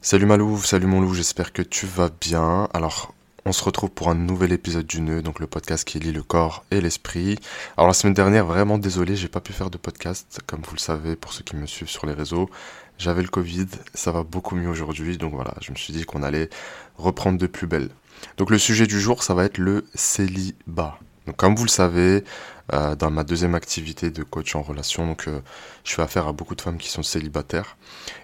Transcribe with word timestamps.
Salut 0.00 0.26
Malou, 0.26 0.62
salut 0.62 0.86
mon 0.86 1.00
loup, 1.00 1.12
j'espère 1.12 1.52
que 1.52 1.60
tu 1.60 1.84
vas 1.84 2.08
bien. 2.20 2.68
Alors, 2.72 3.14
on 3.44 3.50
se 3.50 3.64
retrouve 3.64 3.90
pour 3.90 4.08
un 4.08 4.14
nouvel 4.14 4.52
épisode 4.52 4.86
du 4.86 5.00
Nœud, 5.00 5.22
donc 5.22 5.40
le 5.40 5.48
podcast 5.48 5.84
qui 5.86 5.98
lie 5.98 6.12
le 6.12 6.22
corps 6.22 6.64
et 6.70 6.80
l'esprit. 6.80 7.36
Alors 7.76 7.88
la 7.88 7.94
semaine 7.94 8.14
dernière, 8.14 8.46
vraiment 8.46 8.78
désolé, 8.78 9.16
j'ai 9.16 9.26
pas 9.26 9.40
pu 9.40 9.52
faire 9.52 9.70
de 9.70 9.76
podcast, 9.76 10.38
comme 10.46 10.60
vous 10.62 10.74
le 10.74 10.78
savez 10.78 11.16
pour 11.16 11.32
ceux 11.32 11.42
qui 11.42 11.56
me 11.56 11.66
suivent 11.66 11.90
sur 11.90 12.06
les 12.06 12.12
réseaux. 12.12 12.48
J'avais 12.96 13.22
le 13.22 13.28
Covid, 13.28 13.66
ça 13.92 14.12
va 14.12 14.22
beaucoup 14.22 14.54
mieux 14.54 14.68
aujourd'hui, 14.68 15.18
donc 15.18 15.34
voilà, 15.34 15.54
je 15.60 15.72
me 15.72 15.76
suis 15.76 15.92
dit 15.92 16.04
qu'on 16.04 16.22
allait 16.22 16.48
reprendre 16.96 17.36
de 17.36 17.48
plus 17.48 17.66
belle. 17.66 17.90
Donc 18.36 18.50
le 18.50 18.58
sujet 18.58 18.86
du 18.86 19.00
jour, 19.00 19.24
ça 19.24 19.34
va 19.34 19.44
être 19.44 19.58
le 19.58 19.84
célibat. 19.96 21.00
Donc 21.28 21.36
comme 21.36 21.54
vous 21.54 21.64
le 21.64 21.68
savez, 21.68 22.24
euh, 22.72 22.96
dans 22.96 23.10
ma 23.10 23.22
deuxième 23.22 23.54
activité 23.54 24.08
de 24.10 24.22
coach 24.22 24.56
en 24.56 24.62
relation, 24.62 25.14
euh, 25.26 25.40
je 25.84 25.92
fais 25.92 26.00
affaire 26.00 26.26
à 26.26 26.32
beaucoup 26.32 26.54
de 26.54 26.62
femmes 26.62 26.78
qui 26.78 26.88
sont 26.88 27.02
célibataires. 27.02 27.76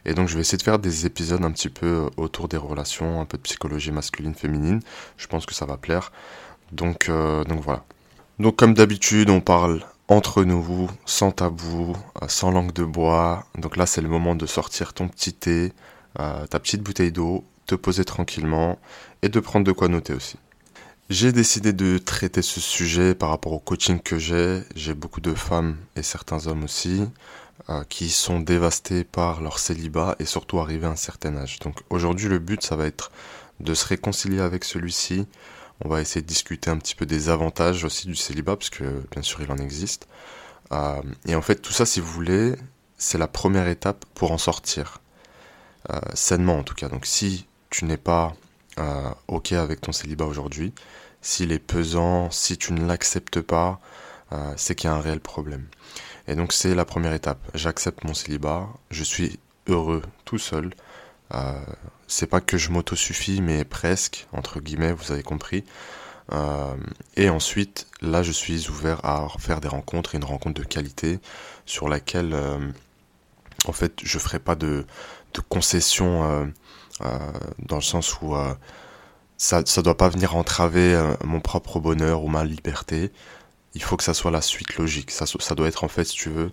Et 0.06 0.14
donc 0.14 0.28
je 0.28 0.34
vais 0.36 0.40
essayer 0.40 0.56
de 0.56 0.62
faire 0.62 0.78
des 0.78 1.04
épisodes 1.04 1.44
un 1.44 1.52
petit 1.52 1.68
peu 1.68 1.86
euh, 1.86 2.10
autour 2.16 2.48
des 2.48 2.56
relations, 2.56 3.20
un 3.20 3.26
peu 3.26 3.36
de 3.36 3.42
psychologie 3.42 3.90
masculine, 3.90 4.34
féminine. 4.34 4.80
Je 5.18 5.26
pense 5.26 5.44
que 5.44 5.52
ça 5.52 5.66
va 5.66 5.76
plaire. 5.76 6.12
Donc, 6.72 7.10
donc 7.46 7.60
voilà. 7.60 7.84
Donc 8.38 8.56
comme 8.56 8.72
d'habitude, 8.72 9.28
on 9.28 9.40
parle 9.42 9.84
entre 10.08 10.42
nous, 10.44 10.90
sans 11.04 11.30
tabou, 11.30 11.94
sans 12.26 12.50
langue 12.50 12.72
de 12.72 12.84
bois. 12.84 13.44
Donc 13.58 13.76
là, 13.76 13.84
c'est 13.84 14.00
le 14.00 14.08
moment 14.08 14.34
de 14.34 14.46
sortir 14.46 14.94
ton 14.94 15.08
petit 15.08 15.34
thé, 15.34 15.72
ta 16.16 16.58
petite 16.58 16.82
bouteille 16.82 17.12
d'eau, 17.12 17.44
te 17.66 17.74
poser 17.74 18.04
tranquillement 18.04 18.78
et 19.22 19.28
de 19.28 19.40
prendre 19.40 19.66
de 19.66 19.72
quoi 19.72 19.88
noter 19.88 20.14
aussi. 20.14 20.38
J'ai 21.10 21.32
décidé 21.32 21.74
de 21.74 21.98
traiter 21.98 22.40
ce 22.40 22.60
sujet 22.60 23.14
par 23.14 23.28
rapport 23.28 23.52
au 23.52 23.58
coaching 23.58 24.00
que 24.00 24.18
j'ai. 24.18 24.62
J'ai 24.74 24.94
beaucoup 24.94 25.20
de 25.20 25.34
femmes 25.34 25.76
et 25.96 26.02
certains 26.02 26.46
hommes 26.46 26.64
aussi 26.64 27.06
euh, 27.68 27.84
qui 27.90 28.08
sont 28.08 28.40
dévastés 28.40 29.04
par 29.04 29.42
leur 29.42 29.58
célibat 29.58 30.16
et 30.18 30.24
surtout 30.24 30.60
arrivés 30.60 30.86
à 30.86 30.90
un 30.90 30.96
certain 30.96 31.36
âge. 31.36 31.58
Donc 31.58 31.80
aujourd'hui 31.90 32.28
le 32.28 32.38
but 32.38 32.62
ça 32.62 32.74
va 32.74 32.86
être 32.86 33.12
de 33.60 33.74
se 33.74 33.86
réconcilier 33.86 34.40
avec 34.40 34.64
celui-ci. 34.64 35.26
On 35.84 35.90
va 35.90 36.00
essayer 36.00 36.22
de 36.22 36.26
discuter 36.26 36.70
un 36.70 36.78
petit 36.78 36.94
peu 36.94 37.04
des 37.04 37.28
avantages 37.28 37.84
aussi 37.84 38.06
du 38.06 38.16
célibat 38.16 38.56
parce 38.56 38.70
que 38.70 39.02
bien 39.10 39.22
sûr 39.22 39.42
il 39.42 39.52
en 39.52 39.58
existe. 39.58 40.08
Euh, 40.72 41.02
et 41.26 41.34
en 41.34 41.42
fait 41.42 41.56
tout 41.56 41.72
ça 41.72 41.84
si 41.84 42.00
vous 42.00 42.10
voulez 42.10 42.54
c'est 42.96 43.18
la 43.18 43.28
première 43.28 43.68
étape 43.68 44.06
pour 44.14 44.32
en 44.32 44.38
sortir. 44.38 45.02
Euh, 45.90 46.00
sainement 46.14 46.58
en 46.58 46.62
tout 46.62 46.74
cas. 46.74 46.88
Donc 46.88 47.04
si 47.04 47.46
tu 47.68 47.84
n'es 47.84 47.98
pas 47.98 48.34
euh, 48.78 49.10
ok 49.28 49.52
avec 49.52 49.80
ton 49.80 49.92
célibat 49.92 50.24
aujourd'hui, 50.24 50.72
s'il 51.22 51.52
est 51.52 51.58
pesant, 51.58 52.30
si 52.30 52.58
tu 52.58 52.72
ne 52.72 52.86
l'acceptes 52.86 53.40
pas, 53.40 53.80
euh, 54.32 54.52
c'est 54.56 54.74
qu'il 54.74 54.90
y 54.90 54.92
a 54.92 54.96
un 54.96 55.00
réel 55.00 55.20
problème. 55.20 55.66
Et 56.26 56.34
donc 56.34 56.52
c'est 56.52 56.74
la 56.74 56.84
première 56.84 57.12
étape. 57.12 57.38
J'accepte 57.54 58.04
mon 58.04 58.14
célibat, 58.14 58.68
je 58.90 59.04
suis 59.04 59.38
heureux 59.68 60.02
tout 60.24 60.38
seul. 60.38 60.74
Euh, 61.34 61.60
c'est 62.06 62.26
pas 62.26 62.40
que 62.40 62.58
je 62.58 62.70
m'auto-suffis, 62.70 63.40
mais 63.40 63.64
presque, 63.64 64.26
entre 64.32 64.60
guillemets, 64.60 64.92
vous 64.92 65.12
avez 65.12 65.22
compris. 65.22 65.64
et 67.16 67.28
ensuite, 67.28 67.86
là, 68.00 68.22
je 68.22 68.32
suis 68.32 68.68
ouvert 68.70 69.04
à 69.04 69.28
faire 69.38 69.60
des 69.60 69.68
rencontres, 69.68 70.14
une 70.14 70.24
rencontre 70.24 70.60
de 70.60 70.66
qualité 70.66 71.20
sur 71.66 71.88
laquelle, 71.88 72.34
en 73.66 73.72
fait, 73.72 74.00
je 74.02 74.18
ferai 74.18 74.38
pas 74.38 74.54
de, 74.54 74.86
de 75.34 75.40
concessions 75.40 76.52
dans 77.00 77.76
le 77.76 77.82
sens 77.82 78.20
où 78.20 78.34
euh, 78.34 78.54
ça 79.36 79.60
ne 79.60 79.82
doit 79.82 79.96
pas 79.96 80.08
venir 80.08 80.36
entraver 80.36 80.94
euh, 80.94 81.14
mon 81.24 81.40
propre 81.40 81.80
bonheur 81.80 82.22
ou 82.22 82.28
ma 82.28 82.44
liberté. 82.44 83.10
Il 83.74 83.82
faut 83.82 83.96
que 83.96 84.04
ça 84.04 84.14
soit 84.14 84.30
la 84.30 84.40
suite 84.40 84.76
logique. 84.76 85.10
Ça, 85.10 85.26
doit 85.54 85.68
être 85.68 85.84
en 85.84 85.88
fait, 85.88 86.04
si 86.04 86.14
tu 86.14 86.30
veux, 86.30 86.52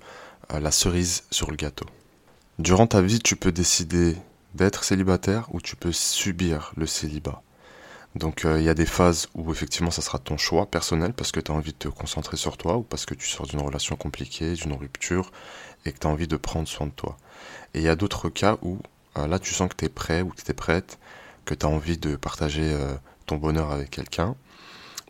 la 0.49 0.71
cerise 0.71 1.23
sur 1.29 1.51
le 1.51 1.55
gâteau. 1.55 1.85
Durant 2.57 2.87
ta 2.87 3.01
vie, 3.01 3.19
tu 3.19 3.35
peux 3.35 3.51
décider 3.51 4.17
d'être 4.55 4.83
célibataire 4.83 5.47
ou 5.53 5.61
tu 5.61 5.75
peux 5.75 5.91
subir 5.91 6.73
le 6.75 6.87
célibat. 6.87 7.41
Donc 8.15 8.41
il 8.43 8.63
y 8.63 8.69
a 8.69 8.73
des 8.73 8.85
phases 8.85 9.29
où 9.35 9.51
effectivement 9.51 9.91
ça 9.91 10.01
sera 10.01 10.19
ton 10.19 10.37
choix 10.37 10.65
personnel 10.65 11.13
parce 11.13 11.31
que 11.31 11.39
tu 11.39 11.51
as 11.51 11.55
envie 11.55 11.71
de 11.71 11.77
te 11.77 11.87
concentrer 11.87 12.35
sur 12.35 12.57
toi 12.57 12.75
ou 12.75 12.81
parce 12.81 13.05
que 13.05 13.13
tu 13.13 13.29
sors 13.29 13.47
d'une 13.47 13.61
relation 13.61 13.95
compliquée, 13.95 14.53
d'une 14.53 14.73
rupture 14.73 15.31
et 15.85 15.93
que 15.93 15.99
tu 15.99 16.07
as 16.07 16.09
envie 16.09 16.27
de 16.27 16.35
prendre 16.35 16.67
soin 16.67 16.87
de 16.87 16.91
toi. 16.91 17.17
Et 17.73 17.79
il 17.79 17.83
y 17.83 17.89
a 17.89 17.95
d'autres 17.95 18.29
cas 18.29 18.57
où 18.61 18.79
euh, 18.79 19.00
là 19.15 19.39
tu 19.39 19.53
sens 19.53 19.69
que 19.69 19.75
tu 19.75 19.85
es 19.85 19.89
prêt 19.89 20.21
ou 20.21 20.29
que 20.29 20.41
tu 20.41 20.51
es 20.51 20.53
prête, 20.53 20.99
que 21.45 21.53
tu 21.53 21.65
as 21.65 21.69
envie 21.69 21.97
de 21.97 22.15
partager 22.15 22.63
euh, 22.73 22.95
ton 23.25 23.37
bonheur 23.37 23.71
avec 23.71 23.89
quelqu'un, 23.89 24.35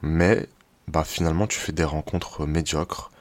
mais 0.02 0.48
bah, 0.88 1.04
finalement 1.04 1.48
tu 1.48 1.60
fais 1.60 1.72
des 1.72 1.84
rencontres 1.84 2.46
médiocres, 2.46 3.12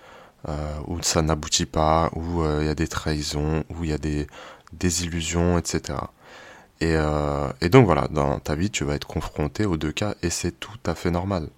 euh, 0.48 0.78
où 0.86 1.02
ça 1.02 1.22
n'aboutit 1.22 1.66
pas, 1.66 2.10
où 2.14 2.44
il 2.60 2.66
y 2.66 2.70
a 2.70 2.74
des 2.74 2.88
trahisons, 2.88 3.64
où 3.70 3.84
il 3.84 3.90
y 3.90 3.92
a 3.92 3.98
des 3.98 4.26
désillusions, 4.72 5.58
etc. 5.58 5.98
Et, 6.80 6.96
et, 7.60 7.68
donc 7.68 7.84
voilà, 7.84 8.08
dans 8.08 8.38
ta 8.38 8.54
vie, 8.54 8.70
tu 8.70 8.84
vas 8.84 8.94
être 8.94 9.06
confronté 9.06 9.66
aux 9.66 9.76
deux 9.76 9.92
cas 9.92 10.14
et 10.22 10.30
c'est 10.30 10.58
tout 10.58 10.78
à 10.86 10.94
fait 10.94 11.10
normal. 11.10 11.50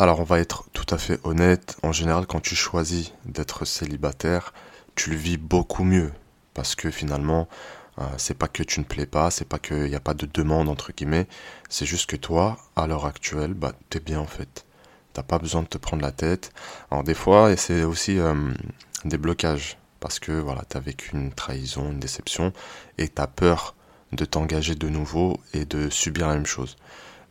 Alors 0.00 0.18
on 0.18 0.24
va 0.24 0.40
être 0.40 0.64
tout 0.72 0.86
à 0.92 0.98
fait 0.98 1.20
honnête, 1.22 1.76
en 1.84 1.92
général 1.92 2.26
quand 2.26 2.40
tu 2.40 2.56
choisis 2.56 3.12
d'être 3.26 3.64
célibataire, 3.64 4.52
tu 4.96 5.10
le 5.10 5.16
vis 5.16 5.36
beaucoup 5.36 5.84
mieux 5.84 6.12
parce 6.52 6.74
que 6.74 6.90
finalement 6.90 7.48
euh, 7.98 8.04
c'est 8.16 8.36
pas 8.36 8.48
que 8.48 8.62
tu 8.62 8.80
ne 8.80 8.84
plais 8.84 9.06
pas, 9.06 9.30
c'est 9.30 9.44
pas 9.48 9.58
qu'il 9.58 9.84
n'y 9.84 9.94
a 9.94 10.00
pas 10.00 10.14
de 10.14 10.26
demande 10.26 10.68
entre 10.68 10.92
guillemets, 10.92 11.26
c'est 11.68 11.86
juste 11.86 12.08
que 12.10 12.16
toi, 12.16 12.58
à 12.76 12.86
l'heure 12.86 13.06
actuelle, 13.06 13.54
bah 13.54 13.72
t'es 13.90 14.00
bien 14.00 14.20
en 14.20 14.26
fait. 14.26 14.64
T'as 15.12 15.22
pas 15.22 15.38
besoin 15.38 15.62
de 15.62 15.68
te 15.68 15.78
prendre 15.78 16.02
la 16.02 16.10
tête. 16.10 16.52
Alors 16.90 17.04
des 17.04 17.14
fois, 17.14 17.56
c'est 17.56 17.84
aussi 17.84 18.18
euh, 18.18 18.34
des 19.04 19.18
blocages 19.18 19.78
parce 20.00 20.18
que 20.18 20.32
voilà, 20.32 20.62
t'as 20.68 20.80
vécu 20.80 21.12
une 21.14 21.32
trahison, 21.32 21.92
une 21.92 22.00
déception 22.00 22.52
et 22.98 23.08
t'as 23.08 23.28
peur 23.28 23.74
de 24.12 24.24
t'engager 24.24 24.74
de 24.74 24.88
nouveau 24.88 25.40
et 25.52 25.64
de 25.64 25.88
subir 25.88 26.28
la 26.28 26.34
même 26.34 26.46
chose. 26.46 26.76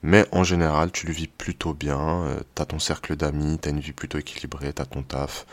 Mais 0.01 0.25
en 0.33 0.43
général, 0.43 0.91
tu 0.91 1.07
le 1.07 1.13
vis 1.13 1.27
plutôt 1.27 1.73
bien, 1.73 2.23
euh, 2.23 2.39
t'as 2.55 2.65
ton 2.65 2.79
cercle 2.79 3.15
d'amis, 3.15 3.57
t'as 3.59 3.69
une 3.69 3.79
vie 3.79 3.93
plutôt 3.93 4.17
équilibrée, 4.17 4.73
t'as 4.73 4.85
ton 4.85 5.01
taf, 5.01 5.45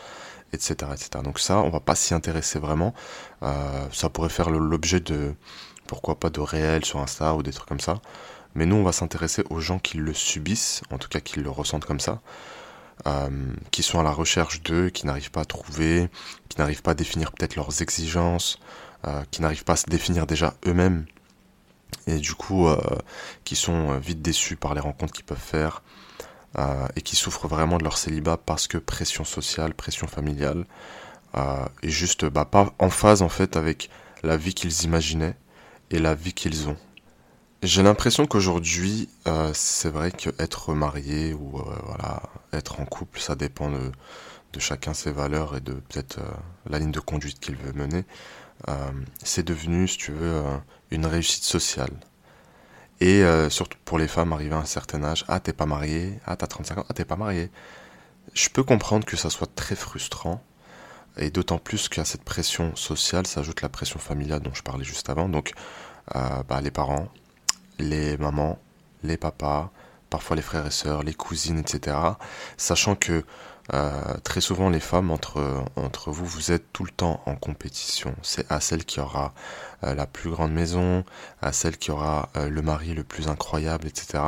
etc., 0.53 0.91
etc. 0.93 1.09
Donc 1.23 1.39
ça, 1.39 1.57
on 1.59 1.69
va 1.69 1.79
pas 1.79 1.95
s'y 1.95 2.13
intéresser 2.13 2.59
vraiment. 2.59 2.93
Euh, 3.43 3.87
ça 3.91 4.09
pourrait 4.09 4.29
faire 4.29 4.49
l'objet 4.49 4.99
de, 4.99 5.33
pourquoi 5.87 6.19
pas, 6.19 6.29
de 6.29 6.39
réels 6.39 6.85
sur 6.85 6.99
Insta 6.99 7.35
ou 7.35 7.43
des 7.43 7.51
trucs 7.51 7.67
comme 7.67 7.79
ça. 7.79 8.01
Mais 8.55 8.65
nous, 8.65 8.75
on 8.75 8.83
va 8.83 8.91
s'intéresser 8.91 9.43
aux 9.49 9.59
gens 9.59 9.79
qui 9.79 9.97
le 9.97 10.13
subissent, 10.13 10.81
en 10.91 10.97
tout 10.97 11.07
cas 11.07 11.21
qui 11.21 11.39
le 11.39 11.49
ressentent 11.49 11.85
comme 11.85 12.01
ça, 12.01 12.21
euh, 13.07 13.29
qui 13.71 13.81
sont 13.81 13.99
à 13.99 14.03
la 14.03 14.11
recherche 14.11 14.61
d'eux, 14.61 14.89
qui 14.89 15.05
n'arrivent 15.05 15.31
pas 15.31 15.41
à 15.41 15.45
trouver, 15.45 16.09
qui 16.49 16.59
n'arrivent 16.59 16.81
pas 16.81 16.91
à 16.91 16.95
définir 16.95 17.31
peut-être 17.31 17.55
leurs 17.55 17.81
exigences, 17.81 18.59
euh, 19.07 19.23
qui 19.31 19.41
n'arrivent 19.41 19.63
pas 19.63 19.73
à 19.73 19.77
se 19.77 19.89
définir 19.89 20.27
déjà 20.27 20.53
eux-mêmes, 20.67 21.05
et 22.07 22.17
du 22.17 22.33
coup, 22.33 22.67
qui 23.43 23.55
sont 23.55 23.97
vite 23.99 24.21
déçus 24.21 24.55
par 24.55 24.73
les 24.73 24.79
rencontres 24.79 25.13
qu'ils 25.13 25.25
peuvent 25.25 25.37
faire, 25.37 25.83
euh, 26.57 26.87
et 26.97 27.01
qui 27.01 27.15
souffrent 27.15 27.47
vraiment 27.47 27.77
de 27.77 27.83
leur 27.83 27.97
célibat 27.97 28.35
parce 28.37 28.67
que 28.67 28.77
pression 28.77 29.23
sociale, 29.23 29.73
pression 29.73 30.07
familiale, 30.07 30.65
euh, 31.35 31.65
et 31.81 31.89
juste 31.89 32.25
bah, 32.25 32.43
pas 32.43 32.73
en 32.77 32.89
phase 32.89 33.21
en 33.21 33.29
fait 33.29 33.55
avec 33.55 33.89
la 34.21 34.35
vie 34.35 34.53
qu'ils 34.53 34.83
imaginaient 34.83 35.37
et 35.91 35.99
la 35.99 36.13
vie 36.13 36.33
qu'ils 36.33 36.67
ont. 36.67 36.75
J'ai 37.63 37.83
l'impression 37.83 38.25
qu'aujourd'hui, 38.25 39.07
euh, 39.27 39.51
c'est 39.53 39.89
vrai 39.89 40.11
qu'être 40.11 40.73
marié 40.73 41.33
ou 41.33 41.61
voilà, 41.85 42.23
être 42.51 42.81
en 42.81 42.85
couple, 42.85 43.19
ça 43.19 43.35
dépend 43.35 43.69
de, 43.69 43.91
de 44.51 44.59
chacun 44.59 44.93
ses 44.93 45.11
valeurs 45.11 45.55
et 45.55 45.61
de 45.61 45.73
peut-être 45.73 46.19
la 46.69 46.79
ligne 46.79 46.91
de 46.91 46.99
conduite 46.99 47.39
qu'il 47.39 47.55
veut 47.55 47.73
mener. 47.73 48.03
c'est 49.23 49.43
devenu, 49.43 49.87
si 49.87 49.97
tu 49.97 50.11
veux, 50.11 50.43
une 50.91 51.05
réussite 51.05 51.43
sociale. 51.43 51.91
Et 53.01 53.23
euh, 53.23 53.49
surtout 53.49 53.79
pour 53.83 53.97
les 53.97 54.07
femmes 54.07 54.31
arrivées 54.31 54.55
à 54.55 54.59
un 54.59 54.65
certain 54.65 55.03
âge, 55.03 55.25
ah 55.27 55.39
t'es 55.39 55.53
pas 55.53 55.65
marié, 55.65 56.19
ah 56.25 56.35
t'as 56.35 56.45
35 56.47 56.77
ans, 56.77 56.85
ah 56.87 56.93
t'es 56.93 57.03
pas 57.03 57.15
marié. 57.15 57.49
Je 58.33 58.47
peux 58.49 58.63
comprendre 58.63 59.05
que 59.05 59.17
ça 59.17 59.31
soit 59.31 59.53
très 59.55 59.75
frustrant, 59.75 60.41
et 61.17 61.31
d'autant 61.31 61.57
plus 61.57 61.89
qu'à 61.89 62.05
cette 62.05 62.23
pression 62.23 62.75
sociale 62.75 63.25
s'ajoute 63.25 63.61
la 63.61 63.69
pression 63.69 63.99
familiale 63.99 64.41
dont 64.41 64.53
je 64.53 64.61
parlais 64.61 64.83
juste 64.85 65.09
avant. 65.09 65.29
Donc 65.29 65.53
euh, 66.15 66.43
bah, 66.47 66.61
les 66.61 66.69
parents, 66.69 67.07
les 67.79 68.17
mamans, 68.17 68.59
les 69.03 69.17
papas, 69.17 69.71
parfois 70.11 70.35
les 70.35 70.43
frères 70.43 70.67
et 70.67 70.71
sœurs, 70.71 71.01
les 71.01 71.15
cousines, 71.15 71.57
etc. 71.57 71.97
Sachant 72.55 72.95
que 72.95 73.25
euh, 73.73 74.17
très 74.23 74.41
souvent 74.41 74.69
les 74.69 74.79
femmes 74.79 75.11
entre, 75.11 75.63
entre 75.75 76.11
vous, 76.11 76.25
vous 76.25 76.51
êtes 76.51 76.73
tout 76.73 76.83
le 76.83 76.91
temps 76.91 77.21
en 77.25 77.35
compétition. 77.35 78.15
C'est 78.21 78.51
à 78.51 78.59
celle 78.59 78.85
qui 78.85 78.99
aura 78.99 79.33
euh, 79.83 79.93
la 79.93 80.07
plus 80.07 80.29
grande 80.29 80.51
maison, 80.51 81.05
à 81.41 81.51
celle 81.51 81.77
qui 81.77 81.91
aura 81.91 82.29
euh, 82.35 82.49
le 82.49 82.61
mari 82.61 82.93
le 82.93 83.03
plus 83.03 83.27
incroyable, 83.27 83.87
etc. 83.87 84.23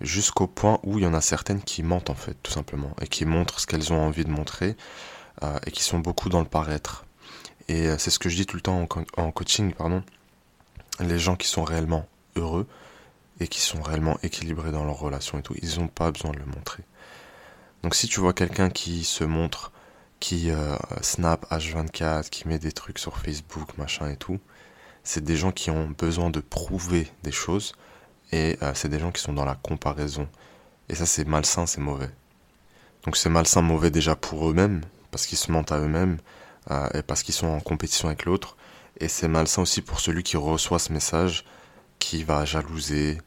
Jusqu'au 0.00 0.46
point 0.46 0.78
où 0.82 0.98
il 0.98 1.04
y 1.04 1.06
en 1.06 1.14
a 1.14 1.20
certaines 1.20 1.62
qui 1.62 1.82
mentent 1.82 2.10
en 2.10 2.14
fait, 2.14 2.36
tout 2.42 2.52
simplement, 2.52 2.94
et 3.00 3.08
qui 3.08 3.24
montrent 3.24 3.60
ce 3.60 3.66
qu'elles 3.66 3.92
ont 3.92 4.00
envie 4.00 4.24
de 4.24 4.30
montrer, 4.30 4.76
et 5.66 5.72
qui 5.72 5.82
sont 5.82 5.98
beaucoup 5.98 6.28
dans 6.28 6.38
le 6.38 6.46
paraître. 6.46 7.04
Et 7.66 7.88
c'est 7.98 8.10
ce 8.10 8.20
que 8.20 8.28
je 8.28 8.36
dis 8.36 8.46
tout 8.46 8.54
le 8.54 8.62
temps 8.62 8.86
en, 9.16 9.22
en 9.22 9.32
coaching, 9.32 9.72
pardon. 9.72 10.04
Les 11.00 11.18
gens 11.18 11.34
qui 11.34 11.48
sont 11.48 11.64
réellement 11.64 12.06
heureux 12.36 12.68
et 13.40 13.48
qui 13.48 13.60
sont 13.60 13.82
réellement 13.82 14.18
équilibrés 14.22 14.70
dans 14.70 14.84
leur 14.84 14.98
relation 14.98 15.38
et 15.38 15.42
tout, 15.42 15.54
ils 15.60 15.80
n'ont 15.80 15.88
pas 15.88 16.12
besoin 16.12 16.30
de 16.30 16.38
le 16.38 16.46
montrer. 16.46 16.84
Donc 17.82 17.94
si 17.94 18.06
tu 18.06 18.20
vois 18.20 18.32
quelqu'un 18.32 18.70
qui 18.70 19.04
se 19.04 19.24
montre, 19.24 19.72
qui 20.20 20.50
euh, 20.50 20.76
snap 21.00 21.50
H24, 21.50 22.28
qui 22.28 22.46
met 22.46 22.58
des 22.58 22.72
trucs 22.72 22.98
sur 22.98 23.18
Facebook, 23.18 23.76
machin 23.76 24.08
et 24.08 24.16
tout, 24.16 24.38
c'est 25.02 25.24
des 25.24 25.36
gens 25.36 25.50
qui 25.50 25.70
ont 25.70 25.88
besoin 25.90 26.30
de 26.30 26.40
prouver 26.40 27.08
des 27.24 27.32
choses 27.32 27.74
et 28.30 28.56
euh, 28.62 28.72
c'est 28.74 28.88
des 28.88 29.00
gens 29.00 29.10
qui 29.10 29.20
sont 29.20 29.32
dans 29.32 29.44
la 29.44 29.56
comparaison. 29.56 30.28
Et 30.88 30.94
ça, 30.94 31.06
c'est 31.06 31.26
malsain, 31.26 31.66
c'est 31.66 31.80
mauvais. 31.80 32.10
Donc 33.04 33.16
c'est 33.16 33.28
malsain, 33.28 33.62
mauvais 33.62 33.90
déjà 33.90 34.14
pour 34.14 34.48
eux-mêmes, 34.48 34.82
parce 35.10 35.26
qu'ils 35.26 35.38
se 35.38 35.50
mentent 35.50 35.72
à 35.72 35.78
eux-mêmes 35.78 36.18
euh, 36.70 36.88
et 36.94 37.02
parce 37.02 37.22
qu'ils 37.24 37.34
sont 37.34 37.48
en 37.48 37.60
compétition 37.60 38.08
avec 38.08 38.24
l'autre. 38.24 38.56
Et 39.00 39.08
c'est 39.08 39.28
malsain 39.28 39.62
aussi 39.62 39.82
pour 39.82 39.98
celui 39.98 40.22
qui 40.22 40.36
reçoit 40.36 40.78
ce 40.78 40.92
message, 40.92 41.44
qui 41.98 42.22
va 42.22 42.44
jalouser, 42.44 43.18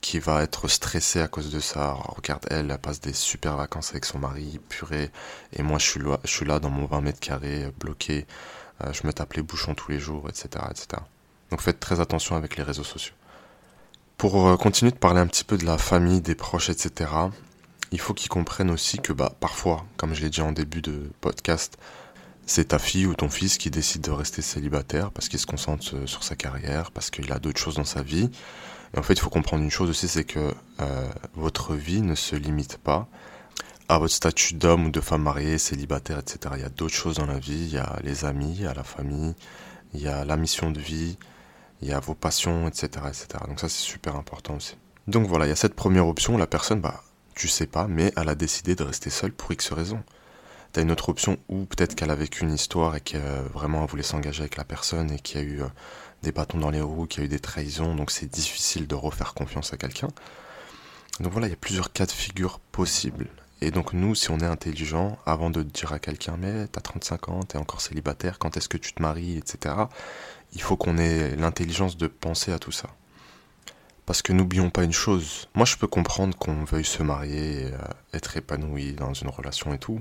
qui 0.00 0.18
va 0.18 0.42
être 0.42 0.68
stressé 0.68 1.20
à 1.20 1.28
cause 1.28 1.50
de 1.50 1.60
ça. 1.60 1.92
regarde, 1.92 2.46
elle, 2.50 2.70
elle 2.70 2.78
passe 2.78 3.00
des 3.00 3.12
super 3.12 3.56
vacances 3.56 3.90
avec 3.90 4.04
son 4.04 4.18
mari, 4.18 4.60
purée, 4.68 5.10
et 5.52 5.62
moi 5.62 5.78
je 5.78 5.86
suis 6.24 6.44
là, 6.44 6.58
dans 6.58 6.70
mon 6.70 6.86
20 6.86 7.00
mètres 7.00 7.20
carrés, 7.20 7.72
bloqué, 7.78 8.26
je 8.92 9.06
me 9.06 9.12
tape 9.12 9.34
les 9.34 9.42
bouchons 9.42 9.74
tous 9.74 9.90
les 9.90 10.00
jours, 10.00 10.28
etc., 10.28 10.64
etc. 10.70 11.02
Donc 11.50 11.60
faites 11.60 11.80
très 11.80 12.00
attention 12.00 12.36
avec 12.36 12.56
les 12.56 12.62
réseaux 12.62 12.84
sociaux. 12.84 13.14
Pour 14.16 14.48
euh, 14.48 14.56
continuer 14.56 14.90
de 14.90 14.96
parler 14.96 15.20
un 15.20 15.26
petit 15.26 15.44
peu 15.44 15.58
de 15.58 15.66
la 15.66 15.78
famille, 15.78 16.20
des 16.20 16.34
proches, 16.34 16.70
etc., 16.70 17.10
il 17.92 18.00
faut 18.00 18.14
qu'ils 18.14 18.30
comprennent 18.30 18.70
aussi 18.70 18.98
que 18.98 19.12
bah, 19.12 19.32
parfois, 19.40 19.84
comme 19.96 20.14
je 20.14 20.22
l'ai 20.22 20.30
dit 20.30 20.40
en 20.40 20.52
début 20.52 20.80
de 20.80 21.10
podcast, 21.20 21.76
c'est 22.46 22.68
ta 22.68 22.78
fille 22.78 23.06
ou 23.06 23.14
ton 23.14 23.28
fils 23.28 23.58
qui 23.58 23.70
décide 23.70 24.02
de 24.02 24.10
rester 24.10 24.40
célibataire 24.40 25.10
parce 25.10 25.28
qu'il 25.28 25.38
se 25.38 25.46
concentre 25.46 25.94
euh, 25.94 26.06
sur 26.06 26.24
sa 26.24 26.34
carrière, 26.34 26.90
parce 26.92 27.10
qu'il 27.10 27.30
a 27.30 27.38
d'autres 27.38 27.60
choses 27.60 27.74
dans 27.74 27.84
sa 27.84 28.02
vie. 28.02 28.30
Et 28.94 28.98
en 28.98 29.02
fait, 29.02 29.14
il 29.14 29.20
faut 29.20 29.30
comprendre 29.30 29.62
une 29.62 29.70
chose 29.70 29.90
aussi, 29.90 30.08
c'est 30.08 30.24
que 30.24 30.54
euh, 30.80 31.08
votre 31.34 31.74
vie 31.74 32.02
ne 32.02 32.14
se 32.14 32.36
limite 32.36 32.78
pas 32.78 33.08
à 33.88 33.98
votre 33.98 34.14
statut 34.14 34.54
d'homme 34.54 34.86
ou 34.86 34.90
de 34.90 35.00
femme 35.00 35.22
mariée, 35.22 35.58
célibataire, 35.58 36.18
etc. 36.18 36.54
Il 36.56 36.62
y 36.62 36.64
a 36.64 36.68
d'autres 36.68 36.94
choses 36.94 37.16
dans 37.16 37.26
la 37.26 37.38
vie, 37.38 37.66
il 37.66 37.72
y 37.72 37.78
a 37.78 37.98
les 38.02 38.24
amis, 38.24 38.54
il 38.56 38.62
y 38.62 38.66
a 38.66 38.74
la 38.74 38.82
famille, 38.82 39.34
il 39.94 40.00
y 40.00 40.08
a 40.08 40.24
la 40.24 40.36
mission 40.36 40.70
de 40.70 40.80
vie, 40.80 41.16
il 41.82 41.88
y 41.88 41.92
a 41.92 42.00
vos 42.00 42.14
passions, 42.14 42.66
etc. 42.66 42.88
etc. 43.08 43.26
Donc 43.46 43.60
ça 43.60 43.68
c'est 43.68 43.82
super 43.82 44.16
important 44.16 44.56
aussi. 44.56 44.76
Donc 45.06 45.26
voilà, 45.28 45.46
il 45.46 45.50
y 45.50 45.52
a 45.52 45.56
cette 45.56 45.74
première 45.74 46.08
option, 46.08 46.36
la 46.36 46.48
personne, 46.48 46.80
bah, 46.80 47.02
tu 47.34 47.48
sais 47.48 47.66
pas, 47.66 47.86
mais 47.86 48.12
elle 48.16 48.28
a 48.28 48.34
décidé 48.34 48.74
de 48.74 48.82
rester 48.82 49.10
seule 49.10 49.32
pour 49.32 49.52
X 49.52 49.72
raisons. 49.72 50.02
T'as 50.72 50.82
une 50.82 50.90
autre 50.90 51.08
option 51.08 51.38
où 51.48 51.64
peut-être 51.64 51.94
qu'elle 51.94 52.10
a 52.10 52.16
vécu 52.16 52.42
une 52.42 52.52
histoire 52.52 52.96
et 52.96 53.00
qu'elle 53.00 53.22
vraiment 53.54 53.86
voulait 53.86 54.02
s'engager 54.02 54.42
avec 54.42 54.56
la 54.56 54.64
personne 54.64 55.12
et 55.12 55.18
qu'il 55.20 55.40
y 55.40 55.44
a 55.44 55.46
eu 55.46 55.62
euh, 55.62 55.68
des 56.22 56.32
bâtons 56.32 56.58
dans 56.58 56.70
les 56.70 56.80
roues, 56.80 57.06
qu'il 57.06 57.20
y 57.20 57.22
a 57.22 57.26
eu 57.26 57.28
des 57.28 57.40
trahisons, 57.40 57.94
donc 57.94 58.10
c'est 58.10 58.26
difficile 58.26 58.86
de 58.86 58.94
refaire 58.94 59.34
confiance 59.34 59.72
à 59.72 59.76
quelqu'un. 59.76 60.08
Donc 61.20 61.32
voilà, 61.32 61.46
il 61.46 61.50
y 61.50 61.54
a 61.54 61.58
plusieurs 61.58 61.92
cas 61.92 62.06
de 62.06 62.12
figure 62.12 62.58
possibles. 62.58 63.28
Et 63.62 63.70
donc 63.70 63.94
nous, 63.94 64.14
si 64.14 64.30
on 64.30 64.38
est 64.38 64.46
intelligent, 64.46 65.18
avant 65.24 65.48
de 65.48 65.62
dire 65.62 65.92
à 65.92 65.98
quelqu'un, 65.98 66.36
mais 66.38 66.66
t'as 66.68 66.82
35 66.82 67.28
ans, 67.30 67.42
t'es 67.42 67.56
encore 67.56 67.80
célibataire, 67.80 68.38
quand 68.38 68.56
est-ce 68.56 68.68
que 68.68 68.76
tu 68.76 68.92
te 68.92 69.00
maries, 69.00 69.38
etc., 69.38 69.74
il 70.52 70.60
faut 70.60 70.76
qu'on 70.76 70.98
ait 70.98 71.36
l'intelligence 71.36 71.96
de 71.96 72.06
penser 72.06 72.52
à 72.52 72.58
tout 72.58 72.72
ça. 72.72 72.90
Parce 74.04 74.22
que 74.22 74.32
n'oublions 74.32 74.70
pas 74.70 74.84
une 74.84 74.92
chose, 74.92 75.48
moi 75.54 75.64
je 75.64 75.76
peux 75.76 75.88
comprendre 75.88 76.36
qu'on 76.36 76.64
veuille 76.64 76.84
se 76.84 77.02
marier, 77.02 77.70
euh, 77.72 77.78
être 78.12 78.36
épanoui 78.36 78.92
dans 78.92 79.14
une 79.14 79.28
relation 79.28 79.72
et 79.74 79.78
tout, 79.78 80.00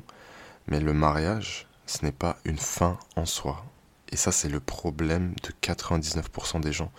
mais 0.68 0.80
le 0.80 0.94
mariage, 0.94 1.66
ce 1.86 2.04
n'est 2.04 2.12
pas 2.12 2.38
une 2.46 2.58
fin 2.58 3.00
en 3.16 3.26
soi. 3.26 3.66
Et 4.12 4.18
ça 4.18 4.32
c'est 4.32 4.50
le 4.50 4.60
problème 4.60 5.34
de 5.44 5.52
99% 5.62 6.62
des 6.62 6.74
gens, 6.74 6.92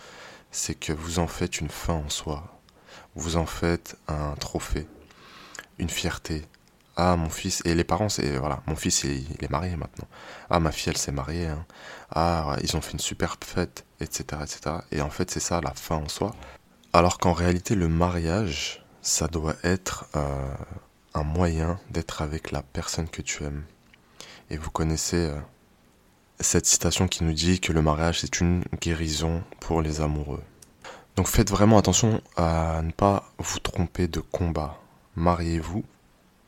c'est 0.51 0.75
que 0.75 0.93
vous 0.93 1.19
en 1.19 1.27
faites 1.27 1.61
une 1.61 1.71
fin 1.71 1.95
en 1.95 2.09
soi, 2.09 2.61
vous 3.15 3.37
en 3.37 3.47
faites 3.47 3.97
un 4.09 4.35
trophée, 4.37 4.87
une 5.79 5.91
fierté, 5.91 6.43
ah, 6.99 7.15
mon 7.17 7.29
fils, 7.29 7.61
et 7.67 7.75
les 7.75 7.85
parents, 7.85 8.09
c'est, 8.09 8.39
voilà, 8.39 8.63
mon 8.67 8.75
fils, 8.75 9.05
il, 9.05 9.27
est 9.41 9.51
marié 9.51 9.77
maintenant. 9.77 10.09
Ah, 10.49 10.61
ma 10.61 10.73
fille, 10.73 10.91
elle 10.91 10.97
s'est 10.97 11.13
mariée. 11.13 11.47
Hein. 11.47 11.67
Ah, 12.11 12.57
ils 12.63 12.75
ont 12.75 12.81
fait 12.81 12.93
une 12.93 13.01
superbe 13.01 13.45
fête, 13.45 13.85
etc., 14.01 14.43
etc. 14.43 14.77
Et 14.93 15.03
en 15.03 15.11
fait, 15.11 15.31
c'est 15.31 15.41
ça 15.41 15.61
la 15.61 15.75
fin 15.75 15.97
en 15.97 16.09
soi. 16.09 16.35
Alors 16.95 17.19
qu'en 17.19 17.35
réalité, 17.35 17.75
le 17.75 17.89
mariage, 17.89 18.83
ça 19.03 19.29
doit 19.29 19.57
être 19.63 20.07
euh, 20.17 20.55
un 21.13 21.23
moyen 21.23 21.79
d'être 21.91 22.23
avec 22.23 22.51
la 22.51 22.63
personne 22.63 23.11
que 23.11 23.21
tu 23.21 23.45
aimes. 23.45 23.65
Et 24.49 24.57
vous 24.57 24.71
connaissez 24.71 25.27
euh, 25.27 25.39
cette 26.41 26.67
citation 26.67 27.09
qui 27.09 27.25
nous 27.25 27.33
dit 27.33 27.61
que 27.61 27.73
le 27.73 27.83
mariage, 27.83 28.21
c'est 28.21 28.41
une 28.41 28.63
guérison 28.81 29.43
pour 29.61 29.83
les 29.83 30.01
amoureux. 30.01 30.43
Donc 31.17 31.29
faites 31.29 31.51
vraiment 31.51 31.79
attention 31.79 32.21
à 32.37 32.83
ne 32.83 32.93
pas 32.93 33.33
vous 33.39 33.59
tromper 33.59 34.07
de 34.07 34.21
combat. 34.21 34.79
Mariez-vous 35.17 35.85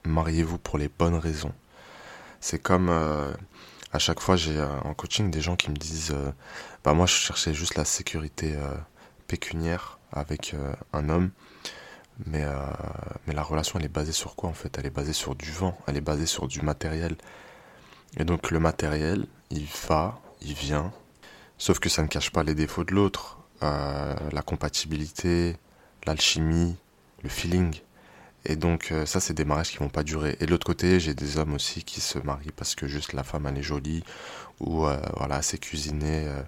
mariez-vous 0.09 0.59
pour 0.59 0.79
les 0.79 0.89
bonnes 0.89 1.15
raisons. 1.17 1.53
C'est 2.41 2.59
comme 2.61 2.89
euh, 2.89 3.33
à 3.93 3.99
chaque 3.99 4.21
fois 4.21 4.37
j'ai 4.37 4.57
euh, 4.57 4.81
en 4.85 4.95
coaching 4.95 5.31
des 5.31 5.41
gens 5.41 5.57
qui 5.57 5.71
me 5.71 5.77
disent 5.77 6.13
euh, 6.13 6.33
bah 6.85 6.95
moi 6.95 7.07
je 7.07 7.15
cherchais 7.15 7.55
juste 7.55 7.77
la 7.77 7.85
sécurité 7.85 8.57
pécuniaire 9.27 9.99
avec 10.13 10.55
un 10.93 11.09
homme 11.09 11.31
mais 12.27 12.45
mais 13.27 13.35
la 13.35 13.43
relation 13.43 13.79
elle 13.79 13.85
est 13.85 13.89
basée 13.89 14.13
sur 14.13 14.37
quoi 14.37 14.49
en 14.49 14.55
fait? 14.55 14.77
Elle 14.79 14.87
est 14.87 14.91
basée 14.91 15.13
sur 15.13 15.35
du 15.35 15.51
vent, 15.51 15.77
elle 15.87 15.97
est 15.97 16.03
basée 16.03 16.27
sur 16.27 16.49
du 16.49 16.63
matériel. 16.63 17.17
Et 18.17 18.25
donc 18.25 18.51
le 18.51 18.61
matériel, 18.61 19.27
il 19.51 19.67
va, 19.89 20.21
il 20.41 20.55
vient, 20.55 20.93
sauf 21.59 21.79
que 21.79 21.89
ça 21.89 22.03
ne 22.03 22.09
cache 22.09 22.31
pas 22.31 22.43
les 22.43 22.55
défauts 22.55 22.85
de 22.85 22.95
l'autre, 22.95 23.39
la 23.61 24.43
compatibilité, 24.45 25.57
l'alchimie, 26.07 26.77
le 27.23 27.29
feeling. 27.29 27.75
Et 28.45 28.57
donc 28.57 28.93
euh, 28.93 29.05
ça 29.05 29.21
c'est 29.21 29.35
des 29.35 29.45
mariages 29.45 29.71
qui 29.71 29.79
vont 29.79 29.89
pas 29.89 30.03
durer. 30.03 30.37
Et 30.41 30.47
de 30.47 30.51
l'autre 30.51 30.67
côté 30.67 31.01
j'ai 31.01 31.15
des 31.15 31.39
hommes 31.39 31.55
aussi 31.55 31.83
qui 31.85 32.01
se 32.01 32.19
marient 32.19 32.53
parce 32.53 32.75
que 32.75 32.87
juste 32.87 33.13
la 33.13 33.25
femme 33.25 33.47
elle 33.47 33.59
est 33.59 33.63
jolie 33.63 34.03
ou 34.61 34.87
euh, 34.87 34.97
voilà 35.17 35.43
c'est 35.43 35.59
cuisiné, 35.59 36.27
euh, 36.27 36.43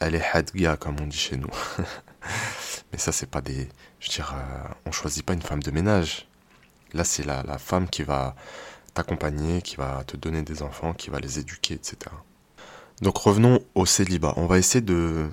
elle 0.00 0.14
est 0.14 0.24
hadga 0.32 0.76
comme 0.76 0.96
on 1.00 1.06
dit 1.06 1.16
chez 1.16 1.36
nous. 1.36 1.50
Mais 2.92 2.98
ça 2.98 3.12
c'est 3.12 3.30
pas 3.30 3.40
des, 3.40 3.68
je 4.00 4.08
veux 4.08 4.14
dire, 4.14 4.34
on 4.84 4.92
choisit 4.92 5.24
pas 5.24 5.32
une 5.32 5.42
femme 5.42 5.62
de 5.62 5.70
ménage. 5.70 6.28
Là 6.92 7.04
c'est 7.04 7.24
la, 7.24 7.42
la 7.44 7.58
femme 7.58 7.88
qui 7.88 8.02
va 8.02 8.34
t'accompagner, 8.94 9.62
qui 9.62 9.76
va 9.76 10.04
te 10.06 10.16
donner 10.16 10.42
des 10.42 10.62
enfants, 10.62 10.92
qui 10.92 11.10
va 11.10 11.20
les 11.20 11.38
éduquer, 11.38 11.74
etc. 11.74 11.96
Donc 13.02 13.16
revenons 13.18 13.60
au 13.74 13.86
célibat. 13.86 14.34
On 14.36 14.46
va 14.46 14.58
essayer 14.58 14.82
de 14.82 15.28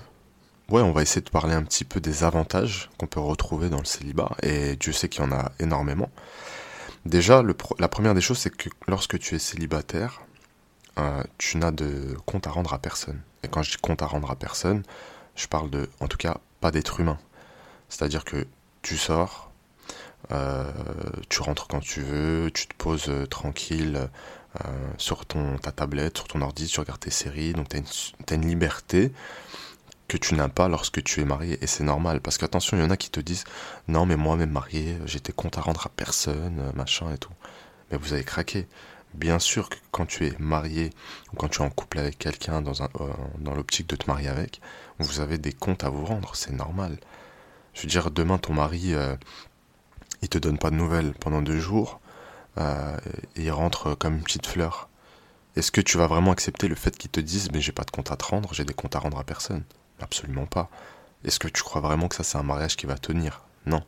Ouais, 0.69 0.81
on 0.81 0.91
va 0.91 1.01
essayer 1.01 1.21
de 1.21 1.29
parler 1.29 1.53
un 1.53 1.63
petit 1.63 1.85
peu 1.85 2.01
des 2.01 2.25
avantages 2.25 2.89
qu'on 2.97 3.07
peut 3.07 3.21
retrouver 3.21 3.69
dans 3.69 3.79
le 3.79 3.85
célibat, 3.85 4.35
et 4.43 4.75
Dieu 4.75 4.91
sait 4.91 5.07
qu'il 5.07 5.23
y 5.23 5.25
en 5.25 5.31
a 5.31 5.53
énormément. 5.59 6.09
Déjà, 7.05 7.41
la 7.79 7.87
première 7.87 8.13
des 8.13 8.19
choses, 8.19 8.39
c'est 8.39 8.49
que 8.49 8.69
lorsque 8.85 9.17
tu 9.17 9.35
es 9.35 9.39
célibataire, 9.39 10.23
euh, 10.99 11.23
tu 11.37 11.57
n'as 11.57 11.71
de 11.71 12.17
compte 12.25 12.47
à 12.47 12.51
rendre 12.51 12.73
à 12.73 12.79
personne. 12.79 13.21
Et 13.43 13.47
quand 13.47 13.61
je 13.63 13.71
dis 13.71 13.77
compte 13.77 14.01
à 14.01 14.07
rendre 14.07 14.29
à 14.29 14.35
personne, 14.35 14.83
je 15.35 15.47
parle 15.47 15.69
de, 15.69 15.89
en 16.01 16.09
tout 16.09 16.17
cas, 16.17 16.37
pas 16.59 16.71
d'être 16.71 16.99
humain. 16.99 17.17
C'est-à-dire 17.87 18.25
que 18.25 18.45
tu 18.81 18.97
sors, 18.97 19.46
tu 21.29 21.41
rentres 21.41 21.67
quand 21.67 21.79
tu 21.79 22.01
veux, 22.01 22.51
tu 22.53 22.67
te 22.67 22.75
poses 22.75 23.09
euh, 23.09 23.25
tranquille 23.25 24.09
sur 24.97 25.25
ton, 25.27 25.57
ta 25.59 25.71
tablette, 25.71 26.17
sur 26.17 26.27
ton 26.27 26.41
ordi, 26.41 26.65
tu 26.65 26.79
regardes 26.79 26.99
tes 26.99 27.11
séries, 27.11 27.53
donc 27.53 27.69
tu 27.69 27.77
as, 27.77 28.35
une 28.35 28.47
liberté 28.47 29.11
que 30.07 30.17
tu 30.17 30.35
n'as 30.35 30.47
pas 30.47 30.67
lorsque 30.67 31.03
tu 31.03 31.21
es 31.21 31.25
marié 31.25 31.57
et 31.61 31.67
c'est 31.67 31.83
normal. 31.83 32.21
Parce 32.21 32.37
qu'attention 32.37 32.77
il 32.77 32.81
y 32.81 32.83
en 32.83 32.89
a 32.89 32.97
qui 32.97 33.09
te 33.09 33.19
disent 33.19 33.43
non 33.87 34.05
mais 34.05 34.15
moi 34.15 34.35
même 34.35 34.51
marié 34.51 34.97
j'étais 35.05 35.33
compte 35.33 35.57
à 35.57 35.61
rendre 35.61 35.85
à 35.85 35.89
personne 35.89 36.59
euh, 36.59 36.71
machin 36.73 37.11
et 37.13 37.17
tout 37.17 37.33
mais 37.91 37.97
vous 37.97 38.13
avez 38.13 38.23
craqué. 38.23 38.67
Bien 39.13 39.39
sûr 39.39 39.69
que 39.69 39.77
quand 39.91 40.05
tu 40.05 40.27
es 40.27 40.33
marié 40.39 40.91
ou 41.33 41.37
quand 41.37 41.49
tu 41.49 41.61
es 41.61 41.65
en 41.65 41.69
couple 41.69 41.99
avec 41.99 42.17
quelqu'un 42.17 42.61
dans 42.61 42.81
euh, 42.81 43.13
dans 43.39 43.53
l'optique 43.53 43.87
de 43.87 43.95
te 43.95 44.09
marier 44.09 44.29
avec 44.29 44.61
vous 44.99 45.19
avez 45.19 45.37
des 45.37 45.53
comptes 45.53 45.83
à 45.83 45.89
vous 45.89 46.05
rendre. 46.05 46.35
C'est 46.35 46.53
normal. 46.53 46.97
Je 47.73 47.83
veux 47.83 47.87
dire 47.87 48.11
demain 48.11 48.37
ton 48.37 48.53
mari 48.53 48.93
euh, 48.93 49.15
il 50.21 50.29
te 50.29 50.37
donne 50.37 50.57
pas 50.57 50.69
de 50.69 50.75
nouvelles 50.75 51.13
pendant 51.13 51.41
deux 51.41 51.59
jours 51.59 51.99
et 52.57 53.43
il 53.43 53.51
rentre 53.51 53.93
comme 53.93 54.15
une 54.15 54.23
petite 54.23 54.47
fleur 54.47 54.89
est-ce 55.57 55.71
que 55.71 55.81
tu 55.81 55.97
vas 55.97 56.05
vraiment 56.05 56.31
accepter 56.31 56.67
le 56.67 56.75
fait 56.75 56.95
qu'il 56.95 57.09
te 57.09 57.19
dise 57.19 57.51
mais 57.51 57.61
j'ai 57.61 57.71
pas 57.71 57.83
de 57.83 57.89
compte 57.89 58.11
à 58.11 58.15
te 58.15 58.25
rendre 58.25 58.53
j'ai 58.53 58.63
des 58.63 58.75
comptes 58.75 58.95
à 58.95 58.99
rendre 58.99 59.17
à 59.17 59.23
personne? 59.23 59.63
Absolument 59.99 60.45
pas. 60.45 60.69
Est-ce 61.23 61.39
que 61.39 61.47
tu 61.47 61.63
crois 61.63 61.81
vraiment 61.81 62.07
que 62.07 62.13
ça 62.13 62.23
c'est 62.23 62.37
un 62.37 62.43
mariage 62.43 62.75
qui 62.75 62.85
va 62.85 62.95
tenir? 62.95 63.41
Non. 63.65 63.83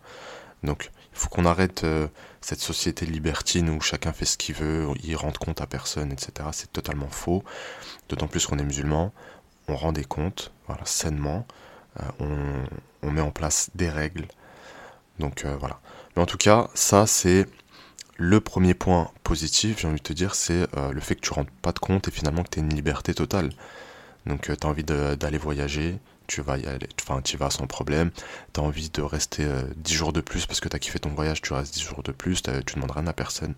Donc 0.64 0.90
il 1.14 1.20
faut 1.20 1.30
qu'on 1.30 1.46
arrête 1.46 1.84
euh, 1.84 2.08
cette 2.42 2.60
société 2.60 3.06
libertine 3.06 3.70
où 3.70 3.82
chacun 3.82 4.14
fait 4.14 4.26
ce 4.26 4.36
qu'il 4.36 4.56
veut, 4.56 4.88
il 5.04 5.16
rend 5.16 5.32
compte 5.32 5.62
à 5.62 5.68
personne, 5.68 6.12
etc. 6.12 6.50
C'est 6.54 6.74
totalement 6.74 7.10
faux. 7.10 7.44
D'autant 8.10 8.28
plus 8.28 8.48
qu'on 8.48 8.58
est 8.58 8.64
musulman, 8.64 9.14
on 9.68 9.76
rend 9.76 9.92
des 9.92 10.06
comptes, 10.06 10.52
voilà, 10.66 10.84
sainement, 10.86 11.46
euh, 12.00 12.66
on, 13.04 13.12
met 13.12 13.22
en 13.22 13.30
place 13.30 13.70
des 13.76 13.90
règles. 13.90 14.28
Donc 15.20 15.46
euh, 15.46 15.56
voilà. 15.56 15.80
Mais 16.20 16.24
en 16.24 16.26
tout 16.26 16.36
cas, 16.36 16.68
ça 16.74 17.08
c'est 17.08 17.48
le 18.18 18.42
premier 18.42 18.74
point 18.74 19.10
positif, 19.24 19.80
j'ai 19.80 19.88
envie 19.88 20.00
de 20.00 20.04
te 20.04 20.12
dire, 20.12 20.36
c'est 20.36 20.68
le 20.92 21.00
fait 21.00 21.16
que 21.16 21.22
tu 21.22 21.32
rendes 21.32 21.50
pas 21.62 21.72
de 21.72 21.80
compte 21.80 22.10
et 22.10 22.12
finalement 22.12 22.44
que 22.44 22.50
tu 22.50 22.60
as 22.60 22.62
une 22.62 22.76
liberté 22.76 23.14
totale. 23.14 23.52
Donc 24.26 24.50
euh, 24.50 24.56
tu 24.60 24.68
as 24.68 24.70
envie 24.70 24.84
d'aller 24.84 25.38
voyager, 25.38 25.98
tu 26.28 26.42
vas 26.42 26.58
y 26.58 26.66
aller, 26.66 26.90
enfin 27.02 27.22
tu 27.22 27.38
vas 27.38 27.50
sans 27.50 27.68
problème. 27.68 28.12
Tu 28.54 28.60
as 28.60 28.64
envie 28.64 28.90
de 28.90 29.02
rester 29.02 29.46
10 29.78 29.94
euh, 29.94 29.98
jours 29.98 30.12
de 30.12 30.20
plus 30.20 30.46
parce 30.46 30.60
que 30.60 30.68
tu 30.68 30.76
as 30.76 30.80
kiffé 30.80 31.00
ton 31.00 31.12
voyage, 31.12 31.42
tu 31.42 31.54
restes 31.54 31.74
10 31.74 31.84
jours 31.84 32.04
de 32.04 32.12
plus, 32.12 32.42
tu 32.42 32.76
demandes 32.76 32.92
rien 32.92 33.08
à 33.08 33.14
personne. 33.14 33.56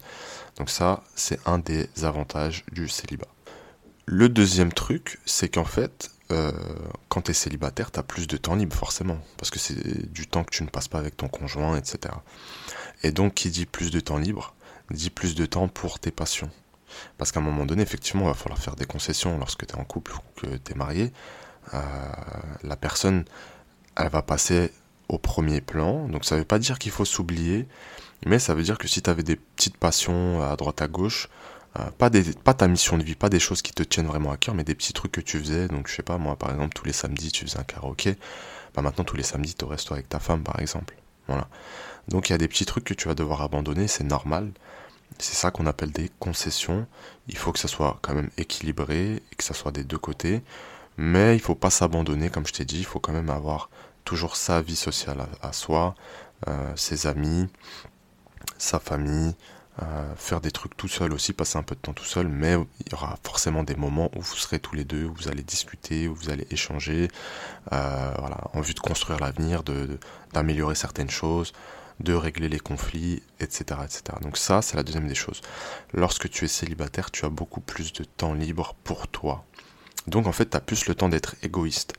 Donc 0.58 0.70
ça, 0.70 1.04
c'est 1.16 1.40
un 1.48 1.58
des 1.58 1.90
avantages 2.04 2.64
du 2.72 2.88
célibat. 2.88 3.28
Le 4.06 4.30
deuxième 4.30 4.72
truc, 4.72 5.18
c'est 5.26 5.50
qu'en 5.50 5.66
fait, 5.66 6.12
euh, 6.32 6.52
quand 7.10 7.24
tu 7.24 7.32
es 7.32 7.34
célibataire, 7.34 7.92
tu 7.92 8.00
as 8.00 8.04
plus 8.04 8.28
de 8.28 8.38
temps 8.38 8.56
libre 8.56 8.76
forcément, 8.76 9.20
parce 9.38 9.50
que 9.50 9.60
c'est 9.60 10.12
du 10.12 10.28
temps 10.28 10.44
que 10.44 10.52
tu 10.52 10.64
ne 10.64 10.70
passes 10.70 10.88
pas 10.88 11.00
avec 11.00 11.18
ton 11.18 11.28
conjoint, 11.28 11.78
etc. 11.78 12.14
Et 13.04 13.12
donc, 13.12 13.34
qui 13.34 13.50
dit 13.50 13.66
plus 13.66 13.92
de 13.92 14.00
temps 14.00 14.18
libre, 14.18 14.54
dit 14.92 15.10
plus 15.10 15.36
de 15.36 15.46
temps 15.46 15.68
pour 15.68 16.00
tes 16.00 16.12
passions. 16.12 16.50
Parce 17.18 17.32
qu'à 17.32 17.40
un 17.40 17.44
moment 17.44 17.66
donné, 17.66 17.82
effectivement, 17.82 18.26
il 18.26 18.30
va 18.30 18.34
falloir 18.34 18.60
faire 18.60 18.76
des 18.76 18.86
concessions 18.86 19.38
lorsque 19.38 19.66
tu 19.66 19.74
es 19.74 19.80
en 19.80 19.86
couple 19.86 20.14
ou 20.14 20.42
que 20.42 20.58
tu 20.58 20.72
es 20.72 20.76
marié. 20.76 21.14
Euh, 21.74 21.82
la 22.64 22.76
personne, 22.76 23.26
elle 23.96 24.10
va 24.10 24.22
passer 24.22 24.72
au 25.08 25.18
premier 25.18 25.62
plan. 25.62 26.08
Donc 26.08 26.26
ça 26.26 26.36
ne 26.36 26.42
veut 26.42 26.46
pas 26.46 26.60
dire 26.60 26.80
qu'il 26.80 26.92
faut 26.92 27.06
s'oublier, 27.06 27.68
mais 28.26 28.40
ça 28.40 28.54
veut 28.54 28.64
dire 28.64 28.78
que 28.78 28.88
si 28.88 29.02
tu 29.02 29.10
avais 29.10 29.24
des 29.24 29.36
petites 29.36 29.78
passions 29.78 30.42
à 30.42 30.56
droite 30.56 30.82
à 30.82 30.88
gauche, 30.88 31.30
euh, 31.80 31.90
pas, 31.98 32.54
ta 32.54 32.68
mission 32.68 32.98
de 32.98 33.04
vie, 33.04 33.16
pas 33.16 33.30
des 33.30 33.40
choses 33.40 33.62
qui 33.62 33.72
te 33.72 33.84
tiennent 33.84 34.08
vraiment 34.08 34.32
à 34.32 34.38
cœur, 34.38 34.56
mais 34.56 34.64
des 34.64 34.76
petits 34.76 34.94
trucs 34.94 35.12
que 35.12 35.22
tu 35.22 35.40
faisais. 35.40 35.68
Donc 35.68 35.88
je 35.88 35.96
sais 35.96 36.04
pas, 36.04 36.18
moi 36.18 36.36
par 36.36 36.52
exemple, 36.52 36.74
tous 36.74 36.86
les 36.86 36.94
samedis 36.94 37.32
tu 37.32 37.46
faisais 37.46 37.60
un 37.60 37.64
karaoké. 37.64 38.18
Bah 38.76 38.82
maintenant 38.82 39.04
tous 39.04 39.16
les 39.16 39.24
samedis 39.24 39.56
tu 39.56 39.66
restes 39.66 39.92
avec 39.92 40.10
ta 40.10 40.20
femme 40.20 40.44
par 40.44 40.60
exemple. 40.60 40.96
Voilà. 41.28 41.48
Donc 42.08 42.30
il 42.30 42.34
y 42.34 42.36
a 42.36 42.38
des 42.38 42.48
petits 42.48 42.66
trucs 42.66 42.84
que 42.84 42.94
tu 42.94 43.08
vas 43.08 43.16
devoir 43.16 43.42
abandonner, 43.42 43.88
c'est 43.88 44.04
normal. 44.04 44.52
C'est 45.20 45.36
ça 45.36 45.52
qu'on 45.52 45.66
appelle 45.66 45.92
des 45.92 46.10
concessions. 46.20 46.88
Il 47.28 47.38
faut 47.38 47.52
que 47.52 47.60
ça 47.60 47.68
soit 47.68 48.00
quand 48.02 48.16
même 48.16 48.30
équilibré 48.38 49.22
et 49.32 49.36
que 49.38 49.44
ça 49.44 49.54
soit 49.54 49.72
des 49.72 49.84
deux 49.84 49.98
côtés. 49.98 50.42
Mais 50.98 51.36
il 51.36 51.40
faut 51.40 51.56
pas 51.56 51.70
s'abandonner, 51.70 52.30
comme 52.30 52.46
je 52.48 52.54
t'ai 52.54 52.66
dit, 52.66 52.80
il 52.80 52.86
faut 52.86 53.00
quand 53.00 53.14
même 53.14 53.30
avoir 53.30 53.70
toujours 54.06 54.36
sa 54.36 54.62
vie 54.62 54.76
sociale 54.76 55.26
à, 55.42 55.54
soi, 55.54 55.96
euh, 56.48 56.74
ses 56.76 57.08
amis, 57.08 57.48
sa 58.58 58.80
famille, 58.80 59.36
faire 60.16 60.42
des 60.42 60.52
trucs 60.52 60.78
tout 60.78 60.88
seul 60.88 61.14
aussi, 61.14 61.34
passer 61.34 61.58
un 61.58 61.64
peu 61.64 61.76
de 61.76 61.80
temps 61.80 61.94
tout 61.94 62.06
seul, 62.06 62.28
mais 62.28 62.54
il 62.54 62.92
y 62.92 62.94
aura 62.94 63.18
forcément 63.24 63.64
des 63.64 63.76
moments 63.76 64.12
où 64.16 64.22
vous 64.22 64.36
serez 64.36 64.60
tous 64.60 64.76
les 64.76 64.84
deux, 64.84 65.06
où 65.06 65.14
vous 65.14 65.28
allez 65.28 65.44
discuter, 65.44 66.08
où 66.08 66.14
vous 66.14 66.30
allez 66.30 66.46
échanger, 66.52 67.08
euh, 67.72 68.14
en 68.54 68.62
vue 68.62 68.74
de 68.74 68.80
construire 68.80 69.20
l'avenir, 69.20 69.64
de, 69.64 69.98
d'améliorer 70.34 70.76
certaines 70.76 71.10
choses, 71.10 71.54
de 72.02 72.14
régler 72.14 72.50
les 72.50 72.60
conflits, 72.60 73.22
etc., 73.40 73.80
etc. 73.84 74.04
Donc 74.22 74.38
ça, 74.38 74.62
c'est 74.62 74.76
la 74.76 74.84
deuxième 74.84 75.08
des 75.08 75.16
choses. 75.16 75.42
Lorsque 75.94 76.30
tu 76.30 76.46
es 76.46 76.48
célibataire, 76.48 77.12
tu 77.12 77.26
as 77.26 77.30
beaucoup 77.30 77.62
plus 77.62 77.94
de 77.94 78.04
temps 78.04 78.34
libre 78.34 78.76
pour 78.84 79.08
toi. 79.08 79.46
Donc 80.08 80.28
en 80.28 80.32
fait, 80.32 80.50
tu 80.50 80.58
as 80.58 80.62
plus 80.62 80.88
le 80.88 80.96
temps 80.96 81.10
d'être 81.10 81.36
égoïste. 81.44 81.94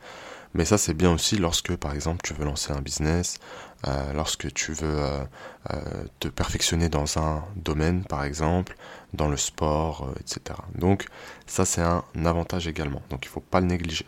Mais 0.54 0.64
ça, 0.64 0.76
c'est 0.78 0.94
bien 0.94 1.12
aussi 1.12 1.36
lorsque, 1.36 1.74
par 1.76 1.94
exemple, 1.94 2.20
tu 2.22 2.34
veux 2.34 2.44
lancer 2.44 2.72
un 2.72 2.80
business, 2.80 3.38
euh, 3.86 4.12
lorsque 4.12 4.52
tu 4.52 4.72
veux 4.72 4.98
euh, 4.98 5.24
euh, 5.72 6.04
te 6.20 6.28
perfectionner 6.28 6.88
dans 6.88 7.18
un 7.18 7.44
domaine, 7.56 8.04
par 8.04 8.22
exemple, 8.22 8.76
dans 9.12 9.28
le 9.28 9.36
sport, 9.36 10.12
etc. 10.20 10.58
Donc 10.76 11.06
ça, 11.46 11.64
c'est 11.64 11.82
un 11.82 12.04
avantage 12.24 12.68
également. 12.68 13.02
Donc 13.10 13.24
il 13.24 13.28
ne 13.28 13.32
faut 13.32 13.40
pas 13.40 13.60
le 13.60 13.66
négliger. 13.66 14.06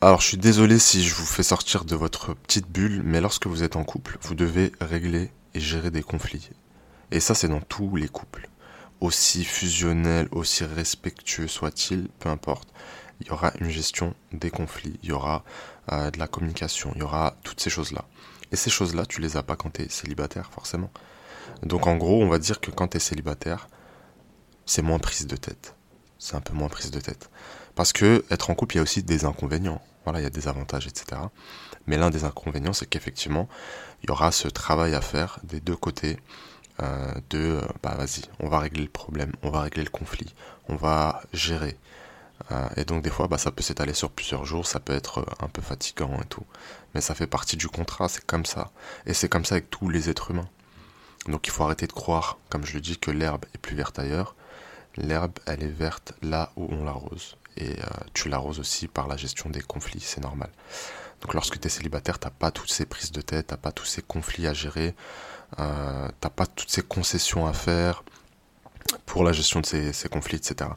Alors 0.00 0.20
je 0.20 0.26
suis 0.26 0.36
désolé 0.36 0.80
si 0.80 1.04
je 1.04 1.14
vous 1.14 1.24
fais 1.24 1.44
sortir 1.44 1.84
de 1.84 1.94
votre 1.94 2.34
petite 2.34 2.66
bulle, 2.66 3.02
mais 3.04 3.20
lorsque 3.20 3.46
vous 3.46 3.62
êtes 3.62 3.76
en 3.76 3.84
couple, 3.84 4.18
vous 4.22 4.34
devez 4.34 4.72
régler 4.80 5.30
et 5.54 5.60
gérer 5.60 5.92
des 5.92 6.02
conflits. 6.02 6.50
Et 7.12 7.20
ça 7.20 7.36
c'est 7.36 7.46
dans 7.46 7.60
tous 7.60 7.94
les 7.94 8.08
couples. 8.08 8.48
Aussi 9.00 9.44
fusionnels, 9.44 10.26
aussi 10.32 10.64
respectueux 10.64 11.46
soit-il, 11.46 12.08
peu 12.18 12.28
importe, 12.30 12.68
il 13.20 13.28
y 13.28 13.30
aura 13.30 13.52
une 13.60 13.70
gestion 13.70 14.14
des 14.32 14.50
conflits, 14.50 14.98
il 15.04 15.10
y 15.10 15.12
aura 15.12 15.44
euh, 15.90 16.10
de 16.10 16.18
la 16.18 16.28
communication, 16.28 16.92
il 16.94 17.00
y 17.00 17.02
aura 17.02 17.36
toutes 17.42 17.60
ces 17.60 17.70
choses-là. 17.70 18.04
Et 18.52 18.56
ces 18.56 18.70
choses-là, 18.70 19.06
tu 19.06 19.20
les 19.20 19.36
as 19.36 19.42
pas 19.42 19.56
quand 19.56 19.70
tu 19.70 19.82
es 19.82 19.88
célibataire, 19.88 20.50
forcément. 20.52 20.90
Donc 21.62 21.86
en 21.86 21.96
gros, 21.96 22.22
on 22.22 22.28
va 22.28 22.38
dire 22.38 22.60
que 22.60 22.70
quand 22.70 22.88
tu 22.88 22.98
es 22.98 23.00
célibataire, 23.00 23.68
c'est 24.66 24.82
moins 24.82 24.98
prise 24.98 25.26
de 25.26 25.36
tête. 25.36 25.74
C'est 26.18 26.36
un 26.36 26.40
peu 26.40 26.54
moins 26.54 26.68
prise 26.68 26.90
de 26.90 27.00
tête. 27.00 27.30
Parce 27.74 27.92
que 27.92 28.24
être 28.30 28.50
en 28.50 28.54
couple, 28.54 28.74
il 28.74 28.78
y 28.78 28.80
a 28.80 28.82
aussi 28.82 29.02
des 29.02 29.24
inconvénients. 29.24 29.82
Voilà, 30.04 30.20
il 30.20 30.22
y 30.22 30.26
a 30.26 30.30
des 30.30 30.48
avantages, 30.48 30.86
etc. 30.86 31.20
Mais 31.86 31.96
l'un 31.96 32.10
des 32.10 32.24
inconvénients, 32.24 32.72
c'est 32.72 32.86
qu'effectivement, 32.86 33.48
il 34.02 34.08
y 34.08 34.12
aura 34.12 34.30
ce 34.32 34.48
travail 34.48 34.94
à 34.94 35.00
faire 35.00 35.38
des 35.42 35.60
deux 35.60 35.76
côtés. 35.76 36.18
Euh, 36.80 37.12
de, 37.28 37.38
euh, 37.38 37.60
bah 37.82 37.94
vas-y, 37.96 38.22
on 38.40 38.48
va 38.48 38.58
régler 38.58 38.82
le 38.82 38.88
problème, 38.88 39.32
on 39.42 39.50
va 39.50 39.60
régler 39.60 39.84
le 39.84 39.90
conflit, 39.90 40.34
on 40.68 40.74
va 40.74 41.22
gérer. 41.32 41.76
Euh, 42.50 42.68
et 42.76 42.84
donc 42.84 43.02
des 43.02 43.10
fois, 43.10 43.28
bah, 43.28 43.38
ça 43.38 43.50
peut 43.50 43.62
s'étaler 43.62 43.94
sur 43.94 44.10
plusieurs 44.10 44.44
jours, 44.44 44.66
ça 44.66 44.80
peut 44.80 44.92
être 44.92 45.24
un 45.40 45.48
peu 45.48 45.62
fatigant 45.62 46.20
et 46.20 46.26
tout. 46.26 46.44
Mais 46.94 47.00
ça 47.00 47.14
fait 47.14 47.26
partie 47.26 47.56
du 47.56 47.68
contrat, 47.68 48.08
c'est 48.08 48.24
comme 48.24 48.46
ça. 48.46 48.70
Et 49.06 49.14
c'est 49.14 49.28
comme 49.28 49.44
ça 49.44 49.54
avec 49.56 49.70
tous 49.70 49.88
les 49.88 50.10
êtres 50.10 50.30
humains. 50.32 50.48
Donc 51.26 51.46
il 51.46 51.50
faut 51.50 51.62
arrêter 51.62 51.86
de 51.86 51.92
croire, 51.92 52.38
comme 52.48 52.64
je 52.64 52.74
le 52.74 52.80
dis, 52.80 52.98
que 52.98 53.10
l'herbe 53.10 53.44
est 53.54 53.58
plus 53.58 53.76
verte 53.76 53.98
ailleurs. 53.98 54.34
L'herbe, 54.96 55.32
elle 55.46 55.62
est 55.62 55.68
verte 55.68 56.12
là 56.20 56.52
où 56.56 56.66
on 56.70 56.84
l'arrose 56.84 57.36
et 57.56 57.70
euh, 57.70 57.84
tu 58.14 58.28
l'arroses 58.28 58.60
aussi 58.60 58.88
par 58.88 59.08
la 59.08 59.16
gestion 59.16 59.50
des 59.50 59.60
conflits, 59.60 60.00
c'est 60.00 60.22
normal. 60.22 60.50
Donc 61.20 61.34
lorsque 61.34 61.60
tu 61.60 61.66
es 61.66 61.70
célibataire, 61.70 62.18
t'as 62.18 62.30
pas 62.30 62.50
toutes 62.50 62.72
ces 62.72 62.86
prises 62.86 63.12
de 63.12 63.20
tête, 63.20 63.48
t'as 63.48 63.56
pas 63.56 63.72
tous 63.72 63.84
ces 63.84 64.02
conflits 64.02 64.46
à 64.46 64.54
gérer, 64.54 64.94
euh, 65.58 66.08
t'as 66.20 66.30
pas 66.30 66.46
toutes 66.46 66.70
ces 66.70 66.82
concessions 66.82 67.46
à 67.46 67.52
faire 67.52 68.02
pour 69.12 69.24
la 69.24 69.32
gestion 69.32 69.60
de 69.60 69.66
ces, 69.66 70.08
conflits, 70.10 70.38
etc. 70.38 70.70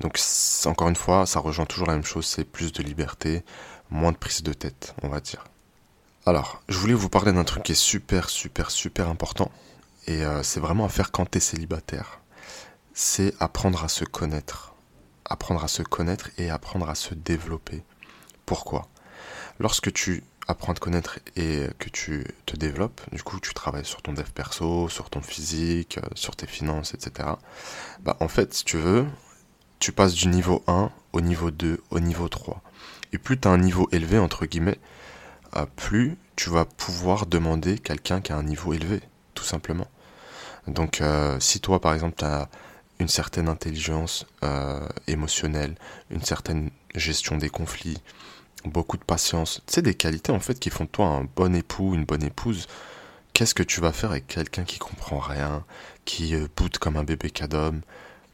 Donc 0.00 0.18
encore 0.64 0.88
une 0.88 0.96
fois, 0.96 1.26
ça 1.26 1.38
rejoint 1.38 1.66
toujours 1.66 1.86
la 1.86 1.92
même 1.92 2.02
chose, 2.02 2.24
c'est 2.24 2.44
plus 2.44 2.72
de 2.72 2.82
liberté, 2.82 3.44
moins 3.90 4.10
de 4.10 4.16
prise 4.16 4.42
de 4.42 4.54
tête, 4.54 4.94
on 5.02 5.08
va 5.08 5.20
dire. 5.20 5.44
Alors, 6.24 6.62
je 6.70 6.78
voulais 6.78 6.94
vous 6.94 7.10
parler 7.10 7.30
d'un 7.30 7.44
truc 7.44 7.62
qui 7.62 7.72
est 7.72 7.74
super, 7.74 8.30
super, 8.30 8.70
super 8.70 9.10
important, 9.10 9.50
et 10.06 10.24
euh, 10.24 10.42
c'est 10.42 10.60
vraiment 10.60 10.86
à 10.86 10.88
faire 10.88 11.12
quand 11.12 11.30
tu 11.30 11.36
es 11.36 11.40
célibataire. 11.42 12.20
C'est 12.94 13.34
apprendre 13.38 13.84
à 13.84 13.88
se 13.88 14.06
connaître 14.06 14.72
apprendre 15.26 15.62
à 15.62 15.68
se 15.68 15.82
connaître 15.82 16.30
et 16.38 16.48
apprendre 16.50 16.88
à 16.88 16.94
se 16.94 17.14
développer. 17.14 17.82
Pourquoi? 18.46 18.88
Lorsque 19.58 19.92
tu 19.92 20.22
apprends 20.48 20.72
à 20.72 20.76
connaître 20.76 21.18
et 21.36 21.66
que 21.78 21.88
tu 21.88 22.26
te 22.46 22.56
développes, 22.56 23.00
du 23.12 23.22
coup 23.22 23.40
tu 23.40 23.54
travailles 23.54 23.84
sur 23.84 24.02
ton 24.02 24.12
dev 24.12 24.28
perso, 24.34 24.88
sur 24.88 25.10
ton 25.10 25.20
physique, 25.20 25.98
euh, 25.98 26.08
sur 26.14 26.36
tes 26.36 26.46
finances, 26.46 26.94
etc. 26.94 27.30
Bah 28.02 28.16
en 28.20 28.28
fait, 28.28 28.54
si 28.54 28.64
tu 28.64 28.76
veux, 28.76 29.06
tu 29.78 29.92
passes 29.92 30.14
du 30.14 30.28
niveau 30.28 30.62
1 30.66 30.90
au 31.12 31.20
niveau 31.20 31.50
2, 31.50 31.82
au 31.90 32.00
niveau 32.00 32.28
3. 32.28 32.62
Et 33.12 33.18
plus 33.18 33.38
tu 33.38 33.48
as 33.48 33.50
un 33.50 33.58
niveau 33.58 33.88
élevé, 33.92 34.18
entre 34.18 34.46
guillemets, 34.46 34.78
euh, 35.56 35.66
plus 35.76 36.16
tu 36.36 36.50
vas 36.50 36.64
pouvoir 36.64 37.26
demander 37.26 37.78
quelqu'un 37.78 38.20
qui 38.20 38.32
a 38.32 38.36
un 38.36 38.42
niveau 38.42 38.72
élevé, 38.74 39.00
tout 39.34 39.44
simplement. 39.44 39.88
Donc 40.66 41.00
euh, 41.00 41.38
si 41.40 41.60
toi 41.60 41.80
par 41.80 41.94
exemple 41.94 42.16
tu 42.18 42.24
as 42.24 42.48
une 43.00 43.08
certaine 43.08 43.48
intelligence 43.48 44.24
émotionnelle, 45.08 45.74
une 46.10 46.22
certaine 46.22 46.70
gestion 46.94 47.36
des 47.36 47.48
conflits, 47.48 48.00
beaucoup 48.64 48.96
de 48.96 49.04
patience. 49.04 49.62
Tu 49.66 49.74
sais, 49.74 49.82
des 49.82 49.94
qualités 49.94 50.32
en 50.32 50.40
fait 50.40 50.58
qui 50.58 50.70
font 50.70 50.84
de 50.84 50.88
toi 50.90 51.06
un 51.06 51.24
bon 51.24 51.54
époux, 51.54 51.94
une 51.94 52.04
bonne 52.04 52.22
épouse. 52.22 52.66
Qu'est-ce 53.32 53.54
que 53.54 53.62
tu 53.62 53.80
vas 53.80 53.92
faire 53.92 54.10
avec 54.10 54.26
quelqu'un 54.26 54.64
qui 54.64 54.78
comprend 54.78 55.18
rien, 55.18 55.64
qui 56.04 56.34
euh, 56.34 56.46
comme 56.80 56.96
un 56.96 57.04
bébé 57.04 57.30
cadom, 57.30 57.80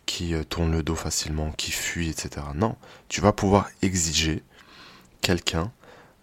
qui 0.07 0.35
euh, 0.35 0.45
tourne 0.45 0.73
le 0.73 0.83
dos 0.83 0.95
facilement, 0.95 1.53
qui 1.53 1.71
fuit, 1.71 2.11
etc. 2.11 2.47
Non, 2.55 2.77
tu 3.09 3.21
vas 3.21 3.33
pouvoir 3.33 3.71
exiger 3.83 4.43
quelqu'un 5.23 5.73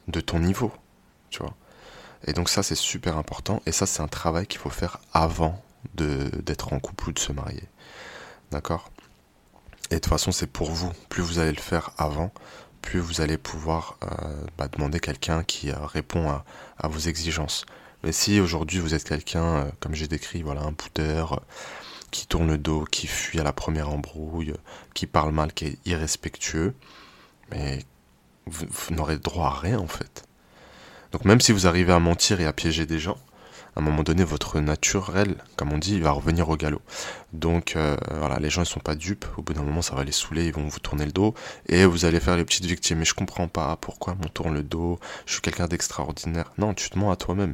de 0.08 0.22
ton 0.22 0.40
niveau, 0.40 0.72
tu 1.30 1.40
vois. 1.40 1.56
Et 2.26 2.34
donc 2.34 2.50
ça 2.50 2.64
c'est 2.64 2.76
super 2.76 3.18
important 3.18 3.62
et 3.66 3.72
ça 3.72 3.86
c'est 3.86 4.02
un 4.02 4.08
travail 4.08 4.48
qu'il 4.48 4.60
faut 4.60 4.70
faire 4.70 5.00
avant 5.14 5.62
d'être 5.96 6.74
en 6.74 6.80
couple 6.80 7.10
ou 7.10 7.12
de 7.14 7.20
se 7.20 7.32
marier. 7.32 7.64
D'accord? 8.52 8.90
Et 9.90 9.96
de 9.96 10.00
toute 10.00 10.10
façon, 10.10 10.32
c'est 10.32 10.48
pour 10.48 10.72
vous. 10.72 10.92
Plus 11.10 11.24
vous 11.24 11.40
allez 11.40 11.54
le 11.54 11.62
faire 11.62 11.92
avant, 11.98 12.32
plus 12.88 13.00
vous 13.00 13.20
allez 13.20 13.38
pouvoir 13.38 13.98
euh, 14.04 14.08
bah, 14.58 14.70
demander 14.70 15.02
quelqu'un 15.02 15.44
qui 15.44 15.72
euh, 15.72 15.76
répond 15.82 16.30
à, 16.30 16.88
vos 16.88 17.00
exigences. 17.00 17.66
Mais 18.04 18.14
si 18.14 18.40
aujourd'hui 18.40 18.80
vous 18.80 18.94
êtes 18.94 19.04
quelqu'un, 19.04 19.44
euh, 19.44 19.66
comme 19.82 19.94
j'ai 19.94 20.08
décrit, 20.08 20.42
voilà, 20.42 20.62
un 20.62 20.72
boudeur, 20.72 21.42
qui 22.12 22.28
tourne 22.28 22.48
le 22.48 22.58
dos, 22.58 22.86
qui 22.86 23.08
fuit 23.08 23.42
à 23.42 23.44
la 23.44 23.52
première 23.52 23.90
embrouille, 23.90 24.54
qui 24.94 25.06
parle 25.06 25.34
mal, 25.34 25.52
qui 25.52 25.66
est 25.66 25.80
irrespectueux, 25.86 26.74
mais 27.52 27.84
vous, 28.46 28.66
vous 28.70 28.96
n'aurez 28.96 29.18
droit 29.18 29.48
à 29.48 29.60
rien 29.60 29.80
en 29.80 29.88
fait. 29.88 30.24
Donc 31.12 31.26
même 31.26 31.42
si 31.42 31.52
vous 31.52 31.68
arrivez 31.68 31.92
à 31.92 32.00
mentir 32.00 32.40
et 32.40 32.46
à 32.46 32.54
piéger 32.54 32.86
des 32.86 33.00
gens, 33.00 33.18
à 33.78 33.80
un 33.80 33.84
moment 33.84 34.02
donné, 34.02 34.24
votre 34.24 34.60
naturel, 34.60 35.36
comme 35.56 35.72
on 35.72 35.78
dit, 35.78 35.94
il 35.94 36.02
va 36.02 36.10
revenir 36.10 36.50
au 36.50 36.58
galop. 36.58 36.82
Donc 37.32 37.76
euh, 37.76 37.96
voilà, 38.10 38.40
les 38.40 38.50
gens 38.50 38.62
ne 38.62 38.66
sont 38.66 38.80
pas 38.80 38.96
dupes. 38.96 39.26
Au 39.38 39.44
bout 39.44 39.54
d'un 39.54 39.62
moment, 39.62 39.84
ça 39.84 39.94
va 39.94 40.04
les 40.04 40.12
saouler, 40.12 40.48
ils 40.48 40.54
vont 40.54 40.68
vous 40.68 40.80
tourner 40.80 41.06
le 41.06 41.12
dos 41.12 41.36
et 41.70 41.86
vous 41.86 42.06
allez 42.06 42.20
faire 42.20 42.36
les 42.38 42.44
petites 42.44 42.66
victimes. 42.66 42.98
Mais 42.98 43.06
je 43.06 43.14
comprends 43.14 43.48
pas 43.48 43.76
pourquoi 43.76 44.18
on 44.26 44.30
tourne 44.30 44.56
le 44.56 44.64
dos. 44.64 45.00
Je 45.28 45.34
suis 45.34 45.42
quelqu'un 45.42 45.68
d'extraordinaire. 45.68 46.52
Non, 46.58 46.74
tu 46.74 46.90
te 46.90 46.98
mens 46.98 47.12
à 47.12 47.16
toi-même. 47.16 47.54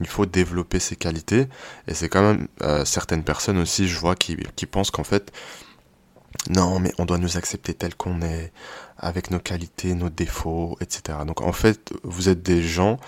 Il 0.00 0.06
faut 0.06 0.26
développer 0.26 0.80
ses 0.80 0.96
qualités 0.96 1.46
et 1.88 1.94
c'est 1.94 2.10
quand 2.10 2.20
même 2.20 2.48
euh, 2.60 2.84
certaines 2.84 3.24
personnes 3.24 3.56
aussi, 3.56 3.88
je 3.88 3.98
vois, 3.98 4.16
qui, 4.16 4.36
qui 4.56 4.66
pensent 4.66 4.90
qu'en 4.90 5.04
fait 5.04 5.32
non, 6.50 6.78
mais 6.78 6.92
on 6.98 7.06
doit 7.06 7.16
nous 7.16 7.38
accepter 7.38 7.72
tel 7.72 7.94
qu'on 7.94 8.20
est, 8.20 8.52
avec 8.98 9.30
nos 9.30 9.38
qualités, 9.38 9.94
nos 9.94 10.10
défauts, 10.10 10.76
etc. 10.80 11.20
Donc 11.26 11.40
en 11.40 11.52
fait, 11.52 11.94
vous 12.02 12.28
êtes 12.28 12.42
des 12.42 12.60
gens, 12.60 12.98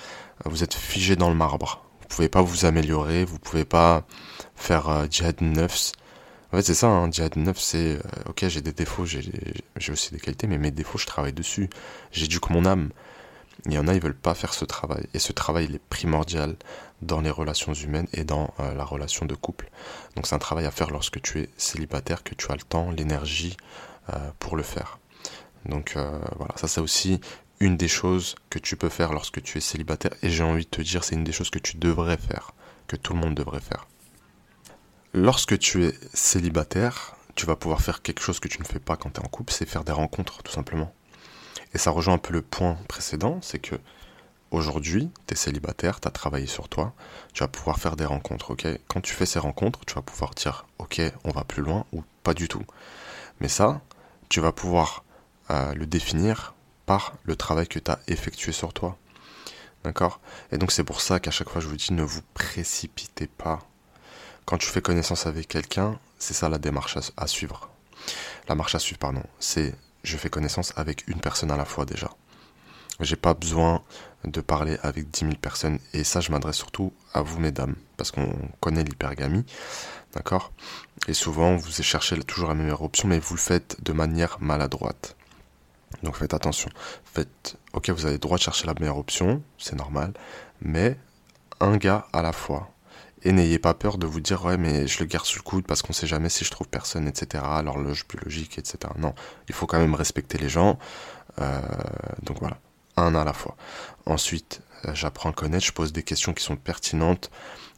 vous 0.47 0.63
êtes 0.63 0.75
figés 0.75 1.17
dans 1.17 1.29
le 1.29 1.35
marbre. 1.35 1.86
Vous 2.09 2.17
pouvez 2.17 2.29
pas 2.29 2.43
vous 2.43 2.65
améliorer, 2.65 3.25
vous 3.25 3.39
pouvez 3.39 3.65
pas 3.65 4.05
faire 4.55 4.89
euh, 4.89 5.07
djihad 5.11 5.41
nefs. 5.41 5.93
En 6.53 6.57
fait, 6.57 6.63
c'est 6.63 6.75
ça, 6.75 6.87
hein, 6.87 7.11
Djihad 7.11 7.37
9, 7.37 7.59
c'est, 7.59 7.97
euh, 7.97 8.01
ok, 8.31 8.47
j'ai 8.49 8.61
des 8.61 8.73
défauts, 8.73 9.05
j'ai 9.05 9.93
aussi 9.93 10.13
des 10.13 10.21
qualités, 10.21 10.47
mais 10.47 10.59
mes 10.59 10.71
défauts, 10.71 10.97
je 10.99 11.07
travaille 11.07 11.33
dessus. 11.33 11.69
J'éduque 12.13 12.51
mon 12.51 12.65
âme. 12.65 12.91
Il 13.67 13.73
y 13.73 13.79
en 13.79 13.89
a, 13.89 13.95
ils 13.95 14.01
veulent 14.01 14.15
pas 14.15 14.35
faire 14.35 14.55
ce 14.55 14.65
travail. 14.65 15.07
Et 15.13 15.19
ce 15.19 15.33
travail, 15.33 15.67
il 15.69 15.75
est 15.75 15.83
primordial 15.91 16.55
dans 17.03 17.21
les 17.21 17.31
relations 17.31 17.75
humaines 17.75 18.07
et 18.13 18.23
dans 18.25 18.55
euh, 18.61 18.73
la 18.75 18.85
relation 18.85 19.27
de 19.27 19.35
couple. 19.35 19.69
Donc 20.15 20.27
c'est 20.27 20.37
un 20.37 20.39
travail 20.39 20.67
à 20.67 20.71
faire 20.71 20.91
lorsque 20.91 21.21
tu 21.21 21.41
es 21.41 21.49
célibataire, 21.57 22.23
que 22.23 22.35
tu 22.35 22.51
as 22.51 22.55
le 22.55 22.63
temps, 22.63 22.91
l'énergie 22.91 23.57
euh, 24.15 24.31
pour 24.39 24.57
le 24.57 24.63
faire. 24.63 24.99
Donc 25.65 25.97
voilà, 26.37 26.55
ça 26.55 26.69
c'est 26.69 26.81
aussi 26.81 27.21
une 27.61 27.77
des 27.77 27.89
choses 27.89 28.35
que 28.51 28.59
tu 28.59 28.77
peux 28.77 28.89
faire 28.89 29.13
lorsque 29.13 29.43
tu 29.43 29.59
es 29.59 29.61
célibataire. 29.61 30.13
Et 30.23 30.31
j'ai 30.31 30.43
envie 30.43 30.65
de 30.65 30.71
te 30.71 30.83
dire, 30.83 31.05
c'est 31.05 31.15
une 31.15 31.25
des 31.25 31.33
choses 31.33 31.51
que 31.51 31.59
tu 31.59 31.77
devrais 31.77 32.19
faire, 32.19 32.53
que 32.87 32.97
tout 32.97 33.15
le 33.15 33.21
monde 33.21 33.35
devrait 33.35 33.61
faire. 33.61 33.87
Lorsque 35.15 35.59
tu 35.59 35.85
es 35.85 35.95
célibataire, 36.13 37.17
tu 37.35 37.47
vas 37.47 37.57
pouvoir 37.57 37.81
faire 37.81 38.03
quelque 38.03 38.23
chose 38.23 38.41
que 38.41 38.49
tu 38.49 38.61
ne 38.61 38.67
fais 38.67 38.79
pas 38.79 38.97
quand 38.97 39.11
tu 39.11 39.21
es 39.21 39.25
en 39.25 39.29
couple, 39.29 39.53
c'est 39.53 39.67
faire 39.67 39.85
des 39.85 39.93
rencontres 39.93 40.43
tout 40.43 40.53
simplement. 40.53 40.93
Et 41.75 41.79
ça 41.79 41.91
rejoint 41.91 42.15
un 42.15 42.19
peu 42.19 42.33
le 42.33 42.43
point 42.43 42.79
précédent, 42.89 43.39
c'est 43.43 43.59
que 43.59 43.77
aujourd'hui, 44.51 45.11
tu 45.27 45.35
es 45.35 45.37
célibataire, 45.37 46.01
tu 46.01 46.09
as 46.09 46.11
travaillé 46.11 46.47
sur 46.47 46.69
toi, 46.69 46.95
tu 47.33 47.43
vas 47.43 47.49
pouvoir 47.49 47.79
faire 47.79 47.97
des 47.97 48.05
rencontres, 48.05 48.53
ok? 48.53 48.67
Quand 48.89 49.01
tu 49.01 49.13
fais 49.15 49.27
ces 49.27 49.39
rencontres, 49.39 49.81
tu 49.87 49.95
vas 49.95 50.03
pouvoir 50.03 50.35
dire, 50.35 50.67
ok, 50.79 51.01
on 51.25 51.31
va 51.31 51.45
plus 51.45 51.63
loin 51.63 51.85
ou 51.93 52.03
pas 52.23 52.35
du 52.35 52.49
tout. 52.49 52.65
Mais 53.41 53.49
ça, 53.49 53.81
tu 54.29 54.41
vas 54.41 54.53
pouvoir 54.53 55.05
euh, 55.51 55.75
le 55.75 55.87
définir 55.87 56.55
par 56.87 57.15
le 57.25 57.37
travail 57.37 57.67
que 57.67 57.79
tu 57.79 57.91
as 57.91 57.99
effectué 58.09 58.53
sur 58.53 58.73
toi. 58.73 58.97
D'accord? 59.85 60.21
Et 60.53 60.59
donc 60.59 60.73
c'est 60.73 60.85
pour 60.85 61.01
ça 61.01 61.21
qu'à 61.21 61.31
chaque 61.31 61.51
fois 61.51 61.61
je 61.61 61.67
vous 61.67 61.77
dis, 61.77 61.93
ne 61.93 62.03
vous 62.03 62.23
précipitez 62.35 63.27
pas. 63.27 63.61
Quand 64.45 64.59
tu 64.59 64.69
fais 64.69 64.81
connaissance 64.81 65.27
avec 65.27 65.49
quelqu'un, 65.49 65.99
c'est 66.19 66.35
ça 66.35 66.49
la 66.49 66.59
démarche 66.59 66.97
à, 67.17 67.27
suivre. 67.27 67.69
La 68.49 68.55
marche 68.55 68.75
à 68.75 68.79
suivre, 68.79 68.99
pardon. 68.99 69.23
C'est 69.41 69.75
je 70.05 70.17
fais 70.17 70.31
connaissance 70.31 70.73
avec 70.77 71.07
une 71.09 71.21
personne 71.21 71.51
à 71.51 71.57
la 71.57 71.65
fois 71.65 71.85
déjà. 71.85 72.11
J'ai 73.01 73.17
pas 73.17 73.35
besoin 73.35 73.83
de 74.25 74.41
parler 74.41 74.79
avec 74.83 75.11
10 75.11 75.21
000 75.21 75.33
personnes. 75.35 75.79
Et 75.93 76.05
ça, 76.05 76.21
je 76.21 76.31
m'adresse 76.31 76.57
surtout 76.57 76.93
à 77.13 77.23
vous, 77.23 77.39
mesdames, 77.39 77.75
parce 77.97 78.11
qu'on 78.11 78.33
connaît 78.61 78.85
l'hypergamie, 78.85 79.45
d'accord? 80.15 80.53
Et 81.09 81.15
souvent, 81.15 81.57
vous 81.57 81.83
cherchez 81.83 82.19
toujours 82.21 82.49
la 82.49 82.55
meilleure 82.55 82.83
option, 82.83 83.09
mais 83.09 83.19
vous 83.19 83.35
le 83.35 83.41
faites 83.41 83.83
de 83.83 83.93
manière 83.93 84.39
maladroite. 84.41 85.16
Donc 86.03 86.17
faites 86.17 86.35
attention. 86.35 86.71
Faites, 87.05 87.57
ok, 87.73 87.91
vous 87.91 88.07
avez 88.07 88.15
le 88.15 88.19
droit 88.19 88.39
de 88.39 88.43
chercher 88.43 88.67
la 88.67 88.75
meilleure 88.79 88.99
option, 88.99 89.43
c'est 89.59 89.77
normal, 89.77 90.13
mais 90.61 90.97
un 91.61 91.77
gars 91.77 92.07
à 92.13 92.23
la 92.23 92.33
fois. 92.33 92.71
Et 93.23 93.33
n'ayez 93.33 93.59
pas 93.59 93.75
peur 93.75 93.99
de 93.99 94.07
vous 94.07 94.21
dire, 94.21 94.45
ouais, 94.45 94.57
mais 94.57 94.87
je 94.87 95.01
le 95.01 95.07
garde 95.07 95.25
sous 95.25 95.39
le 95.39 95.43
coude 95.43 95.67
parce 95.67 95.83
qu'on 95.83 95.93
sait 95.93 96.07
jamais 96.07 96.29
si 96.29 96.45
je 96.45 96.51
trouve 96.51 96.69
personne, 96.69 97.09
etc. 97.09 97.43
L'horloge 97.65 98.07
biologique, 98.07 98.59
etc. 98.59 98.93
Non, 98.99 99.15
il 99.49 99.55
faut 99.55 99.67
quand 99.67 99.79
même 99.79 99.95
respecter 99.95 100.39
les 100.39 100.49
gens. 100.49 100.79
Euh, 101.41 101.61
donc 102.23 102.39
voilà 102.41 102.59
un 102.97 103.15
à 103.15 103.25
la 103.25 103.33
fois. 103.33 103.57
Ensuite, 104.07 104.63
euh, 104.85 104.95
j'apprends 104.95 105.31
à 105.31 105.33
connaître, 105.33 105.65
je 105.65 105.73
pose 105.73 105.93
des 105.93 106.03
questions 106.03 106.33
qui 106.33 106.45
sont 106.45 106.57
pertinentes, 106.57 107.31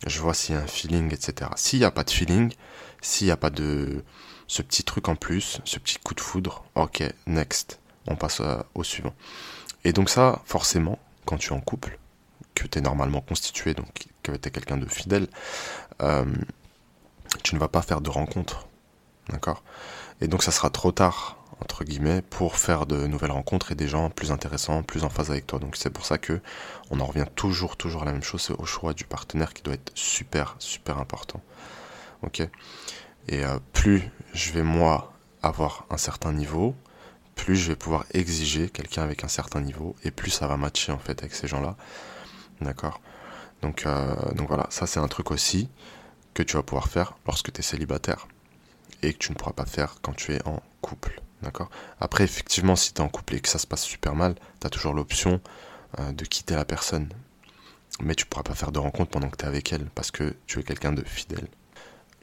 je 0.06 0.20
vois 0.20 0.34
s'il 0.34 0.54
y 0.54 0.58
a 0.58 0.62
un 0.62 0.66
feeling, 0.66 1.12
etc. 1.12 1.50
S'il 1.56 1.80
n'y 1.80 1.84
a 1.84 1.90
pas 1.90 2.04
de 2.04 2.10
feeling, 2.10 2.52
s'il 3.00 3.26
n'y 3.26 3.30
a 3.30 3.36
pas 3.36 3.50
de 3.50 4.04
ce 4.46 4.62
petit 4.62 4.84
truc 4.84 5.08
en 5.08 5.16
plus, 5.16 5.60
ce 5.64 5.78
petit 5.78 5.98
coup 5.98 6.14
de 6.14 6.20
foudre, 6.20 6.64
ok, 6.74 7.02
next, 7.26 7.80
on 8.08 8.16
passe 8.16 8.42
au 8.74 8.84
suivant. 8.84 9.14
Et 9.84 9.92
donc 9.92 10.10
ça, 10.10 10.42
forcément, 10.44 10.98
quand 11.24 11.36
tu 11.36 11.52
es 11.52 11.56
en 11.56 11.60
couple, 11.60 11.98
que 12.54 12.66
tu 12.66 12.78
es 12.78 12.80
normalement 12.80 13.20
constitué, 13.20 13.74
donc 13.74 14.06
que 14.22 14.32
tu 14.32 14.48
es 14.48 14.50
quelqu'un 14.50 14.76
de 14.76 14.86
fidèle, 14.86 15.28
euh, 16.02 16.24
tu 17.42 17.54
ne 17.54 17.60
vas 17.60 17.68
pas 17.68 17.82
faire 17.82 18.00
de 18.00 18.10
rencontres. 18.10 18.66
D'accord? 19.28 19.62
Et 20.20 20.28
donc 20.28 20.42
ça 20.42 20.50
sera 20.50 20.70
trop 20.70 20.90
tard 20.90 21.38
entre 21.60 21.84
guillemets, 21.84 22.22
pour 22.22 22.56
faire 22.56 22.86
de 22.86 23.06
nouvelles 23.06 23.30
rencontres 23.30 23.72
et 23.72 23.74
des 23.74 23.88
gens 23.88 24.10
plus 24.10 24.30
intéressants, 24.30 24.82
plus 24.82 25.04
en 25.04 25.08
phase 25.08 25.30
avec 25.30 25.46
toi. 25.46 25.58
Donc 25.58 25.76
c'est 25.76 25.90
pour 25.90 26.06
ça 26.06 26.18
que 26.18 26.40
on 26.90 27.00
en 27.00 27.06
revient 27.06 27.26
toujours, 27.34 27.76
toujours 27.76 28.02
à 28.02 28.04
la 28.04 28.12
même 28.12 28.22
chose, 28.22 28.42
c'est 28.42 28.52
au 28.52 28.64
choix 28.64 28.94
du 28.94 29.04
partenaire 29.04 29.52
qui 29.52 29.62
doit 29.62 29.74
être 29.74 29.92
super, 29.94 30.56
super 30.58 30.98
important. 30.98 31.40
Ok? 32.22 32.40
Et 33.28 33.44
euh, 33.44 33.58
plus 33.72 34.10
je 34.32 34.52
vais 34.52 34.62
moi 34.62 35.12
avoir 35.42 35.86
un 35.90 35.96
certain 35.96 36.32
niveau, 36.32 36.74
plus 37.38 37.56
je 37.56 37.68
vais 37.68 37.76
pouvoir 37.76 38.04
exiger 38.12 38.68
quelqu'un 38.68 39.02
avec 39.02 39.24
un 39.24 39.28
certain 39.28 39.62
niveau, 39.62 39.96
et 40.04 40.10
plus 40.10 40.30
ça 40.30 40.46
va 40.46 40.58
matcher 40.58 40.92
en 40.92 40.98
fait 40.98 41.20
avec 41.20 41.34
ces 41.34 41.46
gens-là. 41.46 41.76
D'accord? 42.60 43.00
Donc, 43.62 43.86
euh, 43.86 44.14
donc 44.34 44.48
voilà, 44.48 44.66
ça 44.70 44.86
c'est 44.86 45.00
un 45.00 45.08
truc 45.08 45.30
aussi 45.30 45.68
que 46.34 46.42
tu 46.42 46.56
vas 46.56 46.62
pouvoir 46.62 46.88
faire 46.88 47.16
lorsque 47.26 47.52
tu 47.52 47.60
es 47.60 47.62
célibataire 47.62 48.28
et 49.02 49.12
que 49.12 49.18
tu 49.18 49.32
ne 49.32 49.36
pourras 49.36 49.52
pas 49.52 49.64
faire 49.64 49.96
quand 50.02 50.12
tu 50.12 50.34
es 50.34 50.46
en 50.46 50.60
couple. 50.82 51.22
D'accord? 51.42 51.70
Après, 52.00 52.24
effectivement, 52.24 52.76
si 52.76 52.92
tu 52.92 53.00
es 53.00 53.04
en 53.04 53.08
couple 53.08 53.36
et 53.36 53.40
que 53.40 53.48
ça 53.48 53.58
se 53.58 53.66
passe 53.66 53.84
super 53.84 54.14
mal, 54.14 54.34
tu 54.60 54.66
as 54.66 54.70
toujours 54.70 54.92
l'option 54.92 55.40
euh, 56.00 56.12
de 56.12 56.24
quitter 56.24 56.56
la 56.56 56.64
personne. 56.64 57.08
Mais 58.00 58.14
tu 58.14 58.26
pourras 58.26 58.42
pas 58.42 58.54
faire 58.54 58.72
de 58.72 58.80
rencontre 58.80 59.10
pendant 59.10 59.30
que 59.30 59.36
tu 59.36 59.44
es 59.44 59.48
avec 59.48 59.72
elle 59.72 59.86
parce 59.94 60.10
que 60.10 60.34
tu 60.46 60.58
es 60.58 60.62
quelqu'un 60.64 60.92
de 60.92 61.04
fidèle. 61.04 61.48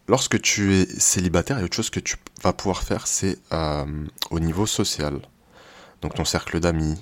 Lorsque 0.08 0.40
tu 0.42 0.76
es 0.76 0.86
célibataire, 1.00 1.58
il 1.58 1.62
y 1.62 1.64
a 1.64 1.66
autre 1.66 1.76
chose 1.76 1.90
que 1.90 2.00
tu 2.00 2.18
vas 2.44 2.54
pouvoir 2.54 2.84
faire, 2.84 3.08
c'est 3.08 3.40
euh, 3.52 4.06
au 4.30 4.40
niveau 4.40 4.66
social. 4.66 5.20
Donc 6.02 6.14
ton 6.14 6.26
cercle 6.26 6.60
d'amis, 6.60 7.02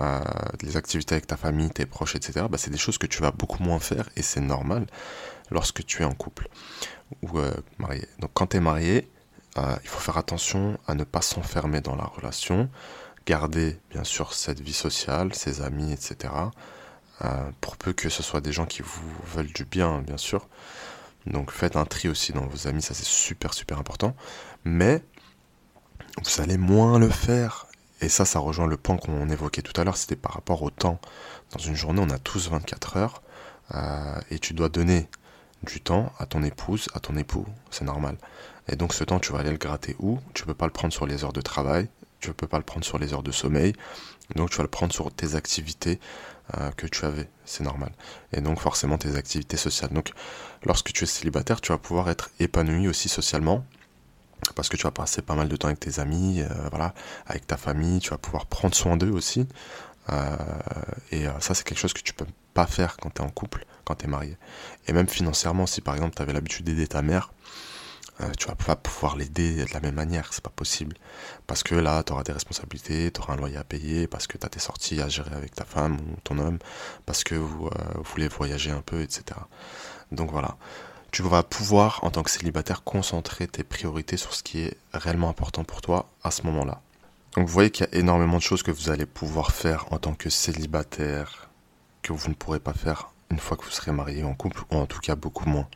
euh, 0.00 0.20
les 0.62 0.76
activités 0.76 1.14
avec 1.14 1.26
ta 1.26 1.36
famille, 1.36 1.70
tes 1.70 1.86
proches, 1.86 2.16
etc. 2.16 2.46
Bah, 2.50 2.58
c'est 2.58 2.70
des 2.70 2.78
choses 2.78 2.98
que 2.98 3.06
tu 3.06 3.22
vas 3.22 3.30
beaucoup 3.30 3.62
moins 3.62 3.78
faire 3.78 4.08
et 4.16 4.22
c'est 4.22 4.40
normal 4.40 4.86
lorsque 5.50 5.84
tu 5.84 6.02
es 6.02 6.04
en 6.04 6.14
couple 6.14 6.48
ou 7.22 7.38
marié. 7.78 8.08
Donc 8.18 8.30
quand 8.32 8.48
tu 8.48 8.56
es 8.56 8.60
marié, 8.60 9.08
euh, 9.58 9.76
il 9.82 9.88
faut 9.88 10.00
faire 10.00 10.16
attention 10.16 10.78
à 10.86 10.94
ne 10.94 11.04
pas 11.04 11.20
s'enfermer 11.20 11.80
dans 11.80 11.94
la 11.94 12.04
relation, 12.04 12.70
garder 13.26 13.78
bien 13.90 14.04
sûr 14.04 14.32
cette 14.32 14.60
vie 14.60 14.72
sociale, 14.72 15.34
ses 15.34 15.60
amis, 15.60 15.92
etc. 15.92 16.32
Euh, 17.22 17.50
pour 17.60 17.76
peu 17.76 17.92
que 17.92 18.08
ce 18.08 18.22
soit 18.22 18.40
des 18.40 18.52
gens 18.52 18.66
qui 18.66 18.82
vous 18.82 19.12
veulent 19.26 19.52
du 19.52 19.64
bien, 19.64 20.00
bien 20.00 20.16
sûr. 20.16 20.48
Donc 21.26 21.50
faites 21.50 21.76
un 21.76 21.84
tri 21.84 22.08
aussi 22.08 22.32
dans 22.32 22.46
vos 22.46 22.66
amis, 22.66 22.82
ça 22.82 22.94
c'est 22.94 23.06
super 23.06 23.54
super 23.54 23.78
important. 23.78 24.14
Mais 24.64 25.02
vous 26.22 26.40
allez 26.42 26.58
moins 26.58 26.98
le 26.98 27.08
faire. 27.08 27.66
Et 28.00 28.08
ça, 28.08 28.24
ça 28.24 28.40
rejoint 28.40 28.66
le 28.66 28.76
point 28.76 28.96
qu'on 28.96 29.28
évoquait 29.28 29.62
tout 29.62 29.80
à 29.80 29.84
l'heure, 29.84 29.96
c'était 29.96 30.16
par 30.16 30.32
rapport 30.32 30.62
au 30.62 30.70
temps. 30.70 31.00
Dans 31.52 31.60
une 31.60 31.76
journée, 31.76 32.02
on 32.04 32.10
a 32.10 32.18
tous 32.18 32.50
24 32.50 32.96
heures. 32.96 33.22
Euh, 33.74 34.20
et 34.30 34.40
tu 34.40 34.54
dois 34.54 34.68
donner 34.68 35.08
du 35.62 35.80
temps 35.80 36.12
à 36.18 36.26
ton 36.26 36.42
épouse, 36.42 36.88
à 36.94 37.00
ton 37.00 37.16
époux, 37.16 37.46
c'est 37.70 37.84
normal. 37.84 38.16
Et 38.68 38.76
donc 38.76 38.94
ce 38.94 39.04
temps, 39.04 39.20
tu 39.20 39.32
vas 39.32 39.38
aller 39.38 39.50
le 39.50 39.56
gratter 39.56 39.96
où? 39.98 40.18
Tu 40.34 40.44
peux 40.44 40.54
pas 40.54 40.66
le 40.66 40.72
prendre 40.72 40.92
sur 40.92 41.06
les 41.06 41.24
heures 41.24 41.32
de 41.32 41.40
travail, 41.40 41.88
tu 42.20 42.28
ne 42.28 42.32
peux 42.32 42.46
pas 42.46 42.58
le 42.58 42.64
prendre 42.64 42.84
sur 42.84 42.98
les 42.98 43.14
heures 43.14 43.22
de 43.22 43.32
sommeil, 43.32 43.72
donc 44.34 44.50
tu 44.50 44.56
vas 44.56 44.64
le 44.64 44.68
prendre 44.68 44.92
sur 44.92 45.12
tes 45.12 45.34
activités 45.34 46.00
euh, 46.58 46.70
que 46.72 46.86
tu 46.86 47.04
avais, 47.04 47.28
c'est 47.44 47.64
normal. 47.64 47.92
Et 48.32 48.40
donc 48.40 48.60
forcément 48.60 48.98
tes 48.98 49.16
activités 49.16 49.56
sociales. 49.56 49.90
Donc 49.92 50.12
lorsque 50.64 50.92
tu 50.92 51.04
es 51.04 51.06
célibataire, 51.06 51.60
tu 51.60 51.72
vas 51.72 51.78
pouvoir 51.78 52.10
être 52.10 52.30
épanoui 52.40 52.88
aussi 52.88 53.08
socialement, 53.08 53.64
parce 54.54 54.68
que 54.68 54.76
tu 54.76 54.84
vas 54.84 54.90
passer 54.90 55.22
pas 55.22 55.34
mal 55.34 55.48
de 55.48 55.56
temps 55.56 55.68
avec 55.68 55.80
tes 55.80 56.00
amis, 56.00 56.42
euh, 56.42 56.68
voilà, 56.70 56.94
avec 57.26 57.46
ta 57.46 57.56
famille, 57.56 58.00
tu 58.00 58.10
vas 58.10 58.18
pouvoir 58.18 58.46
prendre 58.46 58.74
soin 58.74 58.96
d'eux 58.96 59.10
aussi. 59.10 59.46
Euh, 60.10 60.36
et 61.12 61.26
ça 61.38 61.54
c'est 61.54 61.62
quelque 61.62 61.78
chose 61.78 61.92
que 61.92 62.02
tu 62.02 62.12
peux 62.12 62.26
pas 62.54 62.66
faire 62.66 62.96
quand 62.96 63.10
tu 63.10 63.22
es 63.22 63.24
en 63.24 63.30
couple, 63.30 63.64
quand 63.84 63.94
tu 63.94 64.06
es 64.06 64.08
marié. 64.08 64.36
Et 64.88 64.92
même 64.92 65.08
financièrement, 65.08 65.66
si 65.66 65.80
par 65.80 65.94
exemple 65.94 66.14
tu 66.16 66.22
avais 66.22 66.32
l'habitude 66.32 66.66
d'aider 66.66 66.88
ta 66.88 67.02
mère, 67.02 67.32
tu 68.36 68.46
vas 68.46 68.54
pas 68.54 68.76
pouvoir 68.76 69.16
l'aider 69.16 69.64
de 69.64 69.72
la 69.72 69.80
même 69.80 69.94
manière, 69.94 70.32
c'est 70.32 70.42
pas 70.42 70.50
possible. 70.50 70.96
Parce 71.46 71.62
que 71.62 71.74
là, 71.74 72.02
tu 72.02 72.12
auras 72.12 72.22
des 72.22 72.32
responsabilités, 72.32 73.10
tu 73.10 73.20
auras 73.20 73.34
un 73.34 73.36
loyer 73.36 73.56
à 73.56 73.64
payer, 73.64 74.06
parce 74.06 74.26
que 74.26 74.38
tu 74.38 74.46
as 74.46 74.48
tes 74.48 74.60
sorties 74.60 75.00
à 75.00 75.08
gérer 75.08 75.34
avec 75.34 75.54
ta 75.54 75.64
femme 75.64 75.94
ou 75.94 76.20
ton 76.24 76.38
homme, 76.38 76.58
parce 77.06 77.24
que 77.24 77.34
vous, 77.34 77.66
euh, 77.66 77.70
voulez 78.04 78.28
voyager 78.28 78.70
un 78.70 78.82
peu, 78.82 79.02
etc. 79.02 79.24
Donc 80.10 80.30
voilà. 80.30 80.56
Tu 81.10 81.22
vas 81.22 81.42
pouvoir, 81.42 82.02
en 82.04 82.10
tant 82.10 82.22
que 82.22 82.30
célibataire, 82.30 82.84
concentrer 82.84 83.46
tes 83.46 83.64
priorités 83.64 84.16
sur 84.16 84.34
ce 84.34 84.42
qui 84.42 84.60
est 84.60 84.76
réellement 84.94 85.28
important 85.28 85.64
pour 85.64 85.82
toi 85.82 86.08
à 86.22 86.30
ce 86.30 86.42
moment-là. 86.44 86.80
Donc 87.36 87.46
vous 87.46 87.52
voyez 87.52 87.70
qu'il 87.70 87.86
y 87.86 87.94
a 87.94 87.98
énormément 87.98 88.36
de 88.36 88.42
choses 88.42 88.62
que 88.62 88.70
vous 88.70 88.90
allez 88.90 89.06
pouvoir 89.06 89.52
faire 89.52 89.92
en 89.92 89.98
tant 89.98 90.14
que 90.14 90.30
célibataire 90.30 91.48
que 92.02 92.12
vous 92.12 92.28
ne 92.28 92.34
pourrez 92.34 92.60
pas 92.60 92.74
faire 92.74 93.10
une 93.30 93.38
fois 93.38 93.56
que 93.56 93.64
vous 93.64 93.70
serez 93.70 93.92
marié 93.92 94.24
en 94.24 94.34
couple, 94.34 94.62
ou 94.70 94.76
en 94.76 94.86
tout 94.86 95.00
cas 95.00 95.14
beaucoup 95.16 95.48
moins. 95.48 95.66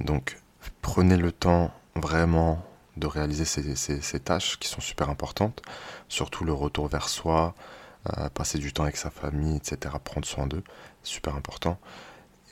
Donc 0.00 0.38
prenez 0.82 1.16
le 1.16 1.32
temps 1.32 1.72
vraiment 1.94 2.64
de 2.96 3.06
réaliser 3.06 3.44
ces, 3.44 4.20
tâches 4.20 4.58
qui 4.58 4.68
sont 4.68 4.80
super 4.80 5.08
importantes, 5.08 5.62
surtout 6.08 6.44
le 6.44 6.52
retour 6.52 6.88
vers 6.88 7.08
soi, 7.08 7.54
euh, 8.18 8.28
passer 8.30 8.58
du 8.58 8.72
temps 8.72 8.84
avec 8.84 8.96
sa 8.96 9.10
famille, 9.10 9.56
etc., 9.56 9.94
prendre 10.02 10.26
soin 10.26 10.46
d'eux, 10.46 10.64
super 11.02 11.34
important. 11.36 11.78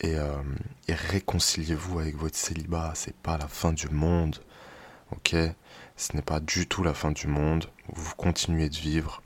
Et, 0.00 0.16
euh, 0.16 0.42
et 0.86 0.94
réconciliez-vous 0.94 1.98
avec 1.98 2.16
votre 2.16 2.36
célibat, 2.36 2.92
c'est 2.94 3.16
pas 3.16 3.36
la 3.36 3.48
fin 3.48 3.72
du 3.72 3.88
monde, 3.88 4.36
ok? 5.12 5.34
Ce 5.96 6.14
n'est 6.14 6.22
pas 6.22 6.40
du 6.40 6.68
tout 6.68 6.82
la 6.82 6.94
fin 6.94 7.10
du 7.10 7.26
monde, 7.26 7.66
vous 7.88 8.14
continuez 8.14 8.68
de 8.68 8.76
vivre, 8.76 9.22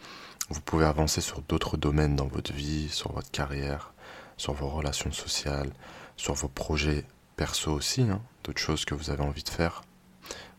vous 0.49 0.61
pouvez 0.61 0.87
avancer 0.87 1.21
sur 1.21 1.43
d'autres 1.43 1.77
domaines 1.77 2.17
dans 2.17 2.27
votre 2.27 2.53
vie, 2.53 2.89
sur 2.89 3.13
votre 3.13 3.31
carrière, 3.31 3.93
sur 4.37 4.55
vos 4.55 4.69
relations 4.69 5.13
sociales, 5.13 5.71
sur 6.17 6.35
vos 6.35 6.49
projets 6.49 7.05
perso 7.37 7.73
aussi, 7.73 8.03
hein, 8.03 8.23
d'autres 8.45 8.61
choses 8.61 8.85
que 8.85 8.95
vous 8.95 9.11
avez 9.11 9.23
envie 9.23 9.43
de 9.43 9.49
faire. 9.49 9.83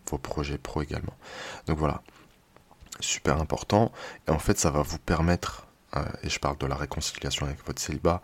vos 0.10 0.18
projets 0.18 0.58
pro 0.58 0.82
également. 0.82 1.16
Donc 1.66 1.78
voilà, 1.80 2.02
super 3.00 3.40
important. 3.40 3.92
Et 4.28 4.32
en 4.32 4.40
fait, 4.40 4.60
ça 4.60 4.70
va 4.72 4.82
vous 4.82 5.00
permettre, 5.00 5.68
euh, 5.96 6.04
et 6.24 6.30
je 6.30 6.40
parle 6.40 6.58
de 6.58 6.66
la 6.68 6.76
réconciliation 6.76 7.46
avec 7.46 7.66
votre 7.66 7.82
célibat, 7.82 8.22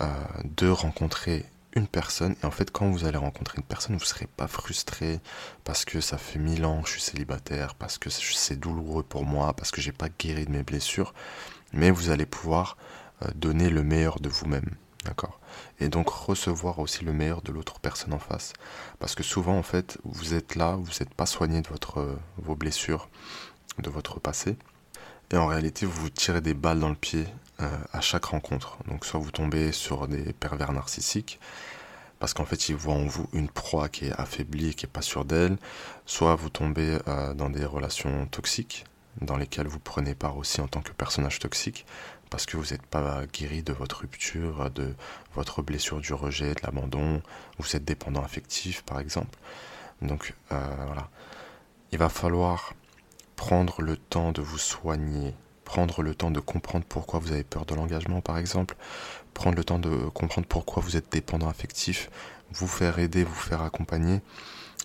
euh, 0.00 0.06
de 0.44 0.68
rencontrer 0.68 1.46
une 1.74 1.86
personne. 1.86 2.36
Et 2.42 2.46
en 2.46 2.50
fait, 2.50 2.70
quand 2.70 2.90
vous 2.90 3.04
allez 3.04 3.16
rencontrer 3.18 3.58
une 3.58 3.64
personne, 3.64 3.96
vous 3.96 4.02
ne 4.02 4.06
serez 4.06 4.26
pas 4.26 4.48
frustré 4.48 5.20
parce 5.64 5.84
que 5.84 6.00
ça 6.00 6.18
fait 6.18 6.38
mille 6.38 6.64
ans 6.64 6.82
que 6.82 6.88
je 6.88 6.94
suis 6.94 7.02
célibataire, 7.02 7.74
parce 7.74 7.98
que 7.98 8.10
c'est 8.10 8.56
douloureux 8.56 9.02
pour 9.02 9.24
moi, 9.24 9.52
parce 9.54 9.70
que 9.70 9.80
j'ai 9.80 9.92
pas 9.92 10.08
guéri 10.08 10.46
de 10.46 10.50
mes 10.50 10.62
blessures. 10.62 11.14
Mais 11.72 11.90
vous 11.90 12.10
allez 12.10 12.26
pouvoir 12.26 12.76
euh, 13.22 13.28
donner 13.34 13.70
le 13.70 13.82
meilleur 13.82 14.20
de 14.20 14.28
vous-même. 14.28 14.70
D'accord? 15.04 15.39
Et 15.80 15.88
donc 15.88 16.08
recevoir 16.08 16.78
aussi 16.78 17.04
le 17.04 17.12
meilleur 17.12 17.42
de 17.42 17.52
l'autre 17.52 17.80
personne 17.80 18.12
en 18.12 18.18
face. 18.18 18.52
Parce 18.98 19.14
que 19.14 19.22
souvent, 19.22 19.56
en 19.56 19.62
fait, 19.62 19.98
vous 20.04 20.34
êtes 20.34 20.54
là, 20.54 20.76
vous 20.76 20.92
n'êtes 21.00 21.14
pas 21.14 21.26
soigné 21.26 21.62
de 21.62 21.68
votre, 21.68 22.18
vos 22.38 22.54
blessures, 22.54 23.08
de 23.78 23.90
votre 23.90 24.20
passé. 24.20 24.56
Et 25.32 25.36
en 25.36 25.46
réalité, 25.46 25.86
vous 25.86 26.02
vous 26.02 26.10
tirez 26.10 26.40
des 26.40 26.54
balles 26.54 26.80
dans 26.80 26.88
le 26.88 26.94
pied 26.94 27.26
euh, 27.60 27.68
à 27.92 28.00
chaque 28.00 28.24
rencontre. 28.26 28.78
Donc 28.88 29.04
soit 29.04 29.20
vous 29.20 29.30
tombez 29.30 29.72
sur 29.72 30.08
des 30.08 30.32
pervers 30.32 30.72
narcissiques, 30.72 31.38
parce 32.18 32.32
qu'en 32.32 32.46
fait 32.46 32.70
ils 32.70 32.74
voient 32.74 32.94
en 32.94 33.04
vous 33.04 33.28
une 33.34 33.50
proie 33.50 33.90
qui 33.90 34.06
est 34.06 34.12
affaiblie, 34.18 34.74
qui 34.74 34.86
n'est 34.86 34.90
pas 34.90 35.02
sûre 35.02 35.26
d'elle, 35.26 35.58
soit 36.06 36.34
vous 36.36 36.48
tombez 36.48 36.98
euh, 37.06 37.34
dans 37.34 37.50
des 37.50 37.66
relations 37.66 38.24
toxiques, 38.26 38.86
dans 39.20 39.36
lesquelles 39.36 39.66
vous 39.66 39.78
prenez 39.78 40.14
part 40.14 40.36
aussi 40.36 40.60
en 40.60 40.68
tant 40.68 40.80
que 40.80 40.92
personnage 40.92 41.38
toxique, 41.38 41.86
parce 42.30 42.46
que 42.46 42.56
vous 42.56 42.70
n'êtes 42.70 42.86
pas 42.86 43.26
guéri 43.26 43.62
de 43.62 43.72
votre 43.72 44.00
rupture, 44.00 44.70
de 44.70 44.94
votre 45.34 45.62
blessure 45.62 46.00
du 46.00 46.14
rejet, 46.14 46.54
de 46.54 46.60
l'abandon, 46.62 47.22
vous 47.58 47.76
êtes 47.76 47.84
dépendant 47.84 48.22
affectif 48.22 48.82
par 48.82 49.00
exemple. 49.00 49.38
Donc 50.00 50.34
euh, 50.52 50.74
voilà, 50.86 51.10
il 51.92 51.98
va 51.98 52.08
falloir 52.08 52.74
prendre 53.36 53.82
le 53.82 53.96
temps 53.96 54.32
de 54.32 54.40
vous 54.40 54.58
soigner, 54.58 55.34
prendre 55.64 56.02
le 56.02 56.14
temps 56.14 56.30
de 56.30 56.40
comprendre 56.40 56.84
pourquoi 56.88 57.18
vous 57.18 57.32
avez 57.32 57.44
peur 57.44 57.66
de 57.66 57.74
l'engagement 57.74 58.20
par 58.20 58.38
exemple, 58.38 58.76
prendre 59.34 59.56
le 59.56 59.64
temps 59.64 59.78
de 59.78 60.08
comprendre 60.08 60.46
pourquoi 60.46 60.82
vous 60.82 60.96
êtes 60.96 61.10
dépendant 61.10 61.48
affectif, 61.48 62.10
vous 62.52 62.68
faire 62.68 62.98
aider, 62.98 63.24
vous 63.24 63.34
faire 63.34 63.62
accompagner, 63.62 64.20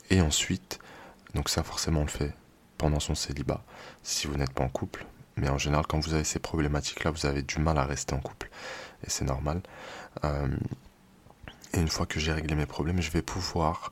et 0.09 0.21
ensuite, 0.21 0.79
donc 1.33 1.49
ça 1.49 1.63
forcément 1.63 2.01
on 2.01 2.05
le 2.05 2.09
fait 2.09 2.33
pendant 2.86 3.00
son 3.00 3.15
célibat, 3.15 3.63
si 4.04 4.28
vous 4.28 4.36
n'êtes 4.36 4.54
pas 4.54 4.63
en 4.63 4.69
couple, 4.69 5.08
mais 5.38 5.50
en 5.50 5.58
général 5.58 5.88
quand 5.88 6.00
vous 6.00 6.13
avez 6.13 6.24
ces 6.24 6.38
problématiques-là, 6.38 7.10
vous 7.10 7.26
avez 7.26 7.41
du 7.41 7.58
mal 7.58 7.80
à 7.80 7.84
rester 7.84 8.13
en 8.13 8.19
couple, 8.19 8.52
et 9.04 9.10
c'est 9.10 9.26
normal. 9.26 9.63
Euh, 10.24 10.56
et 11.74 11.80
une 11.80 11.88
fois 11.88 12.06
que 12.06 12.19
j'ai 12.19 12.32
réglé 12.32 12.54
mes 12.54 12.67
problèmes, 12.67 13.02
je 13.02 13.10
vais 13.10 13.24
pouvoir 13.24 13.91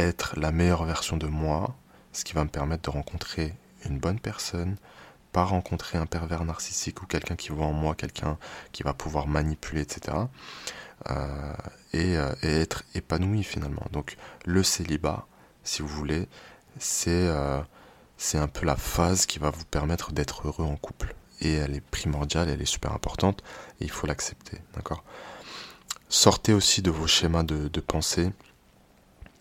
être 0.00 0.34
la 0.36 0.50
meilleure 0.50 0.82
version 0.82 1.16
de 1.16 1.28
moi, 1.28 1.76
ce 2.12 2.24
qui 2.24 2.32
va 2.32 2.42
me 2.42 2.48
permettre 2.48 2.82
de 2.82 2.90
rencontrer 2.90 3.54
une 3.84 4.00
bonne 4.00 4.18
personne, 4.18 4.74
pas 5.30 5.44
rencontrer 5.44 5.96
un 5.96 6.06
pervers 6.06 6.44
narcissique 6.44 7.02
ou 7.02 7.06
quelqu'un 7.06 7.36
qui 7.36 7.50
voit 7.50 7.66
en 7.66 7.72
moi 7.72 7.94
quelqu'un 7.94 8.38
qui 8.72 8.82
va 8.82 8.92
pouvoir 8.92 9.28
manipuler, 9.28 9.82
etc. 9.82 10.16
Euh, 11.10 11.52
euh, 11.94 12.34
et, 12.42 12.60
être 12.60 12.82
épanoui 12.96 13.44
finalement. 13.44 13.86
Donc 13.92 14.16
le 14.44 14.64
célibat, 14.64 15.28
si 15.62 15.80
vous 15.80 15.86
voulez, 15.88 16.26
c'est 16.80 17.30
c'est 18.16 18.38
un 18.38 18.48
peu 18.48 18.66
la 18.66 18.76
phase 18.76 19.26
qui 19.26 19.38
va 19.38 19.50
vous 19.50 19.64
permettre 19.64 20.12
d'être 20.12 20.46
heureux 20.46 20.64
en 20.64 20.76
couple. 20.76 21.14
Et 21.40 21.52
elle 21.54 21.74
est 21.74 21.82
primordiale, 21.82 22.48
elle 22.48 22.62
est 22.62 22.66
super 22.66 22.92
importante, 22.92 23.42
et 23.80 23.84
il 23.84 23.90
faut 23.90 24.06
l'accepter, 24.06 24.58
d'accord? 24.74 25.04
Sortez 26.08 26.52
aussi 26.54 26.82
de 26.82 26.90
vos 26.90 27.06
schémas 27.06 27.42
de, 27.42 27.80
pensée 27.80 28.30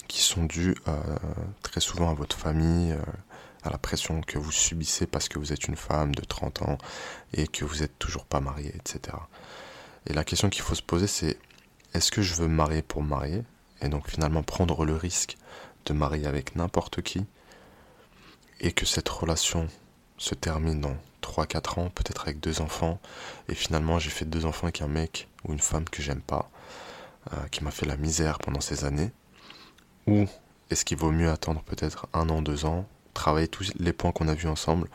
qui 0.08 0.22
sont 0.22 0.44
dus 0.44 0.76
très 1.62 1.80
souvent 1.80 2.10
à 2.10 2.14
votre 2.14 2.38
famille, 2.38 2.96
à 3.64 3.70
la 3.70 3.78
pression 3.78 4.22
que 4.22 4.38
vous 4.38 4.52
subissez 4.52 5.06
parce 5.06 5.28
que 5.30 5.40
vous 5.40 5.54
êtes 5.54 5.68
une 5.68 5.76
femme 5.76 6.14
de 6.14 6.24
30 6.24 6.64
ans 6.64 6.78
et 7.34 7.48
que 7.48 7.66
vous 7.66 7.78
n'êtes 7.78 7.98
toujours 8.00 8.26
pas 8.26 8.40
mariée, 8.40 8.74
etc. 8.76 9.18
Et 10.08 10.14
la 10.14 10.24
question 10.24 10.50
qu'il 10.50 10.62
faut 10.62 10.76
se 10.76 10.84
poser, 10.84 11.08
c'est 11.08 11.38
est-ce 11.94 12.12
que 12.12 12.22
je 12.22 12.36
veux 12.36 12.48
me 12.48 12.56
marier 12.56 12.82
pour 12.82 13.02
me 13.02 13.10
marier? 13.10 13.44
Et 13.82 13.90
donc 13.90 14.10
finalement 14.10 14.44
prendre 14.44 14.86
le 14.86 14.96
risque 14.96 15.38
de 15.86 15.94
marier 15.94 16.28
avec 16.28 16.56
n'importe 16.56 17.02
qui 17.02 17.26
et 18.60 18.72
que 18.72 18.86
cette 18.86 19.10
relation 19.10 19.68
se 20.18 20.36
termine 20.36 20.82
dans 20.82 20.96
3-4 21.22 21.80
ans, 21.80 21.90
peut-être 21.90 22.24
avec 22.24 22.40
deux 22.40 22.62
enfants, 22.62 23.00
et 23.50 23.56
finalement 23.56 24.00
j'ai 24.00 24.10
fait 24.10 24.26
deux 24.26 24.46
enfants 24.46 24.68
avec 24.68 24.82
un 24.82 24.88
mec 24.88 25.28
ou 25.44 25.54
une 25.54 25.60
femme 25.60 25.86
que 25.86 26.02
j'aime 26.02 26.22
pas, 26.22 26.50
euh, 27.34 27.48
qui 27.52 27.64
m'a 27.64 27.72
fait 27.72 27.86
la 27.86 27.98
misère 27.98 28.40
pendant 28.40 28.62
ces 28.62 28.86
années, 28.86 29.12
ou 30.08 30.26
est-ce 30.70 30.86
qu'il 30.86 30.98
vaut 30.98 31.12
mieux 31.12 31.30
attendre 31.30 31.62
peut-être 31.64 32.08
un 32.14 32.30
an, 32.30 32.42
deux 32.42 32.66
ans, 32.66 32.88
travailler 33.14 33.48
tous 33.48 33.72
les 33.80 33.94
points 33.94 34.12
qu'on 34.12 34.28
a 34.28 34.36
vus 34.36 34.48
ensemble 34.48 34.90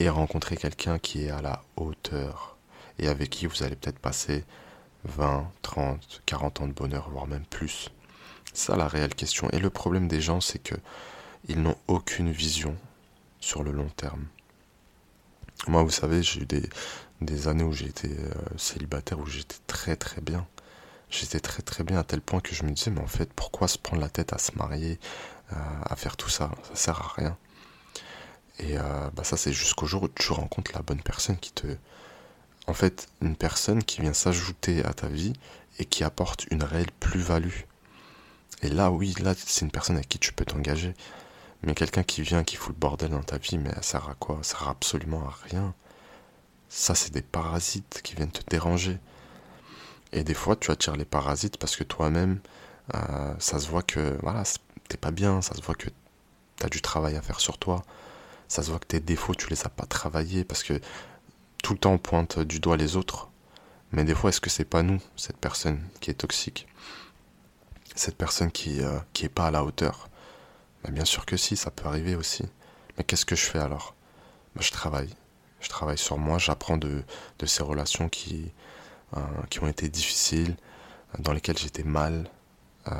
et 0.00 0.08
rencontrer 0.08 0.56
quelqu'un 0.56 0.98
qui 0.98 1.24
est 1.24 1.30
à 1.30 1.42
la 1.42 1.62
hauteur 1.76 2.56
et 2.98 3.08
avec 3.08 3.30
qui 3.30 3.46
vous 3.46 3.62
allez 3.62 3.76
peut-être 3.76 3.98
passer 3.98 4.44
20, 5.04 5.50
30, 5.62 6.22
40 6.26 6.60
ans 6.60 6.68
de 6.68 6.72
bonheur, 6.72 7.08
voire 7.10 7.26
même 7.26 7.44
plus? 7.44 7.90
Ça 8.52 8.76
la 8.76 8.88
réelle 8.88 9.14
question. 9.14 9.48
Et 9.50 9.58
le 9.58 9.70
problème 9.70 10.08
des 10.08 10.20
gens, 10.20 10.40
c'est 10.40 10.58
que 10.58 10.74
ils 11.46 11.60
n'ont 11.60 11.76
aucune 11.86 12.32
vision 12.32 12.76
sur 13.40 13.62
le 13.62 13.70
long 13.70 13.88
terme. 13.96 14.26
Moi, 15.66 15.82
vous 15.82 15.90
savez, 15.90 16.22
j'ai 16.22 16.42
eu 16.42 16.46
des, 17.20 17.48
années 17.48 17.64
où 17.64 17.72
j'ai 17.72 17.86
été 17.86 18.08
euh, 18.08 18.32
célibataire, 18.56 19.18
où 19.18 19.26
j'étais 19.26 19.56
très 19.66 19.96
très 19.96 20.20
bien. 20.20 20.46
J'étais 21.10 21.40
très 21.40 21.62
très 21.62 21.84
bien 21.84 21.98
à 21.98 22.04
tel 22.04 22.20
point 22.20 22.40
que 22.40 22.54
je 22.54 22.64
me 22.64 22.70
disais, 22.70 22.90
mais 22.90 23.00
en 23.00 23.06
fait, 23.06 23.32
pourquoi 23.32 23.68
se 23.68 23.78
prendre 23.78 24.02
la 24.02 24.10
tête 24.10 24.32
à 24.32 24.38
se 24.38 24.52
marier, 24.56 24.98
à 25.50 25.96
faire 25.96 26.18
tout 26.18 26.28
ça? 26.28 26.50
Ça 26.68 26.76
sert 26.76 27.00
à 27.00 27.12
rien. 27.16 27.36
Et 28.58 28.76
euh, 28.76 29.10
bah 29.14 29.24
ça, 29.24 29.36
c'est 29.36 29.52
jusqu'au 29.52 29.86
jour 29.86 30.04
où 30.04 30.08
tu 30.08 30.32
rencontres 30.32 30.72
la 30.74 30.82
bonne 30.82 31.02
personne 31.02 31.36
qui 31.36 31.52
te. 31.52 31.66
En 32.66 32.74
fait, 32.74 33.08
une 33.22 33.36
personne 33.36 33.82
qui 33.82 34.00
vient 34.02 34.12
s'ajouter 34.12 34.84
à 34.84 34.92
ta 34.92 35.08
vie 35.08 35.32
et 35.78 35.84
qui 35.84 36.04
apporte 36.04 36.46
une 36.50 36.62
réelle 36.62 36.90
plus-value. 37.00 37.60
Et 38.62 38.68
là, 38.68 38.90
oui, 38.90 39.14
là, 39.20 39.34
c'est 39.36 39.64
une 39.64 39.70
personne 39.70 39.96
avec 39.96 40.08
qui 40.08 40.18
tu 40.18 40.32
peux 40.32 40.44
t'engager. 40.44 40.94
Mais 41.62 41.74
quelqu'un 41.74 42.04
qui 42.04 42.22
vient, 42.22 42.44
qui 42.44 42.56
fout 42.56 42.74
le 42.74 42.78
bordel 42.80 43.10
dans 43.10 43.22
ta 43.22 43.38
vie, 43.38 43.58
mais 43.58 43.74
ça 43.74 43.82
sert 43.82 44.08
à 44.08 44.14
quoi? 44.14 44.38
Ça 44.42 44.58
sert 44.58 44.68
absolument 44.68 45.26
à 45.26 45.34
rien. 45.44 45.74
Ça, 46.68 46.94
c'est 46.94 47.12
des 47.12 47.22
parasites 47.22 48.00
qui 48.02 48.14
viennent 48.14 48.30
te 48.30 48.42
déranger. 48.48 48.98
Et 50.12 50.24
des 50.24 50.34
fois, 50.34 50.56
tu 50.56 50.70
attires 50.70 50.96
les 50.96 51.04
parasites 51.04 51.56
parce 51.58 51.76
que 51.76 51.84
toi-même, 51.84 52.40
euh, 52.94 53.34
ça 53.38 53.58
se 53.58 53.68
voit 53.68 53.82
que 53.82 54.18
voilà, 54.22 54.42
t'es 54.88 54.96
pas 54.96 55.10
bien, 55.10 55.42
ça 55.42 55.54
se 55.54 55.62
voit 55.62 55.74
que 55.74 55.88
t'as 56.56 56.68
du 56.68 56.80
travail 56.80 57.16
à 57.16 57.22
faire 57.22 57.40
sur 57.40 57.58
toi, 57.58 57.84
ça 58.48 58.62
se 58.62 58.70
voit 58.70 58.78
que 58.78 58.86
tes 58.86 59.00
défauts, 59.00 59.34
tu 59.34 59.48
les 59.50 59.66
as 59.66 59.68
pas 59.68 59.84
travaillés 59.86 60.44
parce 60.44 60.62
que 60.62 60.80
tout 61.62 61.74
le 61.74 61.78
temps 61.78 61.92
on 61.92 61.98
pointe 61.98 62.38
du 62.38 62.60
doigt 62.60 62.76
les 62.76 62.96
autres. 62.96 63.28
Mais 63.92 64.04
des 64.04 64.14
fois, 64.14 64.30
est-ce 64.30 64.40
que 64.40 64.50
c'est 64.50 64.64
pas 64.64 64.82
nous, 64.82 65.00
cette 65.16 65.38
personne 65.38 65.80
qui 66.00 66.10
est 66.10 66.14
toxique? 66.14 66.66
Cette 67.94 68.16
personne 68.16 68.50
qui, 68.50 68.82
euh, 68.82 68.98
qui 69.12 69.24
est 69.26 69.30
pas 69.30 69.46
à 69.46 69.50
la 69.50 69.64
hauteur? 69.64 70.08
Bien 70.88 71.04
sûr 71.04 71.26
que 71.26 71.36
si, 71.36 71.56
ça 71.56 71.70
peut 71.70 71.86
arriver 71.86 72.14
aussi. 72.14 72.44
Mais 72.96 73.04
qu'est-ce 73.04 73.26
que 73.26 73.36
je 73.36 73.44
fais 73.44 73.58
alors? 73.58 73.94
Bah, 74.54 74.62
Je 74.64 74.70
travaille. 74.70 75.10
Je 75.60 75.68
travaille 75.68 75.98
sur 75.98 76.18
moi, 76.18 76.38
j'apprends 76.38 76.76
de, 76.76 77.02
de, 77.38 77.46
ces 77.46 77.62
relations 77.62 78.08
qui, 78.08 78.52
euh, 79.16 79.20
qui 79.50 79.60
ont 79.60 79.66
été 79.66 79.88
difficiles, 79.88 80.56
dans 81.18 81.32
lesquelles 81.32 81.58
j'étais 81.58 81.82
mal. 81.82 82.30
Euh, 82.86 82.92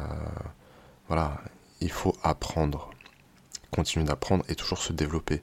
voilà, 1.07 1.41
il 1.81 1.91
faut 1.91 2.17
apprendre, 2.23 2.91
continuer 3.71 4.05
d'apprendre 4.05 4.45
et 4.49 4.57
toujours 4.57 4.79
se 4.79 4.93
développer. 4.93 5.43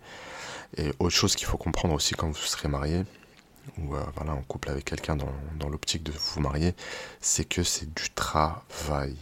Et 0.77 0.91
autre 0.99 1.15
chose 1.15 1.35
qu'il 1.35 1.47
faut 1.47 1.57
comprendre 1.57 1.93
aussi 1.93 2.15
quand 2.15 2.27
vous 2.27 2.35
serez 2.35 2.67
marié, 2.67 3.05
ou 3.77 3.95
euh, 3.95 4.03
voilà, 4.15 4.33
en 4.33 4.41
couple 4.41 4.69
avec 4.69 4.85
quelqu'un 4.85 5.15
dans, 5.15 5.31
dans 5.57 5.69
l'optique 5.69 6.03
de 6.03 6.11
vous 6.11 6.41
marier, 6.41 6.75
c'est 7.21 7.45
que 7.45 7.63
c'est 7.63 7.93
du 7.93 8.09
travail. 8.11 9.15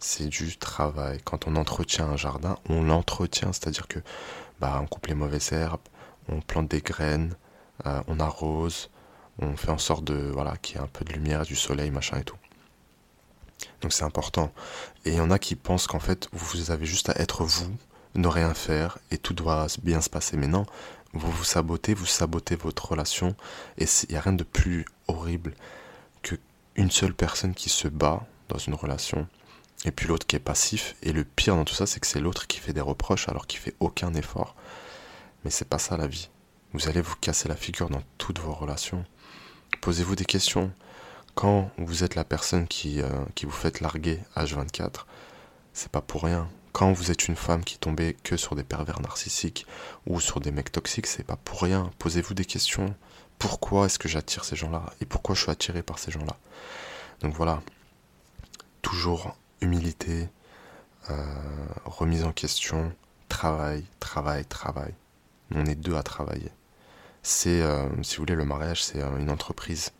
C'est 0.00 0.28
du 0.28 0.56
travail. 0.56 1.20
Quand 1.24 1.46
on 1.46 1.56
entretient 1.56 2.06
un 2.06 2.16
jardin, 2.16 2.56
on 2.70 2.82
l'entretient, 2.82 3.52
c'est-à-dire 3.52 3.86
que 3.86 3.98
bah, 4.58 4.78
on 4.82 4.86
coupe 4.86 5.06
les 5.06 5.14
mauvaises 5.14 5.52
herbes, 5.52 5.80
on 6.28 6.40
plante 6.40 6.68
des 6.68 6.80
graines, 6.80 7.34
euh, 7.84 8.02
on 8.08 8.18
arrose, 8.18 8.90
on 9.40 9.56
fait 9.56 9.70
en 9.70 9.78
sorte 9.78 10.04
de 10.04 10.30
voilà 10.32 10.56
qu'il 10.56 10.76
y 10.76 10.78
ait 10.78 10.82
un 10.82 10.86
peu 10.86 11.04
de 11.04 11.12
lumière, 11.12 11.42
du 11.42 11.54
soleil, 11.54 11.90
machin 11.90 12.18
et 12.18 12.24
tout. 12.24 12.38
Donc 13.82 13.92
c'est 13.92 14.04
important. 14.04 14.52
Et 15.04 15.10
il 15.10 15.16
y 15.16 15.20
en 15.20 15.30
a 15.30 15.38
qui 15.38 15.54
pensent 15.54 15.86
qu'en 15.86 16.00
fait, 16.00 16.28
vous 16.32 16.70
avez 16.70 16.86
juste 16.86 17.10
à 17.10 17.14
être 17.16 17.44
vous, 17.44 17.70
ne 18.14 18.26
rien 18.26 18.54
faire, 18.54 18.98
et 19.10 19.18
tout 19.18 19.34
doit 19.34 19.66
bien 19.82 20.00
se 20.00 20.08
passer. 20.08 20.38
Mais 20.38 20.46
non, 20.46 20.64
vous 21.12 21.30
vous 21.30 21.44
sabotez, 21.44 21.92
vous 21.92 22.06
sabotez 22.06 22.56
votre 22.56 22.90
relation, 22.92 23.36
et 23.76 23.84
il 23.84 24.12
n'y 24.12 24.16
a 24.16 24.20
rien 24.22 24.32
de 24.32 24.44
plus 24.44 24.86
horrible 25.08 25.54
que 26.22 26.36
une 26.76 26.90
seule 26.90 27.14
personne 27.14 27.54
qui 27.54 27.68
se 27.68 27.88
bat 27.88 28.26
dans 28.48 28.58
une 28.58 28.74
relation, 28.74 29.28
et 29.84 29.92
puis 29.92 30.06
l'autre 30.06 30.26
qui 30.26 30.36
est 30.36 30.40
passif. 30.40 30.96
Et 31.02 31.12
le 31.12 31.24
pire 31.24 31.56
dans 31.56 31.64
tout 31.64 31.74
ça, 31.74 31.86
c'est 31.86 32.00
que 32.00 32.06
c'est 32.06 32.20
l'autre 32.20 32.46
qui 32.46 32.58
fait 32.58 32.72
des 32.72 32.80
reproches 32.80 33.28
alors 33.28 33.46
qu'il 33.46 33.60
fait 33.60 33.74
aucun 33.80 34.14
effort. 34.14 34.54
Mais 35.44 35.50
c'est 35.50 35.68
pas 35.68 35.78
ça 35.78 35.96
la 35.96 36.06
vie. 36.06 36.28
Vous 36.72 36.88
allez 36.88 37.00
vous 37.00 37.16
casser 37.16 37.48
la 37.48 37.56
figure 37.56 37.88
dans 37.90 38.02
toutes 38.18 38.38
vos 38.38 38.52
relations. 38.52 39.04
Posez-vous 39.80 40.16
des 40.16 40.24
questions 40.24 40.72
quand 41.34 41.70
vous 41.78 42.04
êtes 42.04 42.16
la 42.16 42.24
personne 42.24 42.66
qui, 42.68 43.00
euh, 43.00 43.08
qui 43.34 43.46
vous 43.46 43.52
fait 43.52 43.80
larguer 43.80 44.20
H24, 44.36 45.06
c'est 45.72 45.90
pas 45.90 46.00
pour 46.00 46.24
rien. 46.24 46.48
quand 46.72 46.92
vous 46.92 47.10
êtes 47.10 47.26
une 47.26 47.34
femme 47.34 47.64
qui 47.64 47.78
tombait 47.78 48.14
que 48.22 48.36
sur 48.36 48.54
des 48.54 48.62
pervers 48.62 49.00
narcissiques 49.00 49.66
ou 50.06 50.20
sur 50.20 50.38
des 50.38 50.52
mecs 50.52 50.70
toxiques, 50.70 51.08
c'est 51.08 51.24
pas 51.24 51.36
pour 51.36 51.62
rien. 51.62 51.90
Posez-vous 51.98 52.34
des 52.34 52.44
questions. 52.44 52.94
Pourquoi 53.38 53.86
est-ce 53.86 53.98
que 53.98 54.08
j'attire 54.08 54.44
ces 54.44 54.54
gens-là? 54.54 54.84
Et 55.00 55.04
pourquoi 55.04 55.34
je 55.34 55.42
suis 55.42 55.50
attiré 55.50 55.82
par 55.82 55.98
ces 55.98 56.12
gens-là? 56.12 56.36
Donc 57.22 57.34
voilà, 57.34 57.60
toujours 58.82 59.36
humilité, 59.60 60.28
euh, 61.10 61.14
remise 61.84 62.24
en 62.24 62.32
question, 62.32 62.92
travail, 63.28 63.84
travail, 63.98 64.44
travail. 64.44 64.94
On 65.54 65.66
est 65.66 65.74
deux 65.74 65.96
à 65.96 66.02
travailler. 66.02 66.50
C'est, 67.22 67.62
euh, 67.62 67.88
si 68.02 68.16
vous 68.16 68.22
voulez, 68.22 68.34
le 68.34 68.44
mariage, 68.44 68.82
c'est 68.84 69.02
euh, 69.02 69.18
une 69.18 69.30
entreprise. 69.30 69.92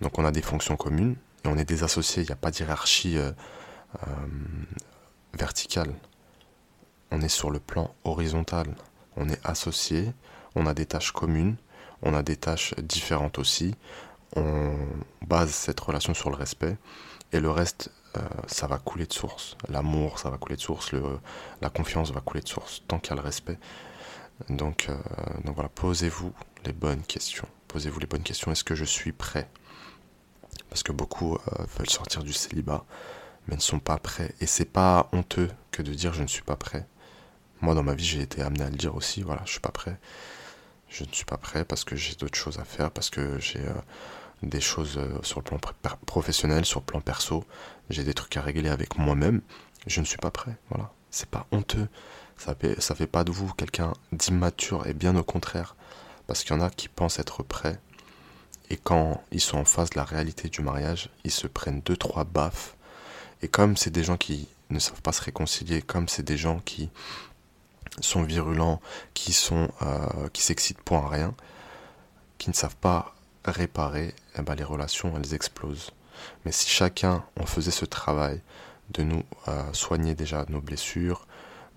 Donc 0.00 0.18
on 0.18 0.24
a 0.24 0.30
des 0.30 0.42
fonctions 0.42 0.76
communes 0.76 1.16
et 1.44 1.48
on 1.48 1.58
est 1.58 1.64
des 1.64 1.82
associés. 1.82 2.22
Il 2.22 2.26
n'y 2.26 2.32
a 2.32 2.36
pas 2.36 2.50
d'hierarchie 2.50 3.18
verticale. 5.34 5.92
On 7.10 7.20
est 7.20 7.28
sur 7.28 7.50
le 7.50 7.58
plan 7.58 7.92
horizontal. 8.04 8.68
On 9.16 9.28
est 9.28 9.40
associés, 9.44 10.12
on 10.54 10.66
a 10.66 10.74
des 10.74 10.86
tâches 10.86 11.10
communes, 11.10 11.56
on 12.02 12.14
a 12.14 12.22
des 12.22 12.36
tâches 12.36 12.74
différentes 12.76 13.38
aussi. 13.40 13.74
On 14.36 14.72
base 15.26 15.50
cette 15.50 15.80
relation 15.80 16.14
sur 16.14 16.30
le 16.30 16.36
respect 16.36 16.76
et 17.32 17.40
le 17.40 17.50
reste, 17.50 17.90
euh, 18.18 18.42
ça 18.46 18.66
va 18.66 18.78
couler 18.78 19.06
de 19.06 19.12
source. 19.12 19.56
L'amour, 19.68 20.18
ça 20.18 20.30
va 20.30 20.38
couler 20.38 20.56
de 20.56 20.60
source. 20.60 20.92
La 21.60 21.70
confiance 21.70 22.10
va 22.12 22.20
couler 22.20 22.40
de 22.40 22.48
source 22.48 22.82
tant 22.88 22.98
qu'il 22.98 23.10
y 23.10 23.12
a 23.12 23.16
le 23.16 23.22
respect. 23.22 23.58
Donc, 24.48 24.86
euh, 24.88 24.96
donc 25.44 25.54
voilà, 25.54 25.68
posez-vous 25.68 26.32
les 26.64 26.72
bonnes 26.72 27.02
questions. 27.02 27.48
Posez-vous 27.68 28.00
les 28.00 28.06
bonnes 28.06 28.22
questions. 28.22 28.52
Est-ce 28.52 28.64
que 28.64 28.74
je 28.74 28.84
suis 28.84 29.12
prêt? 29.12 29.48
Parce 30.68 30.82
que 30.82 30.92
beaucoup 30.92 31.36
euh, 31.36 31.64
veulent 31.76 31.90
sortir 31.90 32.22
du 32.22 32.32
célibat, 32.32 32.84
mais 33.46 33.56
ne 33.56 33.60
sont 33.60 33.80
pas 33.80 33.98
prêts. 33.98 34.34
Et 34.40 34.46
c'est 34.46 34.64
pas 34.64 35.08
honteux 35.12 35.50
que 35.70 35.82
de 35.82 35.92
dire 35.92 36.14
je 36.14 36.22
ne 36.22 36.28
suis 36.28 36.42
pas 36.42 36.56
prêt. 36.56 36.86
Moi, 37.60 37.74
dans 37.74 37.82
ma 37.82 37.94
vie, 37.94 38.04
j'ai 38.04 38.20
été 38.20 38.42
amené 38.42 38.64
à 38.64 38.70
le 38.70 38.76
dire 38.76 38.94
aussi. 38.94 39.22
Voilà, 39.22 39.42
je 39.44 39.52
suis 39.52 39.60
pas 39.60 39.72
prêt. 39.72 39.98
Je 40.88 41.04
ne 41.04 41.12
suis 41.12 41.24
pas 41.24 41.36
prêt 41.36 41.64
parce 41.64 41.84
que 41.84 41.96
j'ai 41.96 42.14
d'autres 42.14 42.38
choses 42.38 42.58
à 42.58 42.64
faire, 42.64 42.90
parce 42.90 43.10
que 43.10 43.38
j'ai 43.38 43.60
des 44.42 44.60
choses 44.60 44.98
euh, 44.98 45.18
sur 45.22 45.40
le 45.40 45.44
plan 45.44 45.58
professionnel, 46.06 46.64
sur 46.64 46.80
le 46.80 46.84
plan 46.84 47.00
perso. 47.00 47.44
J'ai 47.90 48.04
des 48.04 48.14
trucs 48.14 48.36
à 48.36 48.42
régler 48.42 48.68
avec 48.68 48.98
moi-même. 48.98 49.40
Je 49.86 50.00
ne 50.00 50.04
suis 50.04 50.18
pas 50.18 50.30
prêt. 50.30 50.56
Voilà. 50.70 50.92
C'est 51.10 51.28
pas 51.28 51.46
honteux. 51.52 51.88
Ça 52.36 52.54
fait, 52.54 52.80
fait 52.80 53.06
pas 53.06 53.24
de 53.24 53.32
vous 53.32 53.52
quelqu'un 53.54 53.92
d'immature 54.12 54.86
et 54.86 54.94
bien 54.94 55.16
au 55.16 55.24
contraire. 55.24 55.74
Parce 56.26 56.44
qu'il 56.44 56.54
y 56.54 56.58
en 56.58 56.62
a 56.62 56.70
qui 56.70 56.88
pensent 56.88 57.18
être 57.18 57.42
prêts. 57.42 57.80
Et 58.70 58.76
quand 58.76 59.22
ils 59.32 59.40
sont 59.40 59.58
en 59.58 59.64
face 59.64 59.90
de 59.90 59.96
la 59.96 60.04
réalité 60.04 60.48
du 60.48 60.60
mariage, 60.60 61.08
ils 61.24 61.30
se 61.30 61.46
prennent 61.46 61.80
deux, 61.80 61.96
trois 61.96 62.24
baffes. 62.24 62.76
Et 63.42 63.48
comme 63.48 63.76
c'est 63.76 63.90
des 63.90 64.04
gens 64.04 64.16
qui 64.16 64.46
ne 64.70 64.78
savent 64.78 65.00
pas 65.00 65.12
se 65.12 65.22
réconcilier, 65.22 65.80
comme 65.80 66.08
c'est 66.08 66.22
des 66.22 66.36
gens 66.36 66.60
qui 66.60 66.90
sont 68.00 68.22
virulents, 68.22 68.80
qui 69.14 69.32
sont 69.32 69.70
euh, 69.82 70.28
qui 70.32 70.42
s'excitent 70.42 70.82
pour 70.82 71.08
rien, 71.08 71.34
qui 72.36 72.50
ne 72.50 72.54
savent 72.54 72.76
pas 72.76 73.14
réparer, 73.50 74.14
eh 74.38 74.42
ben, 74.42 74.54
les 74.54 74.64
relations, 74.64 75.12
elles 75.16 75.34
explosent. 75.34 75.92
Mais 76.44 76.52
si 76.52 76.68
chacun, 76.68 77.24
on 77.36 77.46
faisait 77.46 77.70
ce 77.70 77.84
travail 77.84 78.40
de 78.90 79.02
nous 79.02 79.22
euh, 79.48 79.72
soigner 79.72 80.14
déjà 80.14 80.44
nos 80.48 80.60
blessures, 80.60 81.26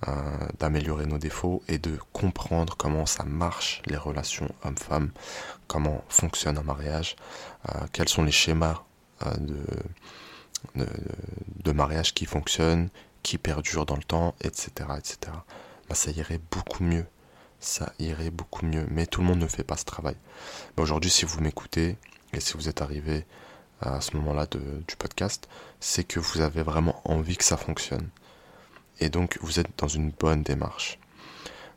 euh, 0.07 0.11
d'améliorer 0.59 1.05
nos 1.05 1.17
défauts 1.17 1.61
et 1.67 1.77
de 1.77 1.97
comprendre 2.13 2.75
comment 2.77 3.05
ça 3.05 3.23
marche 3.23 3.81
les 3.85 3.97
relations 3.97 4.49
hommes-femmes, 4.63 5.11
comment 5.67 6.03
fonctionne 6.09 6.57
un 6.57 6.63
mariage, 6.63 7.15
euh, 7.69 7.85
quels 7.91 8.09
sont 8.09 8.23
les 8.23 8.31
schémas 8.31 8.83
de, 9.37 9.63
de, 10.75 11.71
mariage 11.71 12.15
qui 12.15 12.25
fonctionnent, 12.25 12.89
qui 13.21 13.37
perdurent 13.37 13.85
dans 13.85 13.95
le 13.95 14.03
temps, 14.03 14.33
etc. 14.41 14.71
etc. 14.97 15.17
Bah, 15.87 15.93
ça 15.93 16.09
irait 16.09 16.39
beaucoup 16.49 16.83
mieux 16.83 17.05
ça 17.61 17.93
irait 17.99 18.31
beaucoup 18.31 18.65
mieux. 18.65 18.85
Mais 18.89 19.05
tout 19.05 19.21
le 19.21 19.27
monde 19.27 19.39
ne 19.39 19.47
fait 19.47 19.63
pas 19.63 19.77
ce 19.77 19.85
travail. 19.85 20.15
Aujourd'hui, 20.77 21.09
si 21.09 21.25
vous 21.25 21.39
m'écoutez 21.39 21.97
et 22.33 22.39
si 22.39 22.53
vous 22.53 22.67
êtes 22.67 22.81
arrivé 22.81 23.25
à 23.79 24.01
ce 24.01 24.17
moment-là 24.17 24.47
du 24.47 24.95
podcast, 24.97 25.47
c'est 25.79 26.03
que 26.03 26.19
vous 26.19 26.41
avez 26.41 26.63
vraiment 26.63 27.01
envie 27.05 27.37
que 27.37 27.43
ça 27.43 27.57
fonctionne. 27.57 28.09
Et 28.99 29.09
donc, 29.09 29.37
vous 29.41 29.59
êtes 29.59 29.69
dans 29.77 29.87
une 29.87 30.11
bonne 30.11 30.43
démarche. 30.43 30.99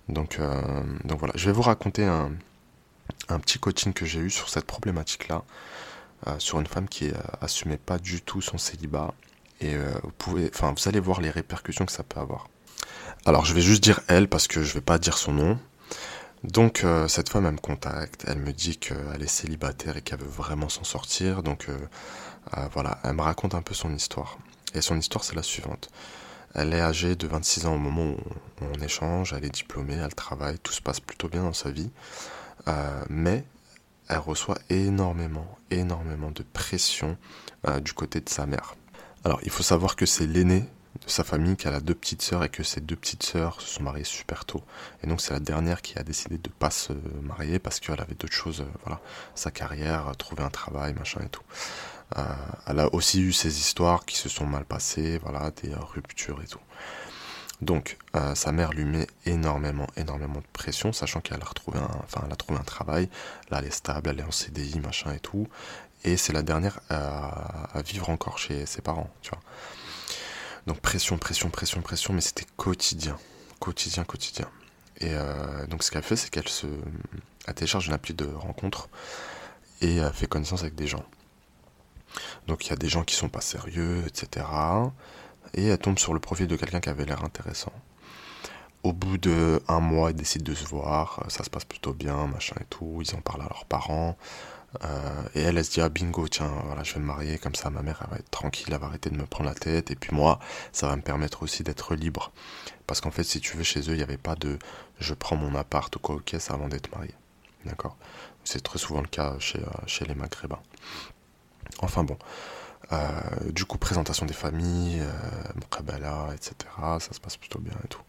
Donc, 0.08 0.38
euh, 0.38 0.82
voilà, 1.18 1.32
je 1.36 1.46
vais 1.46 1.52
vous 1.52 1.62
raconter 1.62 2.04
un, 2.04 2.32
petit 3.38 3.58
coaching 3.58 3.92
que 3.92 4.04
j'ai 4.04 4.20
eu 4.20 4.30
sur 4.30 4.48
cette 4.48 4.66
problématique-là, 4.66 5.44
euh, 6.26 6.38
sur 6.38 6.60
une 6.60 6.66
femme 6.66 6.88
qui 6.88 7.08
euh, 7.08 7.14
assumait 7.40 7.78
pas 7.78 7.98
du 7.98 8.20
tout 8.20 8.42
son 8.42 8.58
célibat. 8.58 9.14
Et 9.60 9.76
vous 10.02 10.10
pouvez, 10.18 10.50
vous 10.60 10.88
allez 10.88 11.00
voir 11.00 11.22
les 11.22 11.30
répercussions 11.30 11.86
que 11.86 11.92
ça 11.92 12.02
peut 12.02 12.20
avoir. 12.20 12.48
Alors, 13.24 13.46
je 13.46 13.54
vais 13.54 13.62
juste 13.62 13.82
dire 13.82 14.00
elle 14.08 14.28
parce 14.28 14.46
que 14.46 14.62
je 14.62 14.74
vais 14.74 14.82
pas 14.82 14.98
dire 14.98 15.16
son 15.16 15.32
nom. 15.32 15.58
Donc 16.44 16.84
euh, 16.84 17.08
cette 17.08 17.30
femme, 17.30 17.46
elle 17.46 17.52
me 17.52 17.58
contacte, 17.58 18.24
elle 18.26 18.38
me 18.38 18.52
dit 18.52 18.76
qu'elle 18.76 19.22
est 19.22 19.26
célibataire 19.26 19.96
et 19.96 20.02
qu'elle 20.02 20.18
veut 20.18 20.26
vraiment 20.26 20.68
s'en 20.68 20.84
sortir. 20.84 21.42
Donc 21.42 21.66
euh, 21.70 21.78
euh, 22.58 22.68
voilà, 22.72 22.98
elle 23.02 23.14
me 23.14 23.22
raconte 23.22 23.54
un 23.54 23.62
peu 23.62 23.72
son 23.72 23.94
histoire. 23.94 24.38
Et 24.74 24.82
son 24.82 24.98
histoire, 24.98 25.24
c'est 25.24 25.34
la 25.34 25.42
suivante. 25.42 25.88
Elle 26.54 26.74
est 26.74 26.80
âgée 26.80 27.16
de 27.16 27.26
26 27.26 27.66
ans 27.66 27.74
au 27.74 27.78
moment 27.78 28.10
où 28.12 28.18
on, 28.60 28.82
échange, 28.82 29.32
elle 29.32 29.44
est 29.44 29.54
diplômée, 29.54 29.94
elle 29.94 30.14
travaille, 30.14 30.58
tout 30.58 30.72
se 30.72 30.82
passe 30.82 31.00
plutôt 31.00 31.28
bien 31.28 31.42
dans 31.42 31.54
sa 31.54 31.70
vie. 31.70 31.90
mais 33.08 33.44
elle 34.08 34.18
reçoit 34.18 34.58
énormément, 34.70 35.58
énormément 35.70 36.30
de 36.30 36.42
pression 36.42 37.16
du 37.82 37.92
côté 37.92 38.20
de 38.20 38.28
sa 38.28 38.46
mère. 38.46 38.76
Alors 39.24 39.40
il 39.42 39.50
faut 39.50 39.64
savoir 39.64 39.96
que 39.96 40.06
c'est 40.06 40.26
l'aîné 40.26 40.68
de 41.02 41.08
sa 41.10 41.24
famille 41.24 41.56
qu'elle 41.56 41.74
a 41.74 41.80
deux 41.80 41.94
petites 41.94 42.22
sœurs 42.22 42.44
et 42.44 42.48
que 42.48 42.62
ces 42.62 42.80
deux 42.80 42.96
petites 42.96 43.24
sœurs 43.24 43.60
se 43.60 43.66
sont 43.66 43.82
mariées 43.82 44.04
super 44.04 44.44
tôt. 44.44 44.62
Et 45.02 45.06
donc 45.06 45.20
c'est 45.20 45.32
la 45.32 45.40
dernière 45.40 45.82
qui 45.82 45.98
a 45.98 46.02
décidé 46.02 46.38
de 46.38 46.48
pas 46.48 46.70
se 46.70 46.92
marier 47.22 47.58
parce 47.58 47.80
qu'elle 47.80 48.00
avait 48.00 48.14
d'autres 48.14 48.32
choses, 48.32 48.60
euh, 48.60 48.78
voilà, 48.84 49.00
sa 49.34 49.50
carrière, 49.50 50.12
trouver 50.16 50.42
un 50.42 50.50
travail, 50.50 50.94
machin 50.94 51.20
et 51.24 51.28
tout. 51.28 51.42
Euh, 52.16 52.22
elle 52.66 52.78
a 52.80 52.94
aussi 52.94 53.20
eu 53.20 53.32
ces 53.32 53.58
histoires 53.58 54.04
qui 54.04 54.16
se 54.16 54.28
sont 54.28 54.46
mal 54.46 54.64
passées, 54.64 55.18
voilà, 55.18 55.50
des 55.62 55.74
ruptures 55.74 56.40
et 56.42 56.46
tout. 56.46 56.60
Donc 57.60 57.96
sa 58.34 58.52
mère 58.52 58.72
lui 58.72 58.84
met 58.84 59.06
énormément, 59.24 59.86
énormément 59.96 60.40
de 60.40 60.46
pression, 60.52 60.92
sachant 60.92 61.20
qu'elle 61.20 61.40
a 61.40 61.46
retrouvé 61.46 61.78
un, 61.78 61.88
enfin 62.02 62.22
elle 62.26 62.32
a 62.32 62.36
trouvé 62.36 62.58
un 62.58 62.64
travail, 62.64 63.08
là 63.50 63.58
elle 63.60 63.66
est 63.66 63.74
stable, 63.74 64.10
elle 64.10 64.20
est 64.20 64.24
en 64.24 64.32
CDI, 64.32 64.80
machin 64.80 65.12
et 65.12 65.20
tout, 65.20 65.48
et 66.02 66.16
c'est 66.18 66.32
la 66.34 66.42
dernière 66.42 66.80
à 66.90 67.80
vivre 67.82 68.10
encore 68.10 68.38
chez 68.38 68.66
ses 68.66 68.82
parents, 68.82 69.08
tu 69.22 69.30
vois. 69.30 69.40
Donc 70.66 70.80
pression, 70.80 71.18
pression, 71.18 71.50
pression, 71.50 71.82
pression, 71.82 72.14
mais 72.14 72.20
c'était 72.20 72.46
quotidien, 72.56 73.16
quotidien, 73.60 74.04
quotidien. 74.04 74.48
Et 74.98 75.10
euh, 75.12 75.66
donc 75.66 75.82
ce 75.82 75.90
qu'elle 75.90 76.02
fait, 76.02 76.16
c'est 76.16 76.30
qu'elle 76.30 76.48
se 76.48 76.66
elle 77.46 77.54
télécharge 77.54 77.88
une 77.88 77.92
appli 77.92 78.14
de 78.14 78.26
rencontre 78.26 78.88
et 79.82 80.00
fait 80.14 80.26
connaissance 80.26 80.62
avec 80.62 80.74
des 80.74 80.86
gens. 80.86 81.04
Donc 82.46 82.66
il 82.66 82.70
y 82.70 82.72
a 82.72 82.76
des 82.76 82.88
gens 82.88 83.04
qui 83.04 83.14
sont 83.14 83.28
pas 83.28 83.40
sérieux, 83.40 84.04
etc. 84.06 84.46
Et 85.52 85.66
elle 85.66 85.78
tombe 85.78 85.98
sur 85.98 86.14
le 86.14 86.20
profil 86.20 86.46
de 86.46 86.56
quelqu'un 86.56 86.80
qui 86.80 86.88
avait 86.88 87.04
l'air 87.04 87.22
intéressant. 87.24 87.72
Au 88.82 88.92
bout 88.92 89.18
de 89.18 89.62
un 89.68 89.80
mois, 89.80 90.10
ils 90.10 90.16
décident 90.16 90.44
de 90.44 90.54
se 90.54 90.66
voir, 90.66 91.24
ça 91.28 91.44
se 91.44 91.50
passe 91.50 91.64
plutôt 91.64 91.94
bien, 91.94 92.26
machin 92.26 92.56
et 92.60 92.66
tout. 92.66 93.00
Ils 93.00 93.14
en 93.14 93.20
parlent 93.20 93.42
à 93.42 93.48
leurs 93.48 93.64
parents. 93.64 94.16
Euh, 94.82 95.22
et 95.34 95.42
elle, 95.42 95.64
se 95.64 95.70
dit, 95.70 95.80
ah 95.80 95.88
bingo, 95.88 96.26
tiens, 96.28 96.50
voilà, 96.64 96.82
je 96.82 96.94
vais 96.94 97.00
me 97.00 97.06
marier, 97.06 97.38
comme 97.38 97.54
ça 97.54 97.70
ma 97.70 97.82
mère, 97.82 98.00
elle 98.04 98.10
va 98.10 98.16
être 98.16 98.30
tranquille, 98.30 98.68
elle 98.70 98.78
va 98.78 98.86
arrêter 98.86 99.10
de 99.10 99.16
me 99.16 99.26
prendre 99.26 99.48
la 99.48 99.54
tête, 99.54 99.90
et 99.90 99.94
puis 99.94 100.14
moi, 100.14 100.40
ça 100.72 100.88
va 100.88 100.96
me 100.96 101.02
permettre 101.02 101.42
aussi 101.42 101.62
d'être 101.62 101.94
libre. 101.94 102.32
Parce 102.86 103.00
qu'en 103.00 103.10
fait, 103.10 103.24
si 103.24 103.40
tu 103.40 103.56
veux, 103.56 103.62
chez 103.62 103.80
eux, 103.80 103.92
il 103.92 103.96
n'y 103.96 104.02
avait 104.02 104.16
pas 104.16 104.34
de 104.34 104.58
je 105.00 105.14
prends 105.14 105.36
mon 105.36 105.54
appart 105.54 105.94
ou 105.96 105.98
quoi, 105.98 106.16
ok, 106.16 106.36
ça 106.38 106.54
avant 106.54 106.68
d'être 106.68 106.90
marié. 106.94 107.14
D'accord? 107.64 107.96
C'est 108.44 108.62
très 108.62 108.78
souvent 108.78 109.00
le 109.00 109.08
cas 109.08 109.36
chez, 109.38 109.58
euh, 109.58 109.86
chez 109.86 110.04
les 110.04 110.14
Maghrébins. 110.14 110.60
Enfin 111.80 112.04
bon. 112.04 112.18
Euh, 112.92 113.10
du 113.50 113.64
coup, 113.64 113.78
présentation 113.78 114.26
des 114.26 114.34
familles, 114.34 115.00
euh, 115.00 116.34
etc. 116.34 116.52
Ça 117.00 117.12
se 117.12 117.20
passe 117.20 117.36
plutôt 117.36 117.58
bien 117.58 117.74
et 117.84 117.88
tout. 117.88 118.02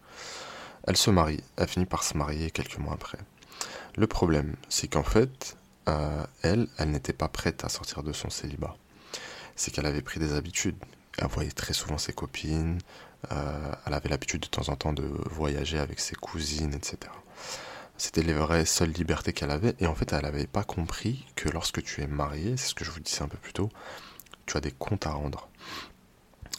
Elle 0.86 0.96
se 0.96 1.10
marie, 1.10 1.42
elle 1.56 1.68
finit 1.68 1.86
par 1.86 2.04
se 2.04 2.16
marier 2.16 2.50
quelques 2.50 2.78
mois 2.78 2.94
après. 2.94 3.18
Le 3.96 4.06
problème, 4.06 4.54
c'est 4.68 4.88
qu'en 4.88 5.02
fait, 5.02 5.56
euh, 5.88 6.24
elle, 6.42 6.68
elle 6.78 6.90
n'était 6.90 7.12
pas 7.12 7.28
prête 7.28 7.64
à 7.64 7.68
sortir 7.68 8.02
de 8.02 8.12
son 8.12 8.30
célibat. 8.30 8.76
C'est 9.54 9.70
qu'elle 9.70 9.86
avait 9.86 10.02
pris 10.02 10.20
des 10.20 10.34
habitudes. 10.34 10.76
Elle 11.18 11.28
voyait 11.28 11.50
très 11.50 11.72
souvent 11.72 11.96
ses 11.96 12.12
copines, 12.12 12.78
euh, 13.32 13.72
elle 13.86 13.94
avait 13.94 14.08
l'habitude 14.08 14.42
de 14.42 14.46
temps 14.46 14.68
en 14.68 14.76
temps 14.76 14.92
de 14.92 15.08
voyager 15.30 15.78
avec 15.78 16.00
ses 16.00 16.14
cousines, 16.14 16.74
etc. 16.74 16.98
C'était 17.96 18.22
les 18.22 18.34
vraies 18.34 18.66
seules 18.66 18.92
libertés 18.92 19.32
qu'elle 19.32 19.50
avait, 19.50 19.74
et 19.80 19.86
en 19.86 19.94
fait, 19.94 20.12
elle 20.12 20.22
n'avait 20.22 20.46
pas 20.46 20.64
compris 20.64 21.24
que 21.34 21.48
lorsque 21.48 21.82
tu 21.82 22.02
es 22.02 22.06
marié, 22.06 22.56
c'est 22.56 22.68
ce 22.68 22.74
que 22.74 22.84
je 22.84 22.90
vous 22.90 23.00
disais 23.00 23.22
un 23.22 23.28
peu 23.28 23.38
plus 23.38 23.54
tôt, 23.54 23.70
tu 24.44 24.56
as 24.56 24.60
des 24.60 24.72
comptes 24.72 25.06
à 25.06 25.12
rendre. 25.12 25.48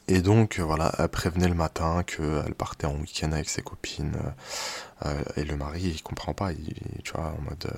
Et 0.07 0.21
donc, 0.21 0.59
voilà, 0.59 0.93
elle 0.97 1.09
prévenait 1.09 1.47
le 1.47 1.53
matin 1.53 2.03
qu'elle 2.03 2.55
partait 2.55 2.87
en 2.87 2.95
week-end 2.95 3.31
avec 3.33 3.49
ses 3.49 3.61
copines, 3.61 4.17
euh, 5.05 5.23
et 5.35 5.43
le 5.43 5.55
mari, 5.57 5.81
il 5.83 6.01
comprend 6.01 6.33
pas, 6.33 6.51
il, 6.53 6.73
tu 7.03 7.11
vois, 7.13 7.35
en 7.37 7.41
mode 7.41 7.71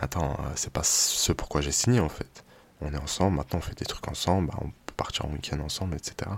attends, 0.00 0.32
euh, 0.32 0.52
c'est 0.56 0.72
pas 0.72 0.84
ce 0.84 1.32
pourquoi 1.32 1.60
j'ai 1.60 1.72
signé 1.72 2.00
en 2.00 2.08
fait. 2.08 2.44
On 2.80 2.92
est 2.92 2.98
ensemble, 2.98 3.36
maintenant 3.38 3.58
on 3.58 3.62
fait 3.62 3.78
des 3.78 3.86
trucs 3.86 4.08
ensemble, 4.08 4.48
bah, 4.48 4.58
on 4.60 4.68
peut 4.68 4.94
partir 4.96 5.26
en 5.26 5.30
week-end 5.30 5.60
ensemble, 5.60 5.96
etc. 5.96 6.30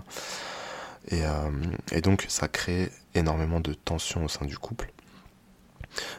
Et, 1.09 1.21
et 1.91 2.01
donc 2.01 2.25
ça 2.29 2.47
crée 2.47 2.91
énormément 3.15 3.59
de 3.59 3.73
tensions 3.73 4.23
au 4.25 4.27
sein 4.27 4.45
du 4.45 4.57
couple. 4.57 4.91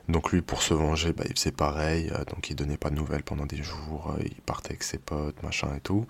Donc 0.08 0.32
lui, 0.32 0.42
pour 0.42 0.62
se 0.62 0.74
venger, 0.74 1.12
bah, 1.12 1.24
il 1.28 1.36
faisait 1.36 1.52
pareil. 1.52 2.10
Euh, 2.12 2.24
donc 2.24 2.50
il 2.50 2.56
donnait 2.56 2.76
pas 2.76 2.90
de 2.90 2.94
nouvelles 2.94 3.22
pendant 3.22 3.46
des 3.46 3.62
jours. 3.62 4.14
Euh, 4.16 4.22
il 4.24 4.40
partait 4.42 4.70
avec 4.70 4.82
ses 4.82 4.98
potes, 4.98 5.42
machin 5.42 5.68
et 5.76 5.80
tout. 5.80 6.06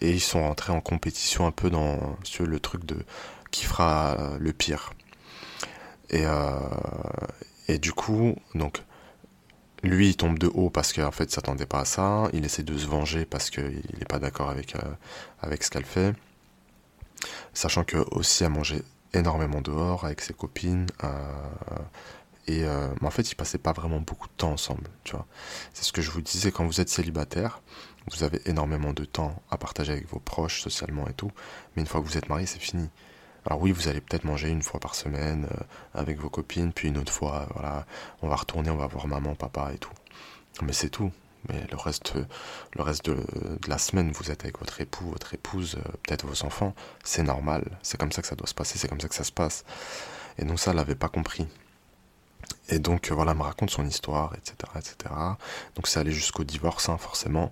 Et 0.00 0.10
ils 0.10 0.20
sont 0.20 0.42
rentrés 0.42 0.72
en 0.72 0.80
compétition 0.80 1.46
un 1.46 1.52
peu 1.52 1.70
dans 1.70 2.16
le 2.40 2.60
truc 2.60 2.84
de 2.84 2.96
qui 3.50 3.64
fera 3.64 4.16
euh, 4.18 4.38
le 4.38 4.52
pire. 4.52 4.92
Et 6.10 7.78
du 7.78 7.92
coup, 7.92 8.36
donc 8.54 8.82
lui, 9.84 10.10
il 10.10 10.16
tombe 10.16 10.38
de 10.38 10.48
haut 10.48 10.70
parce 10.70 10.92
qu'en 10.92 11.10
fait, 11.10 11.24
il 11.24 11.30
s'attendait 11.30 11.66
pas 11.66 11.80
à 11.80 11.84
ça. 11.84 12.28
Il 12.32 12.44
essaie 12.44 12.62
de 12.62 12.76
se 12.76 12.86
venger 12.86 13.24
parce 13.24 13.50
qu'il 13.50 13.82
n'est 13.98 14.06
pas 14.08 14.18
d'accord 14.18 14.50
avec, 14.50 14.74
avec 15.40 15.62
ce 15.62 15.70
qu'elle 15.70 15.84
fait. 15.84 16.14
Sachant 17.52 17.84
que 17.84 17.98
aussi, 18.10 18.44
a 18.44 18.48
mangé 18.48 18.82
énormément 19.12 19.60
dehors 19.60 20.04
avec 20.04 20.20
ses 20.20 20.34
copines. 20.34 20.86
Et 22.46 22.64
euh, 22.64 22.88
mais 23.00 23.06
en 23.06 23.10
fait, 23.10 23.30
ils 23.30 23.34
passaient 23.34 23.58
pas 23.58 23.72
vraiment 23.72 24.00
beaucoup 24.00 24.28
de 24.28 24.32
temps 24.36 24.52
ensemble, 24.52 24.84
tu 25.04 25.12
vois. 25.12 25.26
C'est 25.72 25.84
ce 25.84 25.92
que 25.92 26.02
je 26.02 26.10
vous 26.10 26.20
disais, 26.20 26.52
quand 26.52 26.66
vous 26.66 26.80
êtes 26.80 26.90
célibataire, 26.90 27.62
vous 28.10 28.22
avez 28.22 28.40
énormément 28.46 28.92
de 28.92 29.04
temps 29.04 29.42
à 29.50 29.56
partager 29.56 29.92
avec 29.92 30.08
vos 30.08 30.18
proches, 30.18 30.60
socialement 30.60 31.08
et 31.08 31.14
tout. 31.14 31.30
Mais 31.74 31.82
une 31.82 31.88
fois 31.88 32.02
que 32.02 32.06
vous 32.06 32.18
êtes 32.18 32.28
marié, 32.28 32.46
c'est 32.46 32.58
fini. 32.58 32.90
Alors 33.46 33.60
oui, 33.60 33.72
vous 33.72 33.88
allez 33.88 34.00
peut-être 34.00 34.24
manger 34.24 34.48
une 34.48 34.62
fois 34.62 34.80
par 34.80 34.94
semaine 34.94 35.46
euh, 35.52 35.64
avec 35.94 36.18
vos 36.18 36.30
copines, 36.30 36.72
puis 36.72 36.88
une 36.88 36.98
autre 36.98 37.12
fois, 37.12 37.46
voilà, 37.52 37.86
on 38.22 38.28
va 38.28 38.36
retourner, 38.36 38.70
on 38.70 38.76
va 38.76 38.86
voir 38.86 39.06
maman, 39.06 39.34
papa 39.34 39.70
et 39.74 39.78
tout. 39.78 39.92
Mais 40.62 40.72
c'est 40.72 40.88
tout. 40.88 41.10
Mais 41.48 41.66
le 41.70 41.76
reste, 41.76 42.16
de, 43.04 43.16
la 43.68 43.76
semaine, 43.76 44.12
vous 44.12 44.30
êtes 44.30 44.44
avec 44.44 44.58
votre 44.58 44.80
époux, 44.80 45.10
votre 45.10 45.34
épouse, 45.34 45.76
euh, 45.76 45.90
peut-être 46.02 46.26
vos 46.26 46.44
enfants. 46.46 46.74
C'est 47.02 47.22
normal. 47.22 47.64
C'est 47.82 47.98
comme 47.98 48.12
ça 48.12 48.22
que 48.22 48.28
ça 48.28 48.34
doit 48.34 48.46
se 48.46 48.54
passer. 48.54 48.78
C'est 48.78 48.88
comme 48.88 49.00
ça 49.00 49.08
que 49.08 49.14
ça 49.14 49.24
se 49.24 49.32
passe. 49.32 49.64
Et 50.38 50.44
donc 50.44 50.58
ça, 50.58 50.70
elle 50.70 50.78
l'avait 50.78 50.94
pas 50.94 51.08
compris. 51.08 51.46
Et 52.68 52.78
donc 52.78 53.10
voilà, 53.10 53.32
elle 53.32 53.38
me 53.38 53.42
raconte 53.42 53.70
son 53.70 53.86
histoire, 53.86 54.32
etc. 54.36 54.56
etc. 54.76 55.14
Donc 55.74 55.86
c'est 55.86 56.00
allé 56.00 56.12
jusqu'au 56.12 56.44
divorce, 56.44 56.88
hein, 56.88 56.96
forcément. 56.96 57.50